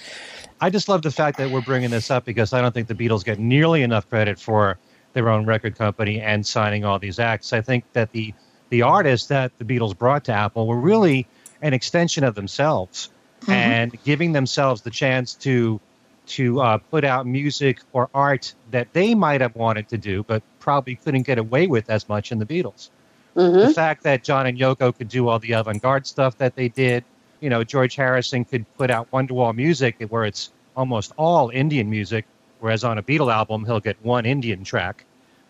I 0.60 0.70
just 0.70 0.88
love 0.88 1.02
the 1.02 1.10
fact 1.10 1.38
that 1.38 1.50
we're 1.50 1.62
bringing 1.62 1.90
this 1.90 2.10
up 2.10 2.24
because 2.24 2.52
I 2.52 2.60
don't 2.60 2.72
think 2.72 2.88
the 2.88 2.94
Beatles 2.94 3.24
get 3.24 3.38
nearly 3.38 3.82
enough 3.82 4.08
credit 4.08 4.38
for 4.38 4.78
their 5.14 5.28
own 5.28 5.46
record 5.46 5.76
company 5.76 6.20
and 6.20 6.46
signing 6.46 6.84
all 6.84 6.98
these 6.98 7.18
acts. 7.18 7.52
I 7.52 7.62
think 7.62 7.86
that 7.94 8.12
the 8.12 8.34
the 8.70 8.82
artists 8.82 9.28
that 9.28 9.52
the 9.58 9.64
Beatles 9.64 9.96
brought 9.98 10.24
to 10.26 10.32
Apple 10.32 10.66
were 10.68 10.80
really 10.80 11.28
an 11.62 11.74
extension 11.74 12.22
of 12.24 12.34
themselves 12.36 13.10
and 13.48 14.00
giving 14.04 14.32
themselves 14.32 14.82
the 14.82 14.90
chance 14.90 15.34
to 15.36 15.80
to 16.26 16.60
uh, 16.60 16.78
put 16.90 17.04
out 17.04 17.26
music 17.26 17.80
or 17.92 18.08
art 18.14 18.54
that 18.66 18.92
they 18.92 19.14
might 19.14 19.40
have 19.40 19.54
wanted 19.56 19.88
to 19.88 19.98
do, 19.98 20.22
but 20.24 20.44
probably 20.60 20.96
couldn't 20.96 21.22
get 21.24 21.38
away 21.38 21.66
with 21.66 21.90
as 21.90 22.08
much 22.08 22.30
in 22.32 22.38
the 22.38 22.46
Beatles. 22.46 22.90
hmm 23.36 23.58
The 23.60 23.68
fact 23.68 24.04
that 24.04 24.24
John 24.24 24.46
and 24.46 24.58
Yoko 24.58 24.96
could 24.96 25.08
do 25.08 25.28
all 25.28 25.38
the 25.40 25.52
avant-garde 25.52 26.06
stuff 26.06 26.36
that 26.38 26.54
they 26.56 26.68
did, 26.68 27.06
you 27.40 27.50
know, 27.50 27.64
George 27.64 27.96
Harrison 27.96 28.44
could 28.44 28.64
put 28.76 28.90
out 28.90 29.10
Wonderwall 29.10 29.54
music 29.54 29.96
where 30.08 30.24
it's 30.24 30.50
almost 30.76 31.12
all 31.16 31.50
Indian 31.50 31.90
music, 31.90 32.24
whereas 32.60 32.84
on 32.84 32.98
a 32.98 33.02
Beatle 33.02 33.32
album 33.32 33.64
he'll 33.64 33.80
get 33.80 33.96
one 34.02 34.26
Indian 34.26 34.64
track, 34.64 35.04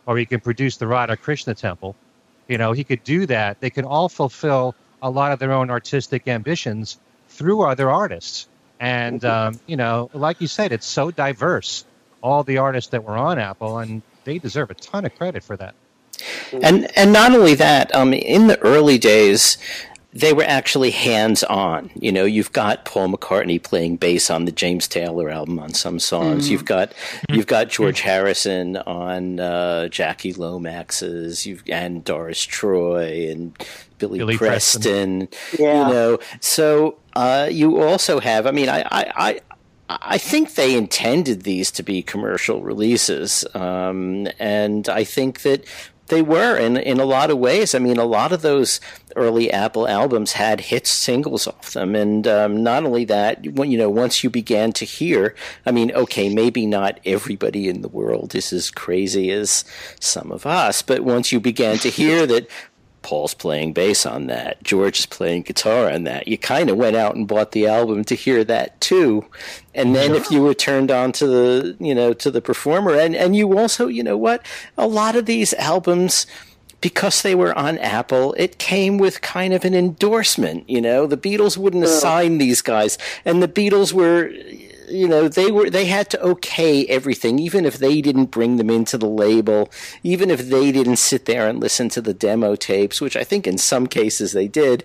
or 0.07 0.16
he 0.16 0.24
can 0.24 0.41
produce 0.41 0.76
the 0.76 0.86
Radha 0.86 1.16
Krishna 1.16 1.55
Temple. 1.55 1.95
You 2.49 2.59
know, 2.59 2.72
he 2.72 2.84
could 2.84 3.05
do 3.05 3.26
that. 3.26 3.61
They 3.61 3.70
can 3.70 3.84
all 3.84 4.09
fulfill 4.09 4.74
a 5.03 5.11
lot 5.11 5.32
of 5.32 5.38
their 5.38 5.53
own 5.53 5.70
artistic 5.70 6.26
ambitions 6.28 6.99
through 7.28 7.62
other 7.62 7.91
artists. 7.91 8.49
And 8.80 9.24
um, 9.24 9.61
you 9.66 9.76
know, 9.76 10.11
like 10.14 10.41
you 10.41 10.47
said, 10.47 10.72
it's 10.72 10.86
so 10.86 11.11
diverse. 11.11 11.84
All 12.22 12.43
the 12.43 12.59
artists 12.59 12.91
that 12.91 13.05
were 13.05 13.16
on 13.16 13.38
Apple, 13.38 13.78
and 13.78 14.03
they 14.24 14.38
deserve 14.38 14.70
a 14.70 14.74
ton 14.74 15.05
of 15.05 15.14
credit 15.16 15.43
for 15.43 15.57
that. 15.57 15.74
And 16.53 16.91
and 16.97 17.12
not 17.12 17.32
only 17.32 17.55
that, 17.55 17.95
um, 17.95 18.12
in 18.12 18.47
the 18.47 18.59
early 18.61 18.99
days, 18.99 19.59
they 20.13 20.33
were 20.33 20.45
actually 20.45 20.91
hands 20.91 21.45
on. 21.45 21.91
You 21.95 22.11
know, 22.11 22.25
you've 22.25 22.53
got 22.53 22.85
Paul 22.85 23.09
McCartney 23.09 23.63
playing 23.63 23.97
bass 23.97 24.31
on 24.31 24.45
the 24.45 24.53
James 24.53 24.89
Taylor 24.89 25.31
album 25.31 25.59
on 25.59 25.73
some 25.73 26.01
songs. 26.01 26.51
You've 26.51 26.65
got 26.65 26.93
you've 27.29 27.47
got 27.47 27.69
George 27.69 28.01
Harrison 28.01 28.77
on 28.79 29.39
uh, 29.39 29.89
Jackie 29.89 30.33
Lomax's. 30.33 31.47
You've 31.47 31.63
and 31.69 32.05
Doris 32.05 32.45
Troy 32.45 33.29
and 33.31 33.57
Billy, 33.99 34.19
Billy 34.19 34.37
Preston. 34.37 35.29
Yeah. 35.57 35.87
You 35.87 35.95
know, 35.95 36.19
so 36.41 36.99
uh, 37.15 37.49
you 37.51 37.81
also 37.81 38.21
have. 38.21 38.47
I 38.47 38.51
mean, 38.51 38.69
I. 38.69 38.83
I, 38.83 39.13
I 39.17 39.41
I 40.03 40.19
think 40.19 40.55
they 40.55 40.77
intended 40.77 41.43
these 41.43 41.73
to 41.73 41.83
be 41.83 42.01
commercial 42.01 42.63
releases, 42.63 43.45
um, 43.55 44.29
and 44.39 44.89
I 44.89 45.03
think 45.03 45.43
that 45.43 45.65
they 46.11 46.23
were 46.23 46.57
in 46.57 46.77
in 46.77 47.01
a 47.01 47.05
lot 47.05 47.31
of 47.31 47.39
ways. 47.39 47.75
I 47.75 47.79
mean, 47.79 47.97
a 47.97 48.05
lot 48.05 48.33
of 48.33 48.43
those 48.43 48.81
early 49.17 49.51
Apple 49.51 49.89
albums 49.89 50.33
had 50.33 50.61
hit 50.61 50.87
singles 50.87 51.47
off 51.47 51.73
them, 51.73 51.97
and 51.97 52.29
um, 52.29 52.63
not 52.63 52.85
only 52.85 53.05
that, 53.07 53.47
when 53.55 53.71
you 53.71 53.79
know, 53.79 53.91
once 53.91 54.23
you 54.23 54.31
began 54.31 54.73
to 54.73 54.85
hear, 54.85 55.35
I 55.65 55.71
mean, 55.71 55.91
okay, 55.93 56.29
maybe 56.29 56.67
not 56.67 57.01
everybody 57.07 57.69
in 57.69 57.83
the 57.83 57.89
world 57.89 58.35
is 58.35 58.53
as 58.53 58.71
crazy 58.71 59.31
as 59.31 59.65
some 59.99 60.31
of 60.31 60.47
us, 60.47 60.83
but 60.83 61.01
once 61.01 61.33
you 61.33 61.41
began 61.41 61.79
to 61.79 61.89
hear 61.89 62.27
that. 62.27 62.49
Paul's 63.03 63.35
playing 63.35 63.73
bass 63.73 64.05
on 64.05 64.27
that. 64.27 64.63
George 64.63 65.01
is 65.01 65.07
playing 65.07 65.43
guitar 65.43 65.91
on 65.91 66.05
that. 66.05 66.29
You 66.29 66.37
kind 66.37 66.69
of 66.69 66.77
went 66.77 66.97
out 66.97 67.15
and 67.15 67.27
bought 67.27 67.53
the 67.53 67.67
album 67.67 68.05
to 68.05 68.15
hear 68.15 68.45
that 68.45 68.81
too. 68.81 69.27
And 69.75 69.95
then 69.95 70.15
if 70.15 70.31
you 70.31 70.43
were 70.43 70.55
turned 70.55 70.91
on 70.91 71.13
to 71.13 71.27
the, 71.27 71.77
you 71.81 71.95
know, 71.95 72.13
to 72.13 72.31
the 72.31 72.41
performer 72.41 72.95
and 72.95 73.15
and 73.15 73.35
you 73.35 73.59
also, 73.59 73.87
you 73.87 74.03
know 74.03 74.17
what? 74.17 74.45
A 74.77 74.87
lot 74.87 75.17
of 75.17 75.27
these 75.27 75.55
albums 75.55 76.27
because 76.81 77.23
they 77.23 77.35
were 77.35 77.57
on 77.59 77.79
Apple, 77.79 78.35
it 78.39 78.59
came 78.59 78.97
with 78.97 79.21
kind 79.21 79.53
of 79.53 79.65
an 79.65 79.75
endorsement, 79.75 80.69
you 80.69 80.81
know. 80.81 81.07
The 81.07 81.17
Beatles 81.17 81.57
wouldn't 81.59 81.85
assign 81.85 82.39
these 82.39 82.63
guys 82.63 82.99
and 83.25 83.43
the 83.43 83.49
Beatles 83.49 83.93
were 83.93 84.31
you 84.91 85.09
know 85.09 85.28
they 85.28 85.51
were 85.51 85.70
they 85.70 85.86
had 85.86 86.11
to 86.11 86.20
okay 86.22 86.86
everything 86.86 87.38
even 87.38 87.64
if 87.64 87.78
they 87.78 88.01
didn't 88.01 88.26
bring 88.26 88.57
them 88.57 88.70
into 88.70 88.99
the 88.99 89.07
label 89.07 89.70
even 90.03 90.30
if 90.30 90.49
they 90.49 90.72
didn't 90.72 90.97
sit 90.97 91.26
there 91.26 91.49
and 91.49 91.61
listen 91.61 91.88
to 91.88 92.01
the 92.01 92.14
demo 92.14 92.57
tapes 92.57 93.01
which 93.01 93.16
i 93.16 93.24
think 93.24 93.47
in 93.47 93.59
some 93.59 93.86
cases 93.86 94.32
they 94.32 94.49
did. 94.49 94.84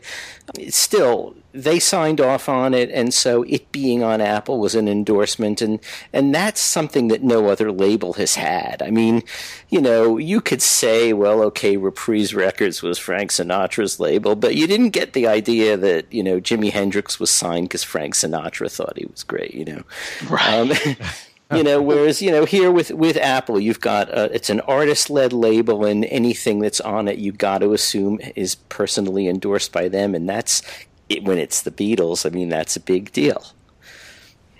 Still 0.69 1.35
they 1.55 1.79
signed 1.79 2.19
off 2.19 2.49
on 2.49 2.73
it 2.73 2.89
and 2.91 3.13
so 3.13 3.43
it 3.43 3.71
being 3.71 4.03
on 4.03 4.19
apple 4.21 4.59
was 4.59 4.75
an 4.75 4.87
endorsement 4.87 5.61
and 5.61 5.79
and 6.13 6.35
that's 6.35 6.59
something 6.61 7.07
that 7.07 7.23
no 7.23 7.47
other 7.47 7.71
label 7.71 8.13
has 8.13 8.35
had 8.35 8.81
i 8.83 8.89
mean 8.91 9.23
you 9.69 9.81
know 9.81 10.17
you 10.17 10.41
could 10.41 10.61
say 10.61 11.13
well 11.13 11.41
okay 11.41 11.77
reprise 11.77 12.35
records 12.35 12.83
was 12.83 12.97
frank 12.99 13.31
sinatra's 13.31 13.99
label 13.99 14.35
but 14.35 14.55
you 14.55 14.67
didn't 14.67 14.89
get 14.89 15.13
the 15.13 15.25
idea 15.27 15.77
that 15.77 16.11
you 16.13 16.21
know 16.23 16.39
jimi 16.39 16.71
hendrix 16.71 17.19
was 17.19 17.29
signed 17.29 17.67
because 17.69 17.83
frank 17.83 18.13
sinatra 18.13 18.71
thought 18.71 18.97
he 18.97 19.05
was 19.05 19.23
great 19.23 19.53
you 19.53 19.65
know 19.65 19.83
Right. 20.29 20.71
um, 20.71 20.95
you 21.55 21.63
know, 21.63 21.81
whereas 21.81 22.21
you 22.21 22.31
know 22.31 22.45
here 22.45 22.71
with 22.71 22.89
with 22.91 23.17
Apple, 23.17 23.59
you've 23.59 23.79
got 23.79 24.09
uh, 24.11 24.29
it's 24.33 24.49
an 24.49 24.61
artist 24.61 25.09
led 25.11 25.31
label, 25.31 25.85
and 25.85 26.03
anything 26.05 26.59
that's 26.59 26.81
on 26.81 27.07
it, 27.07 27.19
you 27.19 27.31
got 27.31 27.59
to 27.59 27.73
assume 27.73 28.19
is 28.35 28.55
personally 28.55 29.27
endorsed 29.27 29.71
by 29.71 29.87
them, 29.87 30.15
and 30.15 30.27
that's 30.27 30.63
it, 31.09 31.23
when 31.23 31.37
it's 31.37 31.61
the 31.61 31.71
Beatles. 31.71 32.25
I 32.25 32.29
mean, 32.29 32.49
that's 32.49 32.75
a 32.75 32.79
big 32.79 33.11
deal. 33.11 33.45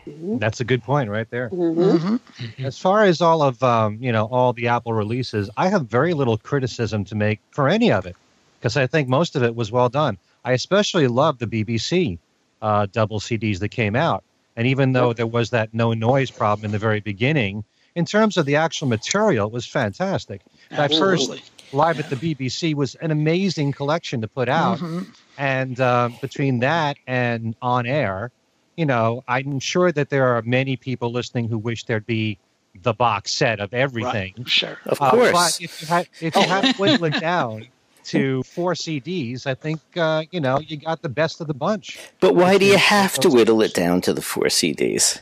That's 0.07 0.59
a 0.59 0.63
good 0.63 0.83
point 0.83 1.09
right 1.09 1.27
there. 1.31 1.49
Mhm. 1.49 2.19
As 2.59 2.77
far 2.77 3.03
as 3.05 3.21
all 3.21 3.41
of 3.41 3.61
um, 3.63 3.97
you 3.99 4.11
know 4.11 4.25
all 4.25 4.53
the 4.53 4.67
Apple 4.67 4.93
releases, 4.93 5.49
I 5.57 5.67
have 5.69 5.87
very 5.87 6.13
little 6.13 6.37
criticism 6.37 7.05
to 7.05 7.15
make 7.15 7.39
for 7.49 7.67
any 7.67 7.91
of 7.91 8.05
it 8.05 8.15
because 8.59 8.77
I 8.77 8.85
think 8.85 9.07
most 9.09 9.35
of 9.35 9.41
it 9.41 9.55
was 9.55 9.71
well 9.71 9.89
done. 9.89 10.17
I 10.43 10.51
especially 10.51 11.07
love 11.07 11.39
the 11.39 11.47
BBC 11.47 12.19
uh, 12.61 12.85
double 12.91 13.19
CDs 13.19 13.57
that 13.59 13.69
came 13.69 13.95
out, 13.95 14.23
and 14.55 14.67
even 14.67 14.91
though 14.91 15.11
there 15.11 15.25
was 15.25 15.49
that 15.49 15.73
no 15.73 15.93
noise 15.93 16.29
problem 16.29 16.65
in 16.65 16.71
the 16.71 16.77
very 16.77 16.99
beginning, 16.99 17.63
in 17.95 18.05
terms 18.05 18.37
of 18.37 18.45
the 18.45 18.57
actual 18.57 18.87
material, 18.87 19.47
it 19.47 19.53
was 19.53 19.65
fantastic. 19.65 20.41
That 20.69 20.91
first 20.93 21.31
Absolutely. 21.31 21.43
live 21.73 21.99
at 21.99 22.11
the 22.11 22.15
BBC 22.15 22.75
was 22.75 22.93
an 22.95 23.09
amazing 23.09 23.71
collection 23.71 24.21
to 24.21 24.27
put 24.27 24.49
out, 24.49 24.77
Mhm. 24.77 25.07
And 25.37 25.79
um, 25.79 26.15
between 26.21 26.59
that 26.59 26.97
and 27.07 27.55
on 27.61 27.85
air, 27.85 28.31
you 28.77 28.85
know, 28.85 29.23
I'm 29.27 29.59
sure 29.59 29.91
that 29.91 30.09
there 30.09 30.27
are 30.35 30.41
many 30.41 30.75
people 30.77 31.11
listening 31.11 31.47
who 31.47 31.57
wish 31.57 31.83
there'd 31.85 32.05
be 32.05 32.37
the 32.83 32.93
box 32.93 33.31
set 33.31 33.59
of 33.59 33.73
everything. 33.73 34.33
Right. 34.37 34.49
Sure. 34.49 34.77
Of 34.85 35.01
Uh, 35.01 35.11
course, 35.11 35.31
but 35.31 35.61
if 35.61 35.81
you 35.81 35.87
had 35.87 36.07
if 36.21 36.35
you 36.35 36.41
had 36.41 36.75
to 36.75 36.81
whittle 36.81 37.05
it 37.05 37.19
down 37.19 37.67
to 38.05 38.43
four 38.43 38.73
CDs, 38.73 39.47
I 39.47 39.53
think 39.55 39.79
uh, 39.95 40.23
you 40.31 40.39
know 40.41 40.59
you 40.59 40.77
got 40.77 41.01
the 41.01 41.09
best 41.09 41.39
of 41.41 41.47
the 41.47 41.53
bunch. 41.53 41.97
but 42.19 42.35
why 42.35 42.57
do 42.57 42.65
you 42.65 42.77
have 42.77 43.15
to 43.19 43.29
whittle 43.29 43.61
it 43.61 43.73
down 43.73 44.01
to 44.01 44.13
the 44.13 44.21
four 44.21 44.45
CDs? 44.45 45.21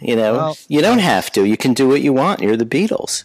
You 0.00 0.16
know, 0.16 0.32
Well- 0.34 0.56
you 0.68 0.80
don't 0.82 0.98
have 0.98 1.30
to. 1.32 1.44
You 1.46 1.56
can 1.56 1.72
do 1.74 1.86
what 1.88 2.00
you 2.02 2.12
want. 2.12 2.40
You're 2.40 2.56
the 2.56 2.66
Beatles. 2.66 3.22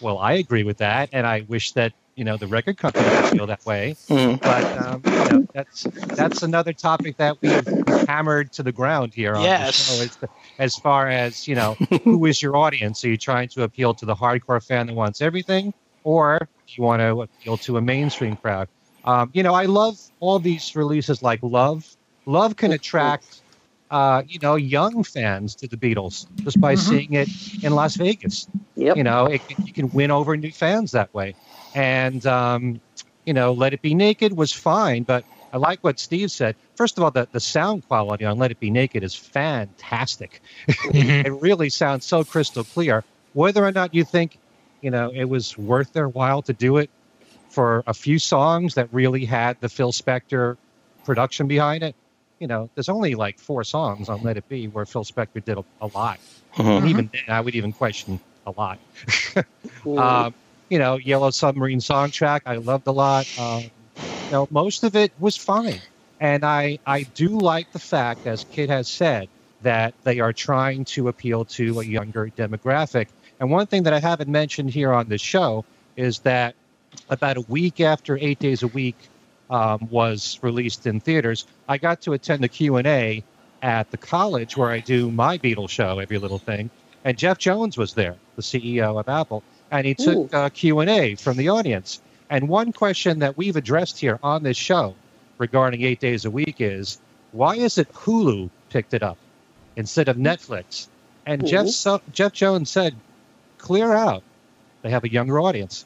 Well, 0.00 0.18
I 0.18 0.32
agree 0.34 0.64
with 0.64 0.78
that, 0.78 1.08
and 1.12 1.26
I 1.26 1.44
wish 1.48 1.72
that 1.72 1.92
you 2.18 2.24
know 2.24 2.36
the 2.36 2.48
record 2.48 2.76
company 2.78 3.04
would 3.08 3.26
feel 3.30 3.46
that 3.46 3.64
way. 3.64 3.94
Mhm. 4.10 4.40
But 4.42 4.76
um, 4.76 5.02
you 5.04 5.28
know, 5.30 5.46
that's 5.54 5.86
that's 6.16 6.42
another 6.42 6.72
topic 6.72 7.16
that 7.18 7.36
we've 7.40 7.66
hammered 8.06 8.52
to 8.52 8.62
the 8.62 8.72
ground 8.72 9.12
here 9.14 9.34
on 9.34 9.44
Yes. 9.44 9.76
the 9.78 9.84
show. 9.84 10.00
As, 10.00 10.18
as 10.58 10.76
far 10.76 11.08
as 11.08 11.46
you 11.46 11.54
know, 11.54 11.76
who 12.04 12.24
is 12.26 12.42
your 12.42 12.56
audience? 12.56 13.04
Are 13.04 13.08
you 13.08 13.16
trying 13.16 13.48
to 13.50 13.62
appeal 13.62 13.94
to 13.94 14.04
the 14.06 14.14
hardcore 14.14 14.64
fan 14.64 14.86
that 14.88 14.94
wants 14.94 15.20
everything, 15.20 15.72
or 16.04 16.38
do 16.40 16.72
you 16.76 16.82
want 16.82 17.00
to 17.00 17.22
appeal 17.22 17.56
to 17.58 17.76
a 17.76 17.80
mainstream 17.80 18.36
crowd? 18.36 18.68
Um, 19.04 19.30
you 19.32 19.42
know, 19.42 19.54
I 19.54 19.66
love 19.66 19.94
all 20.20 20.38
these 20.40 20.72
releases 20.74 21.22
like 21.22 21.40
Love. 21.42 21.84
Love 22.26 22.56
can 22.56 22.72
attract, 22.72 23.42
uh, 23.90 24.22
you 24.26 24.38
know, 24.42 24.56
young 24.56 25.02
fans 25.04 25.54
to 25.56 25.68
the 25.68 25.76
Beatles 25.76 26.26
just 26.44 26.60
by 26.60 26.74
Mhm. 26.74 26.78
seeing 26.78 27.12
it 27.14 27.28
in 27.62 27.72
Las 27.74 27.96
Vegas 27.96 28.48
Yep. 28.76 28.96
you 28.96 29.02
know 29.02 29.26
it, 29.26 29.42
you 29.66 29.72
can 29.72 29.90
win 29.90 30.10
over 30.10 30.36
new 30.36 30.52
fans 30.52 30.92
that 30.92 31.12
way 31.12 31.34
and 31.74 32.24
um, 32.26 32.80
you 33.24 33.32
know 33.32 33.52
let 33.52 33.72
it 33.74 33.82
be 33.82 33.94
naked 33.94 34.36
was 34.36 34.52
fine 34.52 35.02
but 35.02 35.24
i 35.52 35.56
like 35.56 35.78
what 35.82 35.98
steve 35.98 36.30
said. 36.30 36.54
First 36.76 36.96
of 36.98 37.04
all 37.04 37.10
the, 37.10 37.28
the 37.32 37.40
sound 37.40 37.86
quality 37.88 38.24
on 38.24 38.38
let 38.38 38.50
it 38.50 38.60
be 38.60 38.70
naked 38.70 39.02
is 39.02 39.14
fantastic. 39.14 40.40
Mhm. 40.68 41.24
it 41.26 41.32
really 41.40 41.70
sounds 41.70 42.06
so 42.06 42.24
crystal 42.24 42.64
clear. 42.64 43.02
Whether 43.32 43.64
or 43.64 43.72
not 43.72 43.94
you 43.94 44.04
think 44.04 44.38
you 44.80 44.90
know 44.90 45.10
it 45.12 45.24
was 45.28 45.56
worth 45.58 45.92
their 45.92 46.08
while 46.08 46.42
to 46.42 46.52
do 46.52 46.76
it 46.76 46.90
for 47.50 47.82
a 47.86 47.94
few 47.94 48.18
songs 48.18 48.74
that 48.74 48.88
really 48.92 49.24
had 49.24 49.56
the 49.60 49.68
phil 49.68 49.92
spector 49.92 50.56
production 51.04 51.46
behind 51.48 51.82
it 51.82 51.94
you 52.38 52.46
know 52.46 52.68
there's 52.74 52.88
only 52.90 53.14
like 53.14 53.38
four 53.38 53.64
songs 53.64 54.08
on 54.08 54.22
let 54.22 54.36
it 54.36 54.46
be 54.48 54.66
where 54.68 54.84
phil 54.86 55.04
spector 55.04 55.42
did 55.44 55.56
a, 55.58 55.64
a 55.80 55.86
lot. 55.88 56.18
Mhm. 56.56 56.78
and 56.78 56.88
even 56.88 57.10
then 57.12 57.22
i 57.28 57.40
would 57.40 57.54
even 57.54 57.72
question 57.72 58.20
a 58.46 58.50
lot. 58.52 58.78
Um, 59.86 60.34
you 60.68 60.78
know, 60.78 60.96
Yellow 60.96 61.30
Submarine 61.30 61.80
song 61.80 62.10
track, 62.10 62.42
I 62.46 62.56
loved 62.56 62.86
a 62.86 62.92
lot. 62.92 63.26
Um, 63.38 63.62
you 63.62 64.32
know, 64.32 64.48
most 64.50 64.84
of 64.84 64.94
it 64.96 65.12
was 65.18 65.36
fine, 65.36 65.80
and 66.20 66.44
I 66.44 66.78
I 66.86 67.02
do 67.02 67.28
like 67.28 67.72
the 67.72 67.78
fact, 67.78 68.26
as 68.26 68.44
Kit 68.52 68.68
has 68.68 68.88
said, 68.88 69.28
that 69.62 69.94
they 70.04 70.20
are 70.20 70.32
trying 70.32 70.84
to 70.86 71.08
appeal 71.08 71.44
to 71.46 71.80
a 71.80 71.84
younger 71.84 72.30
demographic. 72.36 73.08
And 73.40 73.50
one 73.50 73.66
thing 73.66 73.84
that 73.84 73.92
I 73.92 74.00
haven't 74.00 74.28
mentioned 74.28 74.70
here 74.70 74.92
on 74.92 75.08
this 75.08 75.20
show 75.20 75.64
is 75.96 76.20
that 76.20 76.54
about 77.08 77.36
a 77.36 77.42
week 77.42 77.80
after 77.80 78.18
Eight 78.18 78.38
Days 78.38 78.62
a 78.62 78.68
Week 78.68 78.96
um, 79.50 79.88
was 79.90 80.38
released 80.42 80.86
in 80.86 81.00
theaters, 81.00 81.46
I 81.68 81.78
got 81.78 82.00
to 82.02 82.12
attend 82.12 82.42
the 82.42 82.48
Q 82.48 82.76
and 82.76 82.86
A 82.86 83.22
at 83.62 83.90
the 83.90 83.96
college 83.96 84.56
where 84.56 84.70
I 84.70 84.80
do 84.80 85.10
my 85.10 85.38
Beatles 85.38 85.70
show, 85.70 85.98
every 85.98 86.18
little 86.18 86.38
thing, 86.38 86.70
and 87.04 87.16
Jeff 87.16 87.38
Jones 87.38 87.76
was 87.76 87.94
there, 87.94 88.16
the 88.36 88.42
CEO 88.42 88.98
of 88.98 89.08
Apple, 89.08 89.42
and 89.70 89.86
he 89.86 89.94
took 89.94 90.32
uh, 90.34 90.48
Q 90.50 90.80
and 90.80 90.90
A 90.90 91.14
from 91.14 91.36
the 91.36 91.48
audience. 91.48 92.00
And 92.30 92.48
one 92.48 92.72
question 92.72 93.18
that 93.20 93.36
we've 93.36 93.56
addressed 93.56 93.98
here 93.98 94.18
on 94.22 94.42
this 94.42 94.56
show 94.56 94.94
regarding 95.38 95.82
Eight 95.82 96.00
Days 96.00 96.24
a 96.24 96.30
Week 96.30 96.56
is 96.58 96.98
why 97.32 97.56
is 97.56 97.78
it 97.78 97.92
Hulu 97.92 98.50
picked 98.70 98.94
it 98.94 99.02
up 99.02 99.18
instead 99.76 100.08
of 100.08 100.16
Netflix? 100.16 100.88
And 101.26 101.46
Jeff 101.46 101.68
so- 101.68 102.02
Jeff 102.12 102.32
Jones 102.32 102.70
said, 102.70 102.94
clear 103.58 103.92
out. 103.92 104.22
They 104.82 104.90
have 104.90 105.04
a 105.04 105.12
younger 105.12 105.40
audience. 105.40 105.84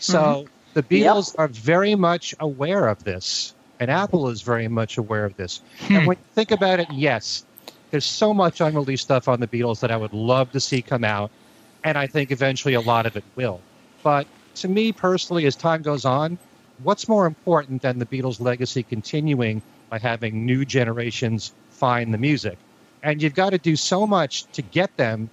So 0.00 0.46
the 0.74 0.82
Beatles 0.82 1.34
are 1.38 1.48
very 1.48 1.94
much 1.94 2.34
aware 2.40 2.88
of 2.88 3.02
this, 3.04 3.54
and 3.80 3.90
Apple 3.90 4.28
is 4.28 4.42
very 4.42 4.68
much 4.68 4.98
aware 4.98 5.24
of 5.24 5.36
this. 5.36 5.60
And 5.88 6.06
when 6.06 6.16
you 6.16 6.24
think 6.34 6.50
about 6.50 6.80
it, 6.80 6.88
yes, 6.92 7.44
there's 7.90 8.04
so 8.04 8.34
much 8.34 8.60
unreleased 8.60 9.04
stuff 9.04 9.28
on 9.28 9.40
the 9.40 9.46
Beatles 9.46 9.80
that 9.80 9.90
I 9.90 9.96
would 9.96 10.12
love 10.12 10.52
to 10.52 10.60
see 10.60 10.82
come 10.82 11.04
out, 11.04 11.30
and 11.84 11.96
I 11.96 12.06
think 12.06 12.30
eventually 12.30 12.74
a 12.74 12.80
lot 12.80 13.06
of 13.06 13.16
it 13.16 13.24
will. 13.36 13.60
But 14.02 14.26
to 14.56 14.68
me 14.68 14.92
personally, 14.92 15.46
as 15.46 15.56
time 15.56 15.82
goes 15.82 16.04
on, 16.04 16.38
what's 16.82 17.08
more 17.08 17.26
important 17.26 17.82
than 17.82 17.98
the 17.98 18.06
Beatles' 18.06 18.40
legacy 18.40 18.82
continuing 18.82 19.62
by 19.90 19.98
having 19.98 20.44
new 20.44 20.64
generations 20.64 21.52
find 21.70 22.12
the 22.12 22.18
music? 22.18 22.58
And 23.02 23.22
you've 23.22 23.34
got 23.34 23.50
to 23.50 23.58
do 23.58 23.76
so 23.76 24.06
much 24.06 24.44
to 24.52 24.62
get 24.62 24.96
them 24.96 25.30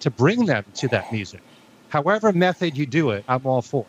to 0.00 0.10
bring 0.10 0.46
them 0.46 0.64
to 0.74 0.88
that 0.88 1.12
music. 1.12 1.40
However 1.88 2.32
method 2.32 2.76
you 2.76 2.86
do 2.86 3.10
it, 3.10 3.24
I'm 3.28 3.46
all 3.46 3.62
for. 3.62 3.86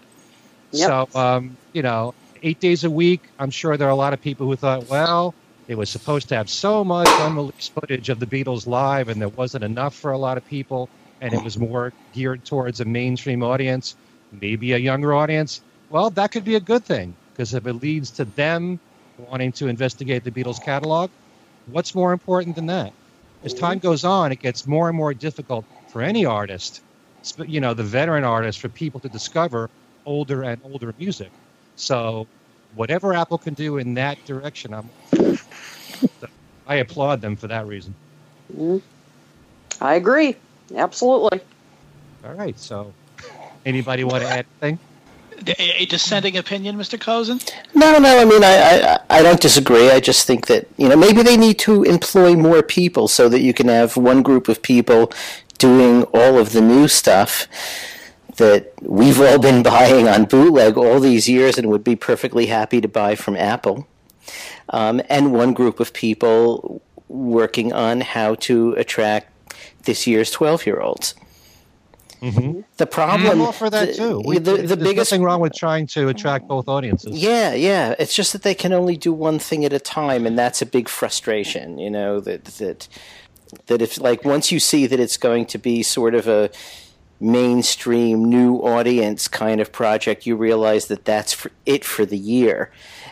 it. 0.72 0.78
Yep. 0.80 0.88
So, 1.12 1.20
um, 1.20 1.58
you 1.74 1.82
know, 1.82 2.14
eight 2.44 2.60
days 2.60 2.84
a 2.84 2.90
week, 2.90 3.24
I'm 3.40 3.50
sure 3.50 3.78
there 3.78 3.88
are 3.88 3.92
a 3.92 3.96
lot 3.96 4.14
of 4.14 4.22
people 4.22 4.48
who 4.48 4.56
thought, 4.56 4.88
well, 4.90 5.34
it 5.68 5.76
was 5.76 5.90
supposed 5.90 6.30
to 6.30 6.36
have 6.36 6.50
so 6.50 6.84
much 6.84 7.08
unreleased 7.20 7.74
footage 7.74 8.10
of 8.10 8.20
the 8.20 8.26
Beatles 8.26 8.68
live, 8.68 9.10
and 9.10 9.20
there 9.20 9.30
wasn't 9.30 9.64
enough 9.64 9.96
for 9.96 10.12
a 10.12 10.18
lot 10.18 10.38
of 10.38 10.48
people, 10.48 10.90
and 11.22 11.34
it 11.34 11.44
was 11.44 11.58
more 11.58 11.94
geared 12.14 12.46
towards 12.46 12.80
a 12.80 12.86
mainstream 12.86 13.44
audience, 13.44 13.96
maybe 14.32 14.74
a 14.74 14.78
younger 14.78 15.14
audience. 15.14 15.62
Well, 15.90 16.10
that 16.12 16.32
could 16.32 16.44
be 16.44 16.56
a 16.56 16.60
good 16.60 16.86
thing 16.86 17.16
because 17.34 17.54
if 17.54 17.66
it 17.66 17.74
leads 17.74 18.12
to 18.12 18.26
them 18.26 18.80
wanting 19.18 19.52
to 19.54 19.68
investigate 19.68 20.24
the 20.24 20.32
Beatles 20.32 20.64
catalog, 20.64 21.12
what's 21.66 21.96
more 21.96 22.14
important 22.14 22.56
than 22.56 22.66
that? 22.68 22.94
As 23.44 23.54
time 23.54 23.80
goes 23.80 24.04
on, 24.04 24.32
it 24.32 24.40
gets 24.40 24.68
more 24.68 24.90
and 24.90 24.98
more 24.98 25.14
difficult 25.14 25.66
for 25.88 26.02
any 26.02 26.26
artist, 26.26 26.82
you 27.46 27.60
know, 27.60 27.74
the 27.74 27.84
veteran 27.84 28.24
artist, 28.24 28.60
for 28.60 28.70
people 28.70 29.00
to 29.00 29.10
discover 29.10 29.70
older 30.06 30.44
and 30.44 30.62
older 30.64 30.94
music. 30.98 31.32
So, 31.76 32.28
whatever 32.76 33.14
Apple 33.14 33.38
can 33.38 33.54
do 33.54 33.78
in 33.78 33.94
that 33.94 34.18
direction, 34.26 34.74
I'm, 34.74 34.90
I 36.68 36.76
applaud 36.76 37.22
them 37.22 37.36
for 37.36 37.48
that 37.48 37.66
reason. 37.68 37.96
Mm. 38.56 38.82
I 39.80 39.96
agree. 39.96 40.36
Absolutely. 40.76 41.42
All 42.26 42.34
right. 42.34 42.58
So, 42.60 42.94
anybody 43.66 44.04
want 44.04 44.24
to 44.24 44.30
add 44.30 44.46
anything? 44.62 44.80
A, 45.60 45.84
a 45.84 45.86
dissenting 45.86 46.38
opinion, 46.38 46.78
Mr. 46.78 46.98
Kozinn? 46.98 47.48
No, 47.76 48.00
no. 48.00 48.20
I 48.20 48.26
mean, 48.26 48.44
I, 48.44 48.98
I, 49.10 49.20
I 49.20 49.22
don't 49.22 49.40
disagree. 49.40 49.92
I 49.92 50.00
just 50.00 50.26
think 50.26 50.48
that 50.48 50.68
you 50.78 50.90
know 50.90 50.96
maybe 50.96 51.22
they 51.22 51.38
need 51.38 51.60
to 51.60 51.84
employ 51.84 52.36
more 52.36 52.64
people 52.64 53.08
so 53.08 53.30
that 53.30 53.42
you 53.42 53.54
can 53.54 53.68
have 53.68 53.98
one 53.98 54.24
group 54.24 54.48
of 54.48 54.62
people 54.62 55.12
doing 55.58 56.04
all 56.06 56.38
of 56.38 56.54
the 56.54 56.62
new 56.62 56.88
stuff 56.88 57.48
that 58.38 58.74
we've 58.82 59.20
all 59.20 59.40
been 59.40 59.64
buying 59.64 60.08
on 60.08 60.26
bootleg 60.26 60.78
all 60.78 61.00
these 61.00 61.28
years 61.28 61.58
and 61.58 61.70
would 61.70 61.84
be 61.84 61.96
perfectly 61.96 62.48
happy 62.48 62.82
to 62.82 62.88
buy 62.88 63.16
from 63.16 63.36
Apple, 63.36 63.88
um, 64.70 65.02
and 65.10 65.34
one 65.34 65.54
group 65.54 65.80
of 65.80 65.94
people 65.94 66.82
working 67.08 67.72
on 67.74 68.02
how 68.02 68.36
to 68.36 68.74
attract 68.74 69.32
this 69.88 70.06
year's 70.06 70.30
twelve-year-olds. 70.30 71.16
Mm-hmm. 72.22 72.62
The 72.78 72.88
problem, 72.88 73.30
I'm 73.30 73.42
all 73.42 73.52
for 73.52 73.70
that 73.70 73.90
the- 73.90 73.94
too. 73.94 74.22
We, 74.26 74.40
the, 74.40 74.58
the 74.58 74.58
there's 74.58 74.76
biggest 74.76 75.12
nothing 75.12 75.24
wrong 75.24 75.40
with 75.40 75.54
trying 75.54 75.86
to 75.88 76.08
attract 76.08 76.48
both 76.48 76.68
audiences. 76.68 77.18
Yeah, 77.18 77.54
yeah. 77.54 77.94
It's 78.00 78.16
just 78.16 78.34
that 78.34 78.42
they 78.42 78.56
can 78.56 78.74
only 78.74 78.98
do 78.98 79.14
one 79.14 79.38
thing 79.38 79.66
at 79.66 79.74
a 79.74 79.80
time, 79.80 80.26
and 80.26 80.38
that's 80.38 80.62
a 80.62 80.66
big 80.66 80.90
frustration. 80.90 81.78
You 81.78 81.92
know 81.92 82.20
that 82.22 82.46
that 82.46 82.88
that 83.68 83.82
if 83.82 84.00
like 84.00 84.26
once 84.26 84.52
you 84.52 84.60
see 84.60 84.88
that 84.88 85.00
it's 85.00 85.18
going 85.18 85.46
to 85.48 85.58
be 85.60 85.84
sort 85.84 86.16
of 86.16 86.28
a 86.28 86.50
mainstream 87.20 88.26
new 88.26 88.58
audience 88.58 89.28
kind 89.28 89.62
of 89.62 89.72
project, 89.72 90.26
you 90.26 90.36
realize 90.36 90.88
that 90.88 91.06
that's 91.06 91.34
for 91.34 91.52
it 91.66 91.86
for 91.86 92.06
the 92.06 92.18
year. 92.18 92.72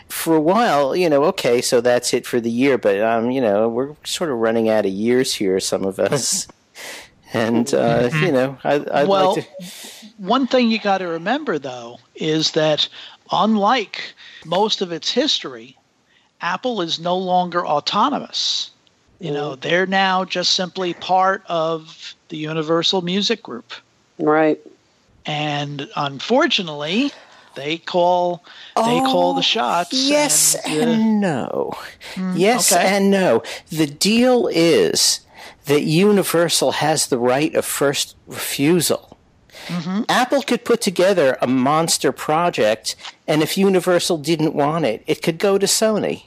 For 0.10 0.36
a 0.36 0.42
while, 0.42 0.96
you 0.96 1.10
know, 1.10 1.24
okay, 1.26 1.62
so 1.62 1.82
that's 1.82 2.14
it 2.14 2.26
for 2.28 2.40
the 2.40 2.52
year, 2.52 2.78
but 2.78 3.02
um, 3.02 3.32
you 3.32 3.42
know, 3.42 3.68
we're 3.70 3.96
sort 4.04 4.32
of 4.32 4.38
running 4.38 4.70
out 4.70 4.86
of 4.86 4.92
years 4.92 5.36
here, 5.36 5.60
some 5.60 5.84
of 5.84 6.00
us. 6.00 6.48
And 7.36 7.74
uh, 7.74 8.10
you 8.22 8.32
know, 8.32 8.58
I, 8.64 8.76
I'd 8.92 9.08
well, 9.08 9.36
like 9.36 9.46
to. 9.46 10.08
one 10.18 10.48
thing 10.48 10.72
you 10.72 10.80
got 10.80 11.00
to 11.00 11.08
remember, 11.08 11.60
though, 11.60 12.00
is 12.16 12.52
that 12.52 12.88
unlike 13.32 14.14
most 14.46 14.82
of 14.82 14.92
its 14.92 15.12
history, 15.12 15.78
Apple 16.40 16.82
is 16.82 17.00
no 17.00 17.18
longer 17.18 17.66
autonomous. 17.66 18.72
You 19.20 19.32
know, 19.32 19.56
they're 19.56 19.86
now 19.86 20.24
just 20.24 20.54
simply 20.54 20.94
part 20.94 21.44
of 21.48 22.16
the 22.30 22.38
Universal 22.38 23.02
Music 23.02 23.44
Group. 23.44 23.74
Right. 24.18 24.60
And 25.26 25.90
unfortunately, 25.96 27.12
they 27.56 27.78
call 27.80 28.46
they 28.76 29.00
call 29.00 29.34
the 29.34 29.42
shots. 29.42 29.94
Yes 29.94 30.56
and, 30.66 30.84
uh, 30.84 30.92
and 30.92 31.22
no. 31.22 31.74
yes 32.36 32.72
okay. 32.72 32.86
and 32.86 33.12
no. 33.12 33.44
The 33.70 33.88
deal 33.88 34.48
is 34.48 35.22
that 35.66 35.84
Universal 35.84 36.74
has 36.74 37.08
the 37.08 37.18
right 37.18 37.54
of 37.56 37.66
first 37.66 38.16
refusal. 38.28 39.18
Mm-hmm. 39.68 40.04
Apple 40.10 40.42
could 40.42 40.64
put 40.64 40.82
together 40.82 41.38
a 41.42 41.48
monster 41.48 42.12
project, 42.12 42.96
and 43.28 43.42
if 43.42 43.58
Universal 43.58 44.20
didn't 44.20 44.54
want 44.54 44.86
it, 44.86 45.04
it 45.08 45.22
could 45.22 45.38
go 45.38 45.58
to 45.58 45.66
Sony. 45.66 46.24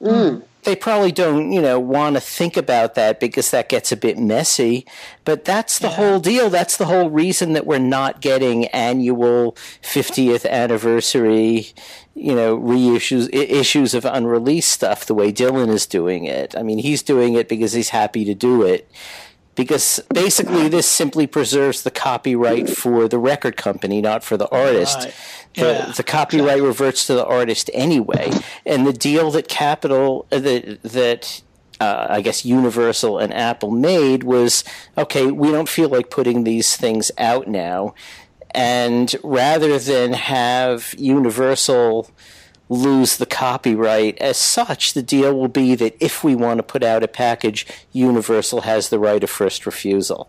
Mm. 0.00 0.42
They 0.68 0.76
probably 0.76 1.12
don't, 1.12 1.50
you 1.50 1.62
know, 1.62 1.80
want 1.80 2.16
to 2.16 2.20
think 2.20 2.58
about 2.58 2.94
that 2.94 3.20
because 3.20 3.50
that 3.52 3.70
gets 3.70 3.90
a 3.90 3.96
bit 3.96 4.18
messy. 4.18 4.84
But 5.24 5.46
that's 5.46 5.78
the 5.78 5.88
whole 5.88 6.20
deal. 6.20 6.50
That's 6.50 6.76
the 6.76 6.84
whole 6.84 7.08
reason 7.08 7.54
that 7.54 7.64
we're 7.64 7.78
not 7.78 8.20
getting 8.20 8.66
annual 8.66 9.52
50th 9.82 10.46
anniversary, 10.46 11.68
you 12.14 12.34
know, 12.34 12.58
reissues 12.58 13.30
issues 13.32 13.94
of 13.94 14.04
unreleased 14.04 14.70
stuff 14.70 15.06
the 15.06 15.14
way 15.14 15.32
Dylan 15.32 15.70
is 15.70 15.86
doing 15.86 16.26
it. 16.26 16.54
I 16.54 16.62
mean, 16.62 16.76
he's 16.76 17.02
doing 17.02 17.32
it 17.32 17.48
because 17.48 17.72
he's 17.72 17.88
happy 17.88 18.26
to 18.26 18.34
do 18.34 18.62
it. 18.62 18.90
Because 19.58 20.00
basically 20.14 20.68
this 20.68 20.88
simply 20.88 21.26
preserves 21.26 21.82
the 21.82 21.90
copyright 21.90 22.70
for 22.70 23.08
the 23.08 23.18
record 23.18 23.56
company, 23.56 24.00
not 24.00 24.22
for 24.22 24.36
the 24.36 24.48
artist. 24.50 24.98
Right. 24.98 25.14
The, 25.54 25.60
Yeah, 25.60 25.92
the 25.96 26.04
copyright 26.04 26.62
reverts 26.62 27.08
to 27.08 27.14
the 27.14 27.26
artist 27.26 27.68
anyway, 27.74 28.30
and 28.64 28.86
the 28.86 28.92
deal 28.92 29.32
that 29.32 29.48
Capitol 29.48 30.26
uh, 30.30 30.38
that 30.38 30.82
that 30.84 31.42
uh, 31.80 32.06
I 32.08 32.20
guess 32.20 32.44
Universal 32.44 33.18
and 33.18 33.34
Apple 33.34 33.72
made 33.72 34.22
was 34.22 34.62
okay. 34.96 35.26
We 35.26 35.50
don't 35.50 35.68
feel 35.68 35.88
like 35.88 36.08
putting 36.08 36.44
these 36.44 36.76
things 36.76 37.10
out 37.18 37.48
now, 37.48 37.94
and 38.52 39.12
rather 39.24 39.76
than 39.78 40.12
have 40.12 40.94
Universal 40.96 42.08
lose 42.68 43.16
the 43.16 43.26
copyright 43.26 44.18
as 44.18 44.36
such, 44.36 44.92
the 44.94 45.02
deal 45.02 45.34
will 45.38 45.48
be 45.48 45.74
that 45.74 45.96
if 46.00 46.22
we 46.22 46.34
want 46.34 46.58
to 46.58 46.62
put 46.62 46.82
out 46.82 47.02
a 47.02 47.08
package, 47.08 47.66
Universal 47.92 48.62
has 48.62 48.88
the 48.90 48.98
right 48.98 49.22
of 49.24 49.30
first 49.30 49.64
refusal. 49.66 50.28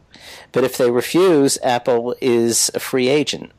But 0.52 0.64
if 0.64 0.78
they 0.78 0.90
refuse, 0.92 1.58
Apple 1.64 2.16
is 2.22 2.72
a 2.74 2.80
free 2.80 3.08
agent. 3.10 3.52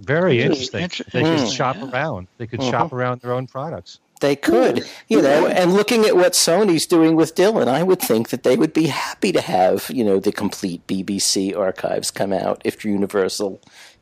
Very 0.00 0.40
interesting. 0.40 0.82
Inter- 0.82 1.04
They 1.12 1.20
could 1.20 1.28
interesting, 1.28 1.56
shop 1.56 1.76
yeah. 1.78 1.90
around. 1.90 2.26
They 2.38 2.46
could 2.46 2.60
Mhm. 2.60 2.70
shop 2.70 2.92
around 2.92 3.20
their 3.20 3.32
own 3.32 3.46
products. 3.46 3.98
They 4.20 4.36
could, 4.36 4.84
you 5.08 5.22
know, 5.22 5.46
and 5.46 5.72
looking 5.72 6.04
at 6.04 6.14
what 6.14 6.34
Sony's 6.34 6.86
doing 6.86 7.16
with 7.16 7.34
Dylan, 7.34 7.68
I 7.68 7.82
would 7.82 8.00
think 8.00 8.28
that 8.30 8.42
they 8.42 8.54
would 8.56 8.72
be 8.74 8.86
happy 8.88 9.32
to 9.32 9.40
have, 9.40 9.86
you 9.90 10.04
know, 10.04 10.18
the 10.20 10.30
complete 10.32 10.86
BBC 10.86 11.54
archives 11.54 12.10
come 12.10 12.32
out 12.32 12.60
if 12.64 12.84
Universal 12.84 13.60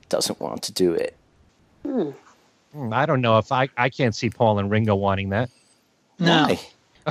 doesn't 0.09 0.41
want 0.41 0.63
to 0.63 0.73
do 0.73 0.93
it. 0.93 1.15
Hmm, 1.85 2.11
I 2.93 3.07
don't 3.07 3.21
know 3.21 3.39
if 3.39 3.51
I, 3.51 3.69
I 3.77 3.89
can't 3.89 4.15
see 4.15 4.31
Paul 4.31 4.59
and 4.59 4.71
Ringo 4.71 4.95
wanting 4.95 5.31
that. 5.31 5.51
No. 6.19 6.57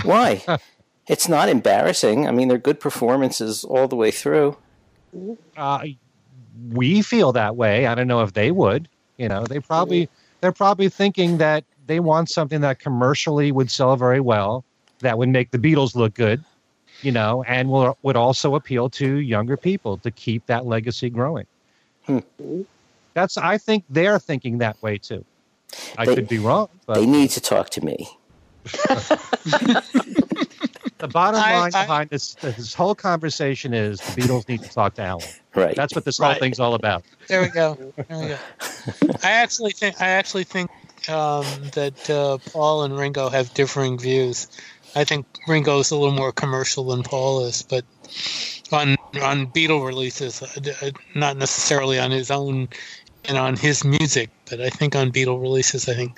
Why? 0.04 0.42
Why? 0.46 0.58
it's 1.08 1.28
not 1.28 1.50
embarrassing. 1.50 2.28
I 2.28 2.32
mean, 2.32 2.48
they're 2.48 2.58
good 2.58 2.80
performances 2.80 3.64
all 3.64 3.88
the 3.88 3.96
way 3.96 4.12
through. 4.12 4.58
Uh, 5.56 5.86
we 6.70 7.02
feel 7.02 7.32
that 7.34 7.56
way. 7.56 7.88
I 7.88 7.96
don't 7.96 8.08
know 8.08 8.22
if 8.22 8.34
they 8.34 8.52
would. 8.52 8.88
You 9.18 9.30
know, 9.30 9.46
they 9.46 9.60
probably 9.60 10.10
they're 10.42 10.52
probably 10.52 10.90
thinking 10.90 11.38
that 11.40 11.64
they 11.88 12.00
want 12.00 12.30
something 12.30 12.62
that 12.62 12.80
commercially 12.80 13.52
would 13.52 13.72
sell 13.72 13.96
very 13.96 14.20
well, 14.20 14.64
that 15.00 15.18
would 15.18 15.30
make 15.30 15.52
the 15.52 15.58
Beatles 15.58 15.96
look 15.96 16.14
good, 16.14 16.44
you 17.02 17.12
know, 17.12 17.44
and 17.48 17.70
will, 17.70 17.98
would 18.04 18.16
also 18.16 18.56
appeal 18.56 18.90
to 18.92 19.18
younger 19.18 19.58
people 19.58 19.98
to 20.00 20.12
keep 20.12 20.46
that 20.46 20.66
legacy 20.66 21.10
growing. 21.10 21.46
Hmm. 22.06 22.20
That's 23.14 23.38
I 23.38 23.58
think 23.58 23.86
they're 23.90 24.20
thinking 24.20 24.60
that 24.60 24.82
way 24.84 24.98
too. 25.00 25.26
I 25.98 26.06
They- 26.06 26.16
could 26.16 26.28
be 26.28 26.40
wrong, 26.40 26.70
but 26.86 26.96
They 26.96 27.06
need 27.06 27.30
to 27.32 27.42
talk 27.42 27.70
to 27.72 27.82
me. 27.84 28.10
the 30.98 31.08
bottom 31.12 31.40
I- 31.42 31.60
line 31.60 31.72
I- 31.76 31.84
behind 31.86 32.10
this 32.10 32.34
this 32.36 32.74
whole 32.74 32.96
conversation 32.96 33.74
is 33.74 34.00
the 34.00 34.22
Beatles 34.22 34.48
need 34.48 34.64
to 34.64 34.70
talk 34.70 34.96
to 34.96 35.04
Allan. 35.04 35.28
Right. 35.56 35.76
That's 35.76 35.96
what 35.96 36.06
this 36.06 36.18
whole 36.18 36.30
Right. 36.30 36.40
thing's 36.40 36.60
all 36.60 36.74
about. 36.74 37.04
There 37.28 37.42
we 37.42 37.48
go. 37.50 37.76
There 38.10 38.20
we 38.20 38.28
go. 38.28 38.38
I 39.24 39.32
actually 39.32 39.72
think 39.72 40.02
I 40.02 40.10
actually 40.10 40.44
think 40.44 40.70
um, 41.10 41.46
that 41.74 42.10
uh, 42.10 42.38
Paul 42.52 42.84
and 42.84 42.98
Ringo 42.98 43.30
have 43.30 43.54
differing 43.54 43.98
views. 43.98 44.48
I 44.96 45.04
think 45.04 45.26
Ringo 45.48 45.80
is 45.80 45.92
a 45.92 45.96
little 45.96 46.14
more 46.16 46.32
commercial 46.32 46.86
than 46.86 47.04
Paul 47.04 47.46
is, 47.46 47.62
but 47.62 47.86
on 48.72 48.98
on 49.22 49.48
Beatle 49.48 49.86
releases, 49.86 50.42
uh, 50.42 50.48
d- 50.62 50.74
uh, 50.82 50.92
not 51.16 51.38
necessarily 51.38 52.00
on 52.00 52.12
his 52.12 52.32
own 52.32 52.68
and 53.28 53.38
on 53.38 53.56
his 53.56 53.84
music, 53.84 54.30
but 54.50 54.62
I 54.62 54.70
think 54.70 54.96
on 54.96 55.12
Beatle 55.12 55.42
releases, 55.42 55.88
I 55.90 55.94
think 55.94 56.18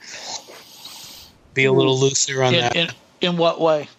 be 1.53 1.65
a 1.65 1.73
little 1.73 1.99
looser 1.99 2.43
on 2.43 2.53
In, 2.53 2.61
that. 2.61 2.75
in, 2.75 2.87
in 3.21 3.37
what 3.37 3.59
way? 3.59 3.89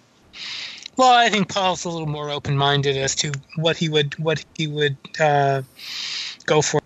Well, 0.96 1.12
I 1.12 1.28
think 1.28 1.48
Paul's 1.48 1.84
a 1.84 1.88
little 1.88 2.06
more 2.06 2.30
open-minded 2.30 2.96
as 2.96 3.14
to 3.16 3.32
what 3.56 3.76
he 3.76 3.88
would 3.88 4.18
what 4.18 4.44
he 4.54 4.66
would 4.66 4.98
uh, 5.18 5.62
go 6.46 6.62
for. 6.62 6.80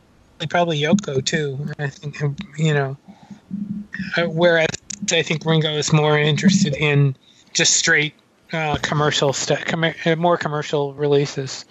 Probably 0.50 0.80
Yoko 0.80 1.24
too. 1.24 1.66
I 1.78 1.88
think 1.88 2.20
you 2.58 2.74
know. 2.74 2.96
Uh, 4.16 4.24
whereas 4.24 4.68
I 5.10 5.22
think 5.22 5.44
Ringo 5.44 5.70
is 5.70 5.92
more 5.92 6.18
interested 6.18 6.74
in 6.74 7.16
just 7.54 7.74
straight 7.74 8.14
uh, 8.55 8.76
commercial 8.82 9.32
stuff, 9.32 9.64
com- 9.64 9.84
uh, 9.84 10.16
more 10.16 10.36
commercial 10.36 10.94
releases. 10.94 11.64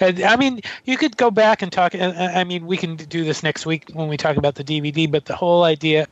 And, 0.00 0.22
I 0.22 0.36
mean, 0.36 0.60
you 0.84 0.96
could 0.96 1.16
go 1.16 1.30
back 1.30 1.62
and 1.62 1.72
talk. 1.72 1.94
I 1.94 2.44
mean, 2.44 2.66
we 2.66 2.76
can 2.76 2.96
do 2.96 3.24
this 3.24 3.42
next 3.42 3.66
week 3.66 3.90
when 3.92 4.08
we 4.08 4.16
talk 4.16 4.36
about 4.36 4.54
the 4.54 4.64
DVD. 4.64 5.10
But 5.10 5.24
the 5.24 5.34
whole 5.34 5.64
idea 5.64 6.06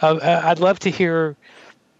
of 0.00 0.22
uh, 0.22 0.42
I'd 0.44 0.60
love 0.60 0.78
to 0.80 0.90
hear 0.90 1.36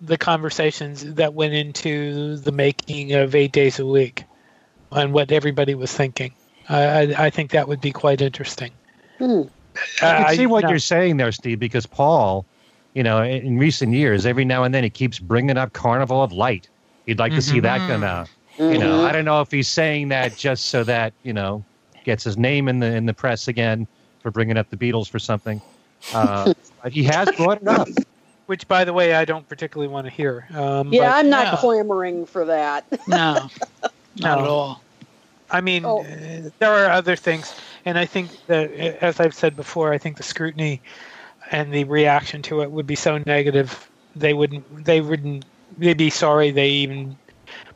the 0.01 0.19
conversations 0.19 1.15
that 1.15 1.35
went 1.35 1.55
into 1.55 2.37
the 2.37 2.53
making 2.53 3.13
of 3.15 3.35
Eight 3.35 3.53
Days 3.53 3.79
a 3.79 3.87
Week 3.87 4.25
and 4.93 5.13
what 5.13 5.33
everybody 5.33 5.75
was 5.75 5.93
thinking. 5.93 6.33
I, 6.69 6.83
I, 6.83 7.27
I 7.27 7.31
think 7.31 7.51
that 7.53 7.69
would 7.69 7.81
be 7.81 7.93
quite 7.93 8.21
interesting. 8.21 8.73
Hmm. 9.19 9.43
I 10.03 10.25
can 10.25 10.37
see 10.37 10.47
what 10.47 10.65
no. 10.65 10.71
you're 10.71 10.79
saying 10.79 11.17
there, 11.17 11.33
Steve, 11.33 11.59
because 11.59 11.87
Paul, 11.87 12.45
you 12.95 13.03
know, 13.03 13.23
in, 13.23 13.43
in 13.43 13.59
recent 13.59 13.93
years, 13.93 14.27
every 14.27 14.45
now 14.45 14.65
and 14.65 14.75
then 14.75 14.85
he 14.85 14.91
keeps 14.91 15.19
bringing 15.19 15.57
up 15.57 15.73
Carnival 15.73 16.23
of 16.23 16.33
Light. 16.33 16.69
He'd 17.09 17.19
like 17.19 17.33
to 17.33 17.41
see 17.41 17.59
that 17.61 17.79
come 17.89 18.05
out. 18.05 18.29
You 18.59 18.77
know, 18.77 19.03
I 19.03 19.13
don't 19.13 19.25
know 19.25 19.41
if 19.41 19.51
he's 19.51 19.67
saying 19.67 20.09
that 20.09 20.37
just 20.37 20.67
so 20.67 20.85
that 20.85 21.15
you 21.23 21.33
know 21.33 21.65
gets 22.05 22.23
his 22.23 22.37
name 22.37 22.69
in 22.69 22.81
the 22.81 22.95
in 22.95 23.07
the 23.07 23.15
press 23.15 23.49
again 23.49 23.89
for 24.21 24.31
bringing 24.31 24.59
up 24.59 24.69
the 24.69 24.77
Beatles 24.77 25.09
for 25.09 25.19
something. 25.19 25.59
Uh, 26.13 26.53
but 26.83 26.93
he 26.93 27.03
has 27.05 27.31
brought 27.39 27.63
it 27.63 27.69
up. 27.69 27.89
Which, 28.45 28.69
by 28.69 28.85
the 28.85 28.93
way, 28.93 29.15
I 29.15 29.25
don't 29.25 29.49
particularly 29.49 29.91
want 29.91 30.07
to 30.07 30.11
hear. 30.11 30.47
Um, 30.55 30.93
Yeah, 30.93 31.05
but, 31.09 31.15
I'm 31.17 31.31
not 31.31 31.47
Yeah. 31.47 31.57
clamoring 31.57 32.27
for 32.27 32.45
that. 32.45 32.85
No, 33.09 33.49
not 34.17 34.39
at 34.39 34.47
all. 34.47 34.83
I 35.51 35.63
mean, 35.63 35.87
Oh. 35.87 36.01
uh, 36.01 36.51
there 36.59 36.73
are 36.75 36.91
other 36.91 37.17
things, 37.17 37.55
and 37.87 37.99
I 37.99 38.05
think 38.05 38.31
that, 38.49 38.71
uh, 38.71 38.99
as 39.01 39.19
I've 39.19 39.35
said 39.35 39.57
before, 39.57 39.95
I 39.95 39.99
think 39.99 40.19
the 40.19 40.23
scrutiny 40.23 40.83
and 41.51 41.73
the 41.73 41.85
reaction 41.85 42.43
to 42.43 42.61
it 42.61 42.71
would 42.71 42.87
be 42.87 42.97
so 42.97 43.17
negative 43.25 43.91
they 44.15 44.35
wouldn't 44.35 44.85
they 44.85 45.01
wouldn't 45.01 45.47
they'd 45.79 45.97
be 45.97 46.11
sorry 46.11 46.51
they 46.51 46.69
even 46.69 47.17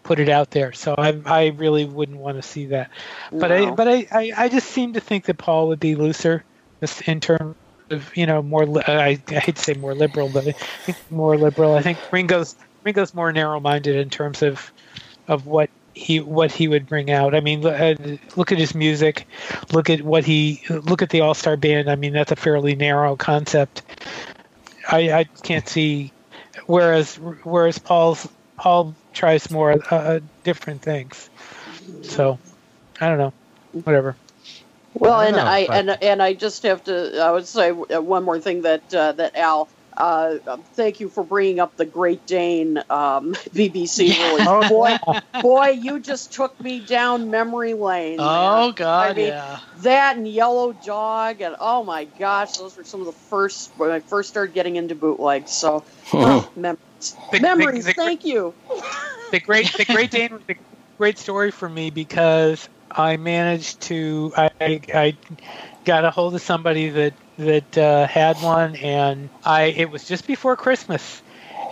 put 0.03 0.19
it 0.19 0.29
out 0.29 0.51
there. 0.51 0.73
So 0.73 0.95
I 0.99 1.21
I 1.25 1.47
really 1.49 1.85
wouldn't 1.85 2.19
want 2.19 2.37
to 2.37 2.43
see 2.43 2.67
that. 2.67 2.91
But 3.31 3.53
I 3.53 3.71
but 3.71 3.89
I, 3.89 4.07
I 4.13 4.33
I 4.37 4.49
just 4.49 4.69
seem 4.69 4.93
to 4.95 5.01
think 5.01 5.25
that 5.27 5.39
Paul 5.39 5.69
would 5.69 5.81
be 5.81 5.95
looser, 5.95 6.45
just 6.81 7.03
in 7.03 7.21
terms 7.21 7.57
of 7.91 8.17
you 8.17 8.27
know 8.27 8.43
more. 8.43 8.67
li- 8.67 8.83
I, 8.87 9.23
I 9.29 9.35
hate 9.35 9.57
to 9.57 9.63
say 9.63 9.75
more 9.75 9.95
liberal, 9.95 10.29
but 10.29 10.47
I 10.47 10.53
think 10.53 10.99
more 11.11 11.37
liberal. 11.37 11.75
I 11.75 11.83
think 11.83 11.99
Ringo's 12.11 12.57
Ringo's 12.85 13.15
more 13.15 13.33
narrow-minded 13.33 13.97
in 13.97 14.11
terms 14.11 14.43
of 14.43 14.73
of 15.29 15.47
what 15.47 15.71
he 15.95 16.21
what 16.21 16.51
he 16.51 16.69
would 16.69 16.87
bring 16.87 17.11
out. 17.11 17.35
I 17.35 17.41
mean, 17.41 17.65
uh, 17.65 17.95
look 18.37 18.51
at 18.51 18.59
his 18.59 18.75
music, 18.75 19.27
look 19.73 19.91
at 19.91 20.03
what 20.03 20.25
he 20.25 20.63
look 20.69 21.03
at 21.03 21.11
the 21.11 21.21
All 21.21 21.35
Star 21.35 21.57
Band. 21.57 21.91
I 21.91 21.97
mean, 21.97 22.13
that's 22.13 22.33
a 22.33 22.37
fairly 22.37 22.75
narrow 22.75 23.15
concept. 23.17 23.83
I, 24.91 25.13
I 25.13 25.25
can't 25.25 25.69
see, 25.69 26.13
whereas 26.67 27.17
whereas 27.17 27.79
Paul's 27.79 28.29
Paul 28.57 28.95
tries 29.13 29.51
more 29.51 29.83
uh, 29.91 30.21
different 30.45 30.83
things. 30.83 31.31
So, 32.03 32.39
I 33.01 33.09
don't 33.09 33.19
know, 33.19 33.33
whatever. 33.85 34.17
Well, 34.95 35.15
I 35.15 35.27
and 35.27 35.37
know, 35.37 35.45
I 35.45 35.67
but- 35.67 35.77
and 35.77 36.03
and 36.03 36.23
I 36.23 36.35
just 36.35 36.63
have 36.65 36.85
to. 36.85 37.19
I 37.23 37.31
would 37.31 37.47
say 37.47 37.71
uh, 37.71 38.01
one 38.01 38.25
more 38.25 38.39
thing 38.41 38.63
that 38.63 38.95
uh, 38.95 39.13
that 39.13 39.37
Al. 39.37 39.69
Uh, 39.97 40.37
thank 40.75 41.01
you 41.01 41.09
for 41.09 41.23
bringing 41.23 41.61
up 41.61 41.77
the 41.77 41.85
Great 41.85 42.27
Dane 42.27 42.79
um, 42.91 43.33
BBC 43.55 43.99
release. 43.99 44.47
Oh, 44.47 44.69
boy, 44.69 44.99
boy, 45.43 45.69
you 45.69 46.01
just 46.01 46.33
took 46.33 46.59
me 46.61 46.81
down 46.81 47.31
memory 47.31 47.75
lane. 47.75 48.17
man. 48.17 48.27
Oh 48.27 48.73
God, 48.73 49.11
I 49.11 49.15
mean, 49.15 49.27
yeah. 49.29 49.59
that 49.79 50.17
and 50.17 50.27
Yellow 50.27 50.73
Dog, 50.73 51.41
and 51.41 51.57
oh 51.61 51.85
my 51.85 52.05
gosh, 52.05 52.57
those 52.57 52.77
were 52.77 52.85
some 52.85 53.01
of 53.01 53.07
the 53.07 53.13
first 53.13 53.71
when 53.77 53.91
I 53.91 54.01
first 54.01 54.31
started 54.31 54.55
getting 54.55 54.77
into 54.77 54.95
bootlegs. 54.95 55.51
So, 55.51 55.85
oh, 56.15 56.51
memories, 56.57 56.79
The- 57.01 57.39
the- 57.39 57.41
memories. 57.41 57.85
the- 57.85 57.95
thank 57.95 58.25
you. 58.25 58.55
the 59.31 59.41
great 59.41 59.73
the 59.75 59.85
great 59.85 60.11
Dane 60.13 60.33
was 60.33 60.43
a 60.49 60.55
great 60.99 61.19
story 61.19 61.51
for 61.51 61.69
me 61.69 61.91
because 61.91 62.69
I 62.91 63.17
managed 63.17 63.81
to 63.83 64.33
I 64.37 64.51
I 64.61 65.17
got 65.85 66.05
a 66.05 66.11
hold 66.11 66.35
of 66.35 66.43
somebody 66.43 66.91
that 66.91 67.15
that 67.39 67.79
uh, 67.79 68.07
had 68.07 68.37
one 68.39 68.77
and 68.77 69.29
I 69.45 69.65
it 69.65 69.91
was 69.91 70.07
just 70.07 70.27
before 70.27 70.57
Christmas 70.57 71.23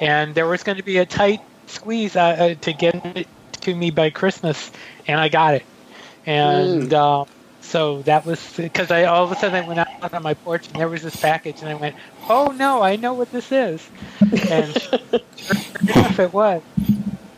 and 0.00 0.34
there 0.34 0.46
was 0.46 0.62
going 0.62 0.78
to 0.78 0.82
be 0.84 0.98
a 0.98 1.06
tight 1.06 1.40
squeeze 1.66 2.16
uh, 2.16 2.20
uh, 2.20 2.54
to 2.54 2.72
get 2.72 3.04
it 3.16 3.28
to 3.62 3.74
me 3.74 3.90
by 3.90 4.10
Christmas 4.10 4.70
and 5.06 5.20
I 5.20 5.28
got 5.28 5.54
it. 5.54 5.64
And 6.26 6.92
uh, 6.92 7.24
so 7.60 8.02
that 8.02 8.24
was 8.24 8.54
because 8.56 8.90
I 8.90 9.04
all 9.04 9.24
of 9.24 9.32
a 9.32 9.36
sudden 9.36 9.62
I 9.62 9.66
went 9.66 9.78
out 9.80 10.14
on 10.14 10.22
my 10.22 10.34
porch 10.34 10.66
and 10.68 10.76
there 10.76 10.88
was 10.88 11.02
this 11.02 11.16
package 11.16 11.60
and 11.60 11.68
I 11.68 11.74
went 11.74 11.96
oh 12.28 12.48
no 12.48 12.82
I 12.82 12.96
know 12.96 13.14
what 13.14 13.30
this 13.32 13.52
is. 13.52 13.88
And 14.50 14.72
sure 15.36 15.60
enough 15.82 16.18
it 16.18 16.32
was. 16.32 16.62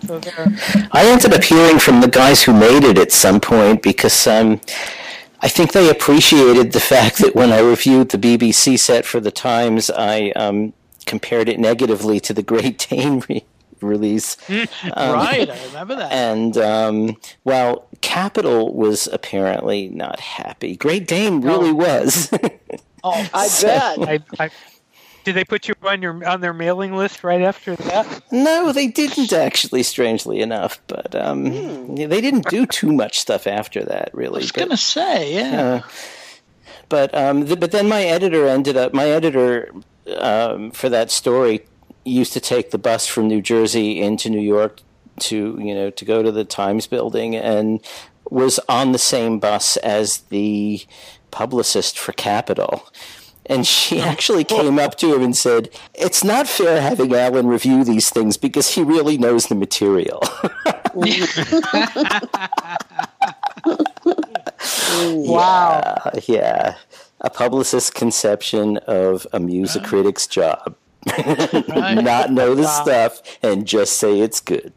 So 0.07 0.19
there. 0.19 0.47
I 0.93 1.07
ended 1.07 1.33
up 1.33 1.45
hearing 1.45 1.79
from 1.79 2.01
the 2.01 2.09
guys 2.09 2.43
who 2.43 2.53
made 2.53 2.83
it 2.83 2.99
at 2.99 3.13
some 3.13 3.41
point 3.41 3.83
because 3.83 4.27
um, 4.27 4.61
I 5.43 5.49
think 5.49 5.73
they 5.73 5.91
appreciated 5.91 6.73
the 6.73 6.81
fact 6.81 7.19
that 7.19 7.35
when 7.35 7.51
I 7.53 7.59
reviewed 7.61 8.11
the 8.11 8.19
BBC 8.19 8.79
set 8.79 9.05
for 9.05 9.19
the 9.21 9.33
Times, 9.33 9.91
I 9.91 10.31
um, 10.37 10.73
compared 11.05 11.49
it 11.49 11.59
negatively 11.59 12.21
to 12.21 12.33
the 12.33 12.43
Great 12.45 12.79
Dane 12.91 13.23
re- 13.29 13.45
release. 13.81 14.37
Um, 14.95 15.13
right, 15.15 15.49
I 15.49 15.65
remember 15.67 15.97
that. 15.97 16.13
And 16.13 16.57
um, 16.59 17.17
well, 17.45 17.89
Capitol 18.03 18.75
was 18.75 19.07
apparently 19.13 19.89
not 19.89 20.21
happy. 20.21 20.77
Great 20.77 21.07
Dane 21.09 21.41
really 21.41 21.73
was. 21.73 22.31
oh, 23.05 23.29
I 23.33 23.47
So- 23.49 23.67
bet. 23.69 23.99
I, 24.39 24.45
I, 24.45 24.51
did 25.25 25.35
they 25.35 25.45
put 25.45 25.69
you 25.69 25.75
on 25.83 26.03
your 26.03 26.27
on 26.29 26.41
their 26.41 26.53
mailing 26.53 26.95
list 26.97 27.23
right 27.25 27.43
after 27.43 27.77
that? 27.77 28.23
no, 28.33 28.73
they 28.73 28.87
didn't 28.89 29.33
actually. 29.33 29.83
Strangely 29.83 30.41
enough, 30.41 30.81
but 30.87 31.15
um, 31.15 31.95
they 31.95 32.21
didn't 32.21 32.49
do 32.49 32.67
too 32.67 32.93
much 32.93 33.19
stuff 33.21 33.47
after 33.47 33.85
that. 33.85 34.11
Really, 34.13 34.27
I 34.27 34.29
Really, 34.29 34.41
was 34.43 34.53
but- 34.53 34.61
gonna 34.61 34.77
say, 34.77 35.35
yeah. 35.35 35.63
Uh, 35.85 35.89
but 36.89 37.15
um, 37.15 37.47
th- 37.47 37.59
but 37.61 37.73
then 37.73 37.89
my 37.89 38.03
editor 38.05 38.47
ended 38.47 38.77
up 38.77 38.93
my 38.95 39.07
editor 39.09 39.71
um, 40.19 40.71
for 40.73 40.89
that 40.89 41.11
story 41.11 41.67
used 42.05 42.33
to 42.33 42.41
take 42.41 42.71
the 42.71 42.79
bus 42.79 43.07
from 43.07 43.29
New 43.29 43.41
Jersey 43.41 44.01
into 44.01 44.29
New 44.29 44.41
York 44.41 44.81
to 45.21 45.57
you 45.61 45.75
know 45.75 45.91
to 45.91 46.05
go 46.05 46.23
to 46.23 46.33
the 46.33 46.45
Times 46.45 46.87
building 46.87 47.37
and 47.37 47.81
was 48.31 48.59
on 48.69 48.93
the 48.93 48.99
same 48.99 49.39
bus 49.39 49.77
as 49.79 50.19
the 50.31 50.85
publicist 51.31 51.99
for 51.99 52.13
Capitol. 52.13 52.87
And 53.47 53.67
she 53.67 54.01
actually 54.01 54.45
came 54.45 54.79
up 54.79 54.97
to 54.99 55.15
him 55.15 55.23
and 55.23 55.37
said, 55.37 55.69
"It's 55.95 56.23
not 56.23 56.47
fair 56.49 56.81
having 56.81 57.15
Allan 57.15 57.47
review 57.49 57.83
these 57.85 58.09
things 58.11 58.37
because 58.37 58.71
he 58.75 58.83
really 58.83 59.19
knows 59.19 59.47
the 59.47 59.55
material." 59.57 60.23
Wow. 65.05 66.11
Yeah, 66.15 66.21
yeah. 66.27 66.75
A 67.21 67.31
publicist's 67.31 67.91
conception 67.91 68.79
of 68.79 69.27
a 69.33 69.41
music 69.41 69.85
critic's 69.85 70.27
job. 70.27 70.75
Not 71.69 72.31
know 72.33 72.55
the 72.55 72.63
Wow. 72.63 72.83
stuff 72.83 73.23
and 73.43 73.67
just 73.67 73.99
say 73.99 74.21
it's 74.21 74.41
good. 74.41 74.73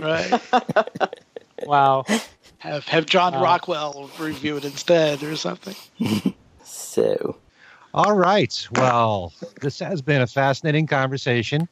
right. 0.00 0.40
Wow. 1.66 2.04
Have 2.58 2.84
have 2.88 3.06
John 3.06 3.32
Wow. 3.34 3.42
Rockwell 3.42 4.10
review 4.18 4.56
it 4.56 4.64
instead 4.64 5.22
or 5.22 5.36
something. 5.36 5.76
So, 6.64 7.36
All 7.94 8.16
right. 8.16 8.68
Well, 8.72 9.32
this 9.60 9.78
has 9.78 10.02
been 10.02 10.20
a 10.20 10.26
fascinating 10.26 10.88
conversation. 10.88 11.68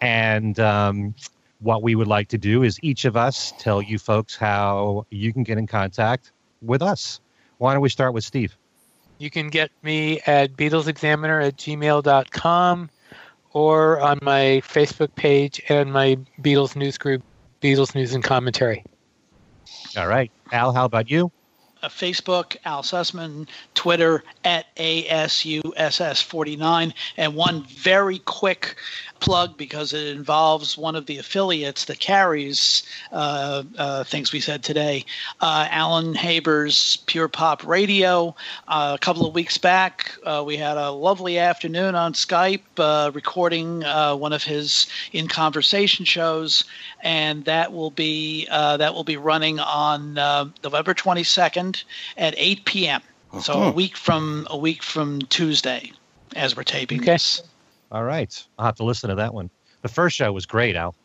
And 0.00 0.60
um, 0.60 1.16
what 1.58 1.82
we 1.82 1.96
would 1.96 2.06
like 2.06 2.28
to 2.28 2.38
do 2.38 2.62
is 2.62 2.78
each 2.82 3.04
of 3.04 3.16
us 3.16 3.52
tell 3.58 3.82
you 3.82 3.98
folks 3.98 4.36
how 4.36 5.04
you 5.10 5.32
can 5.32 5.42
get 5.42 5.58
in 5.58 5.66
contact 5.66 6.30
with 6.62 6.80
us. 6.80 7.20
Why 7.58 7.72
don't 7.72 7.82
we 7.82 7.88
start 7.88 8.14
with 8.14 8.22
Steve? 8.22 8.56
You 9.18 9.30
can 9.30 9.48
get 9.48 9.72
me 9.82 10.20
at 10.28 10.52
BeatlesExaminer 10.52 11.44
at 11.44 11.56
gmail.com 11.56 12.90
or 13.52 14.00
on 14.00 14.18
my 14.22 14.62
Facebook 14.64 15.12
page 15.16 15.60
and 15.68 15.92
my 15.92 16.18
Beatles 16.40 16.76
news 16.76 16.98
group, 16.98 17.24
Beatles 17.60 17.96
News 17.96 18.14
and 18.14 18.22
Commentary. 18.22 18.84
All 19.96 20.06
right. 20.06 20.30
Al, 20.52 20.72
how 20.72 20.84
about 20.84 21.10
you? 21.10 21.32
Uh, 21.84 21.88
Facebook, 21.90 22.56
Al 22.64 22.82
Sussman, 22.82 23.46
Twitter 23.74 24.24
at 24.42 24.74
ASUSS49, 24.76 26.94
and 27.18 27.34
one 27.34 27.64
very 27.64 28.20
quick 28.20 28.76
plug 29.24 29.56
because 29.56 29.94
it 29.94 30.08
involves 30.08 30.76
one 30.76 30.94
of 30.94 31.06
the 31.06 31.16
affiliates 31.16 31.86
that 31.86 31.98
carries 31.98 32.82
uh, 33.10 33.62
uh, 33.78 34.04
things 34.04 34.32
we 34.32 34.40
said 34.40 34.62
today. 34.62 35.02
Uh, 35.40 35.66
Alan 35.70 36.14
Haber's 36.14 36.98
Pure 37.06 37.28
Pop 37.28 37.66
Radio. 37.66 38.36
Uh, 38.68 38.92
a 38.94 38.98
couple 38.98 39.26
of 39.26 39.34
weeks 39.34 39.56
back, 39.56 40.14
uh, 40.26 40.42
we 40.46 40.58
had 40.58 40.76
a 40.76 40.90
lovely 40.90 41.38
afternoon 41.38 41.94
on 41.94 42.12
Skype 42.12 42.60
uh, 42.76 43.10
recording 43.14 43.82
uh, 43.82 44.14
one 44.14 44.34
of 44.34 44.44
his 44.44 44.86
in 45.12 45.26
conversation 45.26 46.04
shows, 46.04 46.64
and 47.02 47.46
that 47.46 47.72
will 47.72 47.90
be 47.90 48.46
uh, 48.50 48.76
that 48.76 48.92
will 48.92 49.04
be 49.04 49.16
running 49.16 49.58
on 49.58 50.14
November 50.62 50.92
22nd 50.92 51.82
at 52.18 52.34
8 52.36 52.64
p.m. 52.66 53.00
So 53.40 53.54
a 53.54 53.72
week 53.72 53.96
from 53.96 54.46
a 54.50 54.56
week 54.58 54.82
from 54.82 55.22
Tuesday, 55.22 55.92
as 56.36 56.54
we're 56.54 56.62
taping 56.62 57.00
Okay. 57.00 57.12
this. 57.12 57.42
All 57.94 58.02
right. 58.02 58.44
I'll 58.58 58.66
have 58.66 58.74
to 58.76 58.84
listen 58.84 59.10
to 59.10 59.16
that 59.16 59.32
one. 59.32 59.50
The 59.82 59.88
first 59.88 60.16
show 60.16 60.32
was 60.32 60.46
great, 60.46 60.74
Al. 60.74 60.96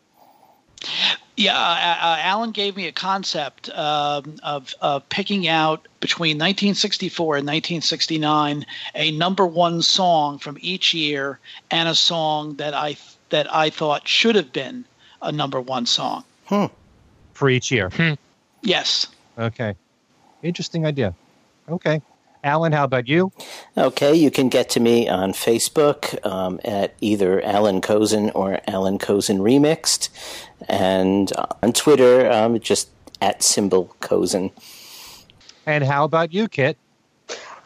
Yeah, 1.36 1.56
uh, 1.56 2.04
uh, 2.04 2.16
Alan 2.20 2.50
gave 2.50 2.76
me 2.76 2.88
a 2.88 2.92
concept 2.92 3.70
um, 3.70 4.34
of, 4.42 4.74
of 4.80 5.08
picking 5.08 5.46
out 5.46 5.86
between 6.00 6.36
1964 6.36 7.36
and 7.36 7.46
1969 7.46 8.66
a 8.96 9.10
number 9.12 9.46
one 9.46 9.82
song 9.82 10.38
from 10.38 10.58
each 10.60 10.92
year 10.92 11.38
and 11.70 11.88
a 11.88 11.94
song 11.94 12.56
that 12.56 12.74
I 12.74 12.96
that 13.28 13.54
I 13.54 13.70
thought 13.70 14.08
should 14.08 14.34
have 14.34 14.52
been 14.52 14.84
a 15.22 15.30
number 15.30 15.60
one 15.60 15.86
song. 15.86 16.24
Huh. 16.46 16.68
For 17.34 17.48
each 17.48 17.70
year. 17.70 17.90
Hmm. 17.90 18.14
Yes. 18.62 19.06
Okay. 19.38 19.76
Interesting 20.42 20.84
idea. 20.84 21.14
Okay. 21.68 22.02
Allan, 22.42 22.72
how 22.72 22.84
about 22.84 23.08
you? 23.08 23.32
okay, 23.76 24.14
you 24.14 24.30
can 24.30 24.48
get 24.48 24.70
to 24.70 24.80
me 24.80 25.08
on 25.08 25.32
Facebook 25.32 26.24
um, 26.26 26.58
at 26.64 26.94
either 27.00 27.42
Allan 27.42 27.80
Kozinn 27.80 28.30
or 28.34 28.60
Allan 28.66 28.98
Kozinn 28.98 29.40
Remixed, 29.40 30.08
and 30.68 31.32
on 31.62 31.72
Twitter, 31.72 32.30
um, 32.30 32.58
just 32.60 32.88
at 33.20 33.42
symbol 33.42 33.94
Kozinn. 34.00 34.52
And 35.66 35.84
how 35.84 36.04
about 36.04 36.32
you, 36.32 36.48
Kit? 36.48 36.78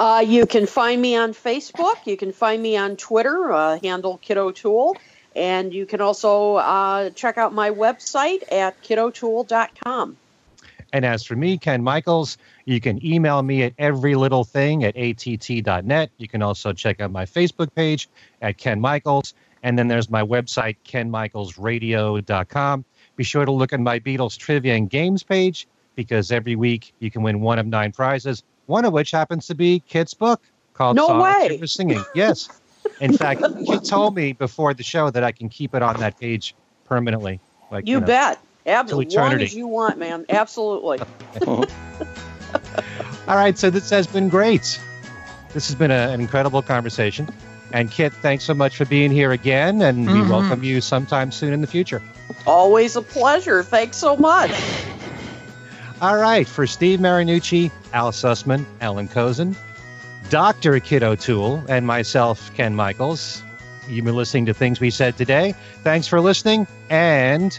Uh, 0.01 0.25
you 0.27 0.47
can 0.47 0.67
find 0.67 1.01
me 1.01 1.17
on 1.17 1.33
Facebook. 1.33 2.05
You 2.05 2.17
can 2.17 2.33
find 2.33 2.63
me 2.63 2.77
on 2.77 2.97
Twitter, 2.97 3.53
uh, 3.53 3.79
handle 3.81 4.19
Kiddo 4.19 4.51
Tool. 4.51 4.97
And 5.37 5.73
you 5.73 5.87
can 5.87 6.01
also 6.01 6.57
uh, 6.57 7.11
check 7.11 7.39
out 7.39 7.53
my 7.53 7.71
website 7.71 8.43
at 8.53 8.81
kitotoole.com. 8.83 10.17
And 10.95 11.05
as 11.05 11.25
for 11.25 11.35
me, 11.35 11.59
Ken 11.59 11.83
Michaels, 11.83 12.39
you 12.67 12.81
can 12.81 13.05
email 13.05 13.43
me 13.43 13.65
at 13.65 13.77
everylittlething 13.79 14.85
at 14.85 14.97
att.net. 14.97 16.11
You 16.19 16.29
can 16.29 16.41
also 16.41 16.73
check 16.73 17.01
out 17.01 17.11
my 17.11 17.27
Facebook 17.27 17.75
page 17.75 18.09
at 18.41 18.59
Ken 18.59 18.81
Michaels. 18.81 19.35
And 19.65 19.77
then 19.77 19.89
there's 19.89 20.09
my 20.09 20.23
website, 20.23 20.77
kenmichaelsradio.com. 20.87 22.85
Be 23.17 23.25
sure 23.25 23.45
to 23.45 23.51
look 23.51 23.73
at 23.73 23.81
my 23.81 23.99
Beatles 23.99 24.39
trivia 24.39 24.75
and 24.77 24.89
games 24.89 25.25
page 25.25 25.67
because 25.97 26.31
every 26.31 26.55
week 26.55 26.95
you 27.01 27.11
can 27.11 27.23
win 27.23 27.41
one 27.41 27.59
of 27.59 27.67
nine 27.67 27.91
prizes, 27.91 28.45
one 28.67 28.85
of 28.85 28.93
which 28.93 29.11
happens 29.11 29.49
to 29.49 29.57
be 29.57 29.81
Kit's 29.89 30.15
book 30.15 30.43
called 30.75 30.95
No 30.95 31.09
Songs 31.09 31.25
way. 31.25 31.59
You 31.61 31.67
Singing. 31.67 32.05
Yes. 32.15 32.49
In 33.01 33.13
fact, 33.19 33.43
Kit 33.67 33.85
told 33.85 34.15
me 34.15 34.33
before 34.33 34.75
the 34.75 34.85
show 34.85 35.11
that 35.11 35.25
I 35.25 35.33
can 35.33 35.49
keep 35.49 35.75
it 35.75 35.83
on 35.83 35.99
that 35.99 36.21
page 36.21 36.55
permanently. 36.85 37.41
Like 37.73 37.89
You 37.89 37.99
know. 37.99 38.07
bet. 38.07 38.39
Ab- 38.67 38.87
as 38.87 38.93
long 38.93 39.03
eternity. 39.03 39.45
as 39.45 39.55
you 39.55 39.67
want, 39.67 39.99
man. 39.99 40.25
Absolutely. 40.29 41.01
All 43.27 43.37
right, 43.37 43.57
so 43.59 43.71
this 43.71 43.91
has 43.91 44.07
been 44.07 44.29
great. 44.29 44.81
This 45.53 45.67
has 45.69 45.75
been 45.75 45.91
a, 45.91 46.11
an 46.11 46.21
incredible 46.21 46.63
conversation. 46.63 47.29
And 47.73 47.91
Kit, 47.91 48.13
thanks 48.13 48.45
so 48.45 48.55
much 48.55 48.77
for 48.77 48.85
being 48.85 49.11
here 49.11 49.33
again, 49.33 49.83
and 49.83 50.07
we 50.07 50.13
Mhm. 50.21 50.29
welcome 50.29 50.63
you 50.63 50.81
sometime 50.81 51.33
soon 51.33 51.53
in 51.53 51.61
the 51.61 51.67
future. 51.67 52.01
Always 52.47 52.97
a 52.97 53.03
pleasure. 53.03 53.63
Thanks 53.63 53.97
so 53.97 54.17
much. 54.17 54.53
All 56.01 56.17
right, 56.17 56.47
for 56.47 56.67
Steve 56.67 57.01
Marinucci, 57.01 57.71
Al 57.93 58.13
Sussman, 58.13 58.65
Allan 58.81 59.09
Kozinn, 59.09 59.57
Dr. 60.29 60.79
Kit 60.81 61.03
O'Toole, 61.03 61.63
and 61.69 61.87
myself, 61.87 62.53
Ken 62.55 62.75
Michaels, 62.75 63.43
you've 63.89 64.05
been 64.05 64.17
listening 64.17 64.47
to 64.47 64.55
Things 64.55 64.81
We 64.81 64.91
Said 64.91 65.17
Today. 65.17 65.55
Thanks 65.83 66.07
for 66.07 66.21
listening, 66.21 66.67
and 66.91 67.59